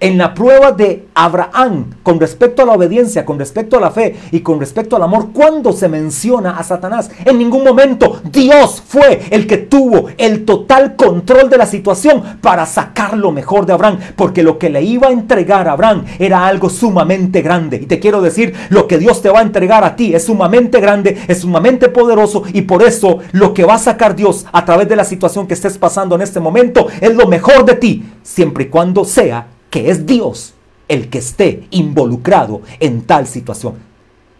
en 0.00 0.18
la 0.18 0.34
prueba 0.34 0.72
de 0.72 1.08
Abraham 1.14 1.94
con 2.02 2.20
respecto 2.20 2.62
a 2.62 2.66
la 2.66 2.72
obediencia, 2.72 3.24
con 3.24 3.38
respecto 3.38 3.76
a 3.76 3.80
la 3.80 3.90
fe 3.90 4.16
y 4.30 4.40
con 4.40 4.60
respecto 4.60 4.96
al 4.96 5.02
amor, 5.02 5.30
¿cuándo 5.32 5.72
se 5.72 5.88
menciona 5.88 6.56
a 6.56 6.62
Satanás? 6.62 7.10
En 7.24 7.38
ningún 7.38 7.64
momento 7.64 8.20
Dios 8.30 8.82
fue 8.86 9.22
el 9.30 9.46
que 9.46 9.58
tuvo 9.58 10.06
el 10.16 10.44
total 10.44 10.96
control 10.96 11.50
de 11.50 11.58
la 11.58 11.66
situación 11.66 12.38
para 12.40 12.66
sacar 12.66 13.16
lo 13.16 13.32
mejor 13.32 13.66
de 13.66 13.72
Abraham, 13.72 13.98
porque 14.16 14.42
lo 14.42 14.58
que 14.58 14.70
le 14.70 14.82
iba 14.82 15.08
a 15.08 15.12
entregar 15.12 15.68
a 15.68 15.72
Abraham 15.72 16.04
era 16.18 16.46
algo 16.46 16.70
sumamente 16.70 17.42
grande. 17.42 17.78
Y 17.78 17.86
te 17.86 17.98
quiero 17.98 18.20
decir, 18.20 18.54
lo 18.70 18.86
que 18.86 18.98
Dios 18.98 19.20
te 19.22 19.30
va 19.30 19.40
a 19.40 19.42
entregar 19.42 19.84
a 19.84 19.96
ti 19.96 20.14
es 20.14 20.24
sumamente 20.24 20.80
grande, 20.80 21.18
es 21.26 21.40
sumamente 21.40 21.88
poderoso 21.88 22.44
y 22.52 22.62
por 22.62 22.82
eso 22.82 23.18
lo 23.32 23.52
que 23.52 23.64
va 23.64 23.74
a 23.74 23.78
sacar 23.78 24.14
Dios 24.14 24.46
a 24.52 24.64
través 24.64 24.88
de 24.88 24.96
la 24.96 25.04
situación 25.04 25.46
que 25.46 25.54
estés 25.54 25.78
pasando 25.78 26.14
en 26.14 26.22
este 26.22 26.40
momento 26.40 26.86
es 27.00 27.14
lo 27.14 27.26
mejor 27.26 27.64
de 27.64 27.74
ti, 27.74 28.04
siempre 28.22 28.64
y 28.64 28.68
cuando 28.68 29.04
sea 29.04 29.57
que 29.70 29.90
es 29.90 30.06
Dios 30.06 30.54
el 30.88 31.10
que 31.10 31.18
esté 31.18 31.66
involucrado 31.70 32.62
en 32.80 33.02
tal 33.02 33.26
situación. 33.26 33.74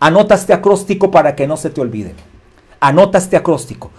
Anota 0.01 0.35
este 0.35 0.53
acróstico 0.53 1.11
para 1.11 1.35
que 1.35 1.47
no 1.47 1.57
se 1.57 1.71
te 1.71 1.81
olvide. 1.81 2.15
Anota 2.81 3.19
este 3.19 3.37
acróstico. 3.37 3.91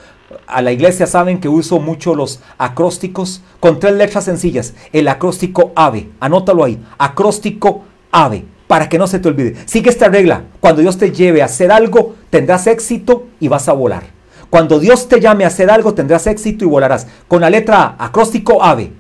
A 0.48 0.62
la 0.62 0.72
iglesia 0.72 1.08
saben 1.08 1.40
que 1.40 1.50
uso 1.50 1.80
mucho 1.80 2.16
los 2.16 2.40
acrósticos 2.58 3.42
con 3.60 3.80
tres 3.80 3.94
letras 3.94 4.26
sencillas. 4.26 4.74
El 4.94 5.08
acróstico 5.08 5.72
AVE. 5.76 6.10
Anótalo 6.20 6.64
ahí. 6.64 6.80
Acróstico 6.98 7.84
AVE. 8.12 8.46
Para 8.68 8.88
que 8.88 8.98
no 8.98 9.08
se 9.08 9.20
te 9.20 9.28
olvide. 9.28 9.56
Sigue 9.66 9.90
esta 9.90 10.08
regla. 10.08 10.44
Cuando 10.60 10.82
Dios 10.82 10.98
te 10.98 11.12
lleve 11.12 11.42
a 11.42 11.46
hacer 11.46 11.72
algo, 11.72 12.16
tendrás 12.30 12.68
éxito 12.68 13.28
y 13.40 13.48
vas 13.48 13.68
a 13.68 13.74
volar. 13.74 14.04
Cuando 14.50 14.80
Dios 14.80 15.08
te 15.08 15.20
llame 15.20 15.44
a 15.44 15.48
hacer 15.48 15.70
algo, 15.70 15.94
tendrás 15.94 16.28
éxito 16.28 16.64
y 16.66 16.68
volarás. 16.68 17.08
Con 17.28 17.42
la 17.42 17.50
letra 17.50 17.84
A, 17.84 18.06
acróstico 18.06 18.64
AVE. 18.64 18.92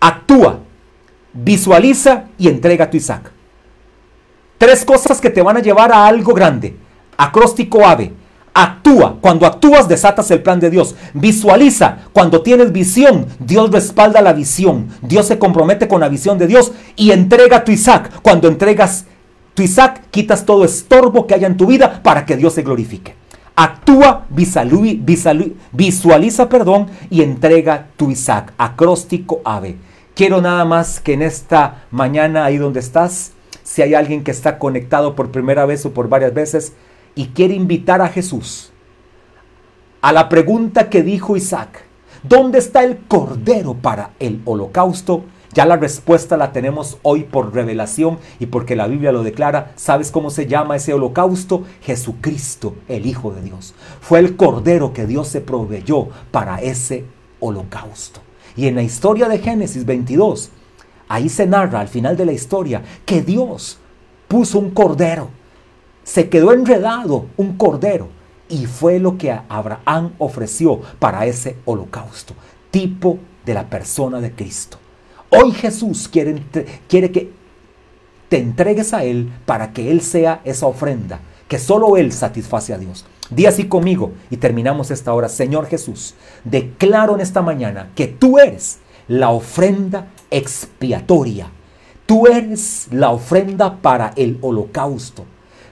Actúa 0.00 0.60
visualiza 1.32 2.24
y 2.38 2.48
entrega 2.48 2.90
tu 2.90 2.96
Isaac. 2.96 3.30
Tres 4.58 4.84
cosas 4.84 5.20
que 5.20 5.30
te 5.30 5.42
van 5.42 5.56
a 5.56 5.60
llevar 5.60 5.92
a 5.92 6.06
algo 6.06 6.34
grande. 6.34 6.76
Acróstico 7.16 7.84
ave. 7.84 8.12
Actúa. 8.54 9.16
Cuando 9.20 9.46
actúas 9.46 9.88
desatas 9.88 10.30
el 10.30 10.42
plan 10.42 10.60
de 10.60 10.70
Dios. 10.70 10.94
Visualiza. 11.14 11.98
Cuando 12.12 12.42
tienes 12.42 12.70
visión, 12.70 13.26
Dios 13.38 13.70
respalda 13.70 14.22
la 14.22 14.32
visión. 14.32 14.88
Dios 15.00 15.26
se 15.26 15.38
compromete 15.38 15.88
con 15.88 16.00
la 16.00 16.08
visión 16.08 16.38
de 16.38 16.46
Dios 16.46 16.72
y 16.96 17.10
entrega 17.10 17.64
tu 17.64 17.72
Isaac. 17.72 18.20
Cuando 18.22 18.46
entregas 18.46 19.06
tu 19.54 19.62
Isaac, 19.62 20.02
quitas 20.10 20.46
todo 20.46 20.64
estorbo 20.64 21.26
que 21.26 21.34
haya 21.34 21.46
en 21.46 21.56
tu 21.56 21.66
vida 21.66 22.00
para 22.02 22.24
que 22.24 22.36
Dios 22.36 22.52
se 22.52 22.62
glorifique. 22.62 23.16
Actúa, 23.54 24.26
visualiza, 25.72 26.48
perdón, 26.48 26.86
y 27.10 27.22
entrega 27.22 27.88
tu 27.96 28.10
Isaac. 28.10 28.52
Acróstico 28.56 29.40
ave. 29.44 29.76
Quiero 30.14 30.40
nada 30.42 30.64
más 30.64 31.00
que 31.00 31.14
en 31.14 31.22
esta 31.22 31.84
mañana, 31.90 32.44
ahí 32.44 32.58
donde 32.58 32.80
estás, 32.80 33.32
si 33.62 33.80
hay 33.82 33.94
alguien 33.94 34.24
que 34.24 34.30
está 34.30 34.58
conectado 34.58 35.14
por 35.14 35.30
primera 35.30 35.64
vez 35.64 35.86
o 35.86 35.94
por 35.94 36.08
varias 36.08 36.34
veces 36.34 36.74
y 37.14 37.28
quiere 37.28 37.54
invitar 37.54 38.02
a 38.02 38.08
Jesús 38.08 38.72
a 40.02 40.12
la 40.12 40.28
pregunta 40.28 40.90
que 40.90 41.02
dijo 41.02 41.36
Isaac, 41.36 41.84
¿dónde 42.24 42.58
está 42.58 42.82
el 42.82 42.98
cordero 43.06 43.74
para 43.74 44.10
el 44.18 44.42
holocausto? 44.44 45.24
Ya 45.54 45.64
la 45.64 45.76
respuesta 45.76 46.36
la 46.36 46.50
tenemos 46.50 46.98
hoy 47.02 47.22
por 47.22 47.54
revelación 47.54 48.18
y 48.40 48.46
porque 48.46 48.74
la 48.74 48.88
Biblia 48.88 49.12
lo 49.12 49.22
declara. 49.22 49.72
¿Sabes 49.76 50.10
cómo 50.10 50.30
se 50.30 50.46
llama 50.46 50.76
ese 50.76 50.92
holocausto? 50.92 51.64
Jesucristo, 51.82 52.74
el 52.88 53.06
Hijo 53.06 53.32
de 53.32 53.42
Dios. 53.42 53.74
Fue 54.00 54.18
el 54.18 54.36
cordero 54.36 54.92
que 54.92 55.06
Dios 55.06 55.28
se 55.28 55.40
proveyó 55.40 56.08
para 56.32 56.60
ese 56.60 57.04
holocausto. 57.38 58.20
Y 58.56 58.66
en 58.66 58.74
la 58.74 58.82
historia 58.82 59.28
de 59.28 59.38
Génesis 59.38 59.84
22, 59.84 60.50
ahí 61.08 61.28
se 61.28 61.46
narra 61.46 61.80
al 61.80 61.88
final 61.88 62.16
de 62.16 62.26
la 62.26 62.32
historia 62.32 62.82
que 63.04 63.22
Dios 63.22 63.78
puso 64.28 64.58
un 64.58 64.70
cordero. 64.70 65.30
Se 66.04 66.28
quedó 66.28 66.52
enredado 66.52 67.26
un 67.36 67.56
cordero. 67.56 68.08
Y 68.48 68.66
fue 68.66 68.98
lo 68.98 69.16
que 69.16 69.32
Abraham 69.48 70.12
ofreció 70.18 70.80
para 70.98 71.24
ese 71.24 71.56
holocausto. 71.64 72.34
Tipo 72.70 73.18
de 73.46 73.54
la 73.54 73.68
persona 73.68 74.20
de 74.20 74.32
Cristo. 74.32 74.78
Hoy 75.30 75.52
Jesús 75.52 76.08
quiere, 76.08 76.42
quiere 76.86 77.10
que 77.10 77.32
te 78.28 78.38
entregues 78.38 78.92
a 78.92 79.04
Él 79.04 79.32
para 79.46 79.72
que 79.72 79.90
Él 79.90 80.02
sea 80.02 80.42
esa 80.44 80.66
ofrenda 80.66 81.20
que 81.52 81.58
solo 81.58 81.98
Él 81.98 82.12
satisface 82.12 82.72
a 82.72 82.78
Dios. 82.78 83.04
Di 83.30 83.46
así 83.46 83.64
conmigo 83.64 84.12
y 84.30 84.36
terminamos 84.36 84.90
esta 84.90 85.14
hora. 85.14 85.28
Señor 85.28 85.66
Jesús, 85.66 86.14
declaro 86.44 87.14
en 87.14 87.20
esta 87.20 87.42
mañana 87.42 87.90
que 87.94 88.06
tú 88.06 88.38
eres 88.38 88.78
la 89.08 89.30
ofrenda 89.30 90.08
expiatoria 90.30 91.50
tú 92.12 92.26
eres 92.26 92.88
la 92.90 93.10
ofrenda 93.10 93.76
para 93.80 94.12
el 94.16 94.36
holocausto. 94.42 95.24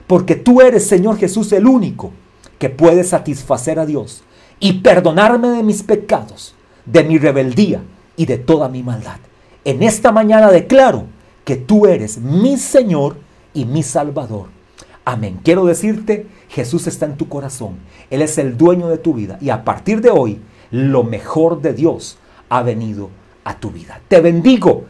Porque 0.07 0.35
tú 0.35 0.59
eres, 0.59 0.87
Señor 0.87 1.17
Jesús, 1.17 1.51
el 1.51 1.67
único 1.67 2.11
que 2.57 2.71
puede 2.71 3.03
satisfacer 3.03 3.77
a 3.77 3.85
Dios 3.85 4.23
y 4.59 4.73
perdonarme 4.79 5.49
de 5.49 5.61
mis 5.61 5.83
pecados, 5.83 6.55
de 6.85 7.03
mi 7.03 7.19
rebeldía 7.19 7.83
y 8.17 8.25
de 8.25 8.39
toda 8.39 8.69
mi 8.69 8.83
maldad. 8.83 9.17
En 9.63 9.83
esta 9.83 10.11
mañana 10.11 10.49
declaro 10.49 11.05
que 11.45 11.55
tú 11.55 11.85
eres 11.85 12.17
mi 12.17 12.57
Señor 12.57 13.17
y 13.53 13.65
mi 13.65 13.83
Salvador. 13.83 14.47
Amén. 15.05 15.39
Quiero 15.43 15.65
decirte, 15.65 16.25
Jesús 16.51 16.85
está 16.87 17.05
en 17.05 17.15
tu 17.15 17.29
corazón. 17.29 17.77
Él 18.09 18.21
es 18.21 18.37
el 18.37 18.57
dueño 18.57 18.89
de 18.89 18.97
tu 18.97 19.13
vida. 19.13 19.37
Y 19.41 19.49
a 19.49 19.63
partir 19.63 20.01
de 20.01 20.09
hoy, 20.09 20.39
lo 20.69 21.03
mejor 21.03 21.61
de 21.61 21.73
Dios 21.73 22.17
ha 22.49 22.61
venido 22.61 23.09
a 23.45 23.55
tu 23.57 23.71
vida. 23.71 24.01
Te 24.07 24.19
bendigo 24.19 24.85